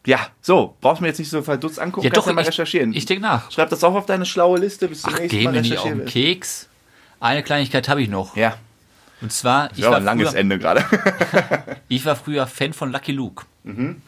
Ja, 0.06 0.28
so, 0.42 0.76
brauchst 0.82 1.02
mir 1.02 1.08
jetzt 1.08 1.18
nicht 1.18 1.30
so 1.32 1.42
verdutzt 1.42 1.80
angucken, 1.80 2.06
Ja, 2.06 2.12
kannst 2.12 2.26
doch, 2.26 2.28
ja 2.28 2.34
mal 2.34 2.42
ich- 2.42 2.48
recherchieren. 2.50 2.94
Ich 2.94 3.06
denke 3.06 3.24
nach. 3.24 3.52
Schreib 3.52 3.70
das 3.70 3.84
auch 3.84 3.96
auf 3.96 4.06
deine 4.06 4.26
schlaue 4.26 4.60
Liste, 4.60 4.88
bis 4.88 5.02
zum 5.02 5.14
Ach, 5.14 5.20
nächsten 5.20 5.38
geh 5.38 5.44
Mal 5.46 5.54
mir 5.54 5.62
nicht 5.62 5.78
auf 5.78 5.84
den. 5.86 6.06
Keks. 6.06 6.68
Eine 7.20 7.42
Kleinigkeit 7.42 7.88
habe 7.90 8.02
ich 8.04 8.10
noch. 8.10 8.36
Ja, 8.36 8.58
Und 9.26 9.32
zwar, 9.32 9.72
ich 9.72 9.80
ja, 9.80 9.90
war, 9.90 9.98
ein 9.98 10.04
langes 10.04 10.30
früher, 10.30 10.40
Ende 10.40 10.60
gerade. 10.60 10.86
ich 11.88 12.06
war 12.06 12.16
früher 12.16 12.46
Fan 12.46 12.74
von 12.74 12.92
Lucky 12.92 13.12
Luke. 13.12 13.48
Mhm. 13.64 14.04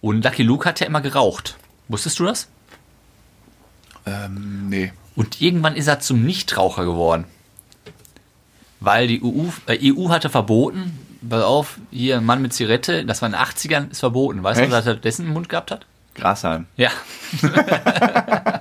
Und 0.00 0.24
Lucky 0.24 0.42
Luke 0.42 0.68
hat 0.68 0.80
ja 0.80 0.86
immer 0.88 1.00
geraucht. 1.00 1.56
Wusstest 1.86 2.18
du 2.18 2.24
das? 2.24 2.48
ähm, 4.04 4.68
nee. 4.68 4.92
Und 5.14 5.40
irgendwann 5.40 5.76
ist 5.76 5.86
er 5.86 6.00
zum 6.00 6.24
Nichtraucher 6.24 6.84
geworden. 6.84 7.26
Weil 8.80 9.06
die 9.06 9.22
EU, 9.22 9.44
äh, 9.68 9.78
EU 9.92 10.08
hatte 10.08 10.28
verboten, 10.28 10.98
pass 11.30 11.44
auf, 11.44 11.78
hier 11.92 12.16
ein 12.16 12.24
Mann 12.24 12.42
mit 12.42 12.52
Zigarette, 12.52 13.04
das 13.04 13.22
war 13.22 13.28
in 13.28 13.34
den 13.34 13.40
80ern, 13.42 13.92
ist 13.92 14.00
verboten. 14.00 14.42
Weißt 14.42 14.58
Echt? 14.58 14.72
du, 14.72 14.74
was 14.74 14.86
er 14.88 14.96
dessen 14.96 15.26
im 15.26 15.34
Mund 15.34 15.48
gehabt 15.50 15.70
hat? 15.70 15.86
Grashalm. 16.16 16.66
Ja. 16.76 16.90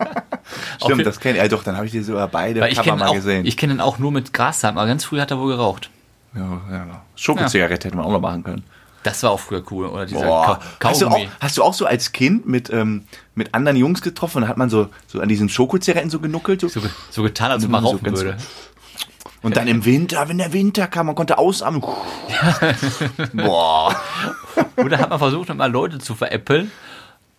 Stimmt, 0.84 1.06
das 1.06 1.20
kenne 1.20 1.38
ich. 1.38 1.44
Ja, 1.44 1.48
doch, 1.48 1.64
dann 1.64 1.76
habe 1.76 1.86
ich 1.86 1.92
dir 1.92 2.04
sogar 2.04 2.28
beide 2.28 2.62
Weil 2.62 2.74
Cover 2.74 2.96
mal 2.96 3.08
auch, 3.10 3.14
gesehen. 3.14 3.46
ich 3.46 3.58
kenne 3.58 3.74
ihn 3.74 3.82
auch 3.82 4.00
nur 4.00 4.12
mit 4.12 4.34
Grashalm, 4.34 4.78
aber 4.78 4.88
ganz 4.88 5.06
früh 5.06 5.20
hat 5.20 5.32
er 5.32 5.40
wohl 5.40 5.52
geraucht. 5.52 5.90
ja, 6.36 6.62
ja. 6.72 7.02
Schokozigarette 7.16 7.88
hätte 7.88 7.98
man 7.98 8.06
auch 8.06 8.12
noch 8.12 8.22
machen 8.22 8.44
können. 8.44 8.64
Das 9.04 9.24
war 9.24 9.32
auch 9.32 9.40
früher 9.40 9.64
cool. 9.72 9.88
Oder 9.88 10.06
dieser. 10.06 10.26
Ka 10.26 10.60
Hast, 10.84 11.02
du 11.02 11.08
auch, 11.08 11.20
hast 11.40 11.58
du 11.58 11.64
auch 11.64 11.74
so 11.74 11.86
als 11.86 12.12
Kind 12.12 12.48
mit, 12.48 12.70
ähm, 12.72 13.04
mit 13.34 13.54
anderen 13.54 13.78
Jungs 13.78 14.02
getroffen 14.02 14.44
und 14.44 14.48
hat 14.48 14.58
man 14.58 14.70
so, 14.70 14.90
so 15.08 15.20
an 15.22 15.30
diesen 15.30 15.50
Schokozigaretten 15.50 16.10
so 16.10 16.20
genuckelt? 16.20 16.62
So. 16.62 16.68
So, 16.68 16.82
so 17.10 17.24
getan, 17.24 17.52
als 17.52 17.64
ob 17.66 17.72
man 17.72 17.84
so 17.84 17.92
rauchen 17.92 18.06
würde. 18.06 18.38
Und 19.42 19.58
dann 19.58 19.68
im 19.68 19.86
Winter, 19.86 20.30
wenn 20.30 20.38
der 20.38 20.54
Winter 20.54 20.86
kam, 20.86 21.08
man 21.08 21.16
konnte 21.16 21.40
ausatmen. 21.40 21.82
Boah. 23.34 23.96
Oder 24.78 25.00
hat 25.00 25.10
man 25.10 25.18
versucht, 25.18 25.54
mal 25.56 25.72
Leute 25.72 25.98
zu 25.98 26.14
veräppeln. 26.14 26.72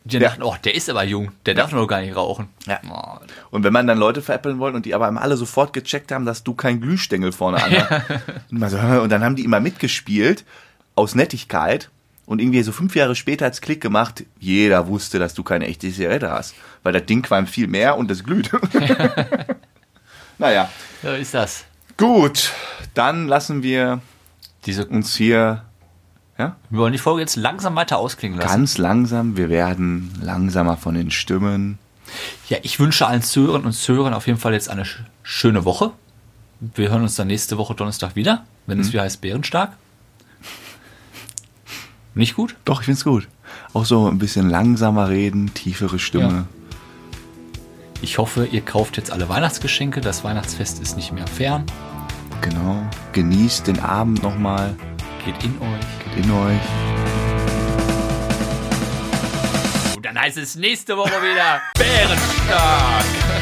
Die 0.04 0.16
Ja. 0.16 0.20
dachten, 0.28 0.42
oh, 0.42 0.54
der 0.64 0.74
ist 0.74 0.90
aber 0.90 1.04
jung, 1.04 1.30
der 1.46 1.54
darf 1.54 1.70
noch 1.72 1.86
gar 1.86 2.00
nicht 2.00 2.16
rauchen. 2.16 2.48
Ja. 2.66 2.80
Oh, 2.90 3.18
Und 3.50 3.62
wenn 3.62 3.72
man 3.72 3.86
dann 3.86 3.98
Leute 3.98 4.20
veräppeln 4.22 4.58
wollte 4.58 4.76
und 4.76 4.84
die 4.86 4.94
aber 4.94 5.06
immer 5.08 5.20
alle 5.22 5.36
sofort 5.36 5.72
gecheckt 5.72 6.10
haben, 6.10 6.26
dass 6.26 6.42
du 6.42 6.54
keinen 6.54 6.80
Glühstängel 6.80 7.30
vorne 7.32 7.62
an 7.62 7.72
hast. 7.72 8.74
Und, 9.00 9.08
dann 9.10 9.22
haben 9.22 9.36
die 9.36 9.44
immer 9.44 9.60
mitgespielt, 9.60 10.44
aus 10.96 11.14
Nettigkeit. 11.14 11.88
Und 12.26 12.40
irgendwie 12.40 12.62
so 12.62 12.72
fünf 12.72 12.94
Jahre 12.96 13.14
später 13.14 13.46
hat's 13.46 13.60
Klick 13.60 13.80
gemacht, 13.80 14.24
jeder 14.40 14.86
wusste, 14.86 15.18
dass 15.18 15.34
du 15.34 15.42
keine 15.42 15.66
echte 15.66 15.90
Zigarette 15.92 16.30
hast. 16.30 16.54
Weil 16.82 16.92
das 16.92 17.04
Ding 17.06 17.22
qualmt 17.22 17.50
viel 17.50 17.66
mehr 17.68 17.96
und 17.96 18.10
es 18.10 18.24
glüht. 18.24 18.50
naja, 20.38 20.68
so 21.02 21.10
ist 21.10 21.34
das. 21.34 21.64
gut. 21.96 22.50
Dann 22.94 23.26
lassen 23.28 23.62
wir 23.62 24.00
Diese, 24.66 24.86
uns 24.86 25.16
hier 25.16 25.64
Ja? 26.38 26.56
Wir 26.70 26.78
wollen 26.78 26.92
die 26.92 26.98
Folge 26.98 27.20
jetzt 27.20 27.36
langsam 27.36 27.76
weiter 27.76 27.98
ausklingen 27.98 28.38
lassen. 28.38 28.48
Ganz 28.50 28.78
langsam, 28.78 29.36
wir 29.36 29.48
werden 29.48 30.12
langsamer 30.20 30.76
von 30.76 30.94
den 30.94 31.10
Stimmen. 31.10 31.78
Ja, 32.48 32.58
ich 32.62 32.78
wünsche 32.78 33.06
allen 33.06 33.22
Zuhörern 33.22 33.64
und 33.64 33.72
Zuhörern 33.72 34.14
auf 34.14 34.26
jeden 34.26 34.38
Fall 34.38 34.52
jetzt 34.52 34.68
eine 34.68 34.84
sch 34.84 35.02
schöne 35.22 35.64
Woche. 35.64 35.92
Wir 36.60 36.90
hören 36.90 37.02
uns 37.02 37.16
dann 37.16 37.26
nächste 37.26 37.58
Woche 37.58 37.74
Donnerstag 37.74 38.16
wieder, 38.16 38.44
wenn 38.66 38.80
es 38.80 38.92
wieder 38.92 39.02
heißt 39.02 39.20
Bärenstark. 39.20 39.72
Nicht 42.14 42.34
gut? 42.34 42.56
Doch, 42.64 42.80
ich 42.80 42.86
find's 42.86 43.04
gut. 43.04 43.28
Auch 43.72 43.84
so 43.84 44.08
ein 44.08 44.18
bisschen 44.18 44.50
langsamer 44.50 45.08
reden, 45.08 45.54
tiefere 45.54 45.98
Stimme. 45.98 46.46
Ich 48.02 48.18
hoffe, 48.18 48.46
ihr 48.46 48.60
kauft 48.60 48.96
jetzt 48.96 49.10
alle 49.10 49.28
Weihnachtsgeschenke. 49.28 50.00
Das 50.00 50.24
Weihnachtsfest 50.24 50.80
ist 50.82 50.96
nicht 50.96 51.12
mehr 51.12 51.26
fern. 51.26 51.64
Genau. 52.40 52.82
Genießt 53.12 53.66
den 53.68 53.80
Abend 53.80 54.22
nochmal. 54.22 54.74
Geht 55.24 55.44
in 55.44 55.56
euch. 55.60 56.16
In 56.16 56.30
euch. 56.32 56.60
Und 59.94 60.04
dann 60.04 60.18
heißt 60.20 60.36
es 60.38 60.56
nächste 60.56 60.96
Woche 60.96 61.12
wieder 61.22 61.62
Bärenstark. 61.78 63.41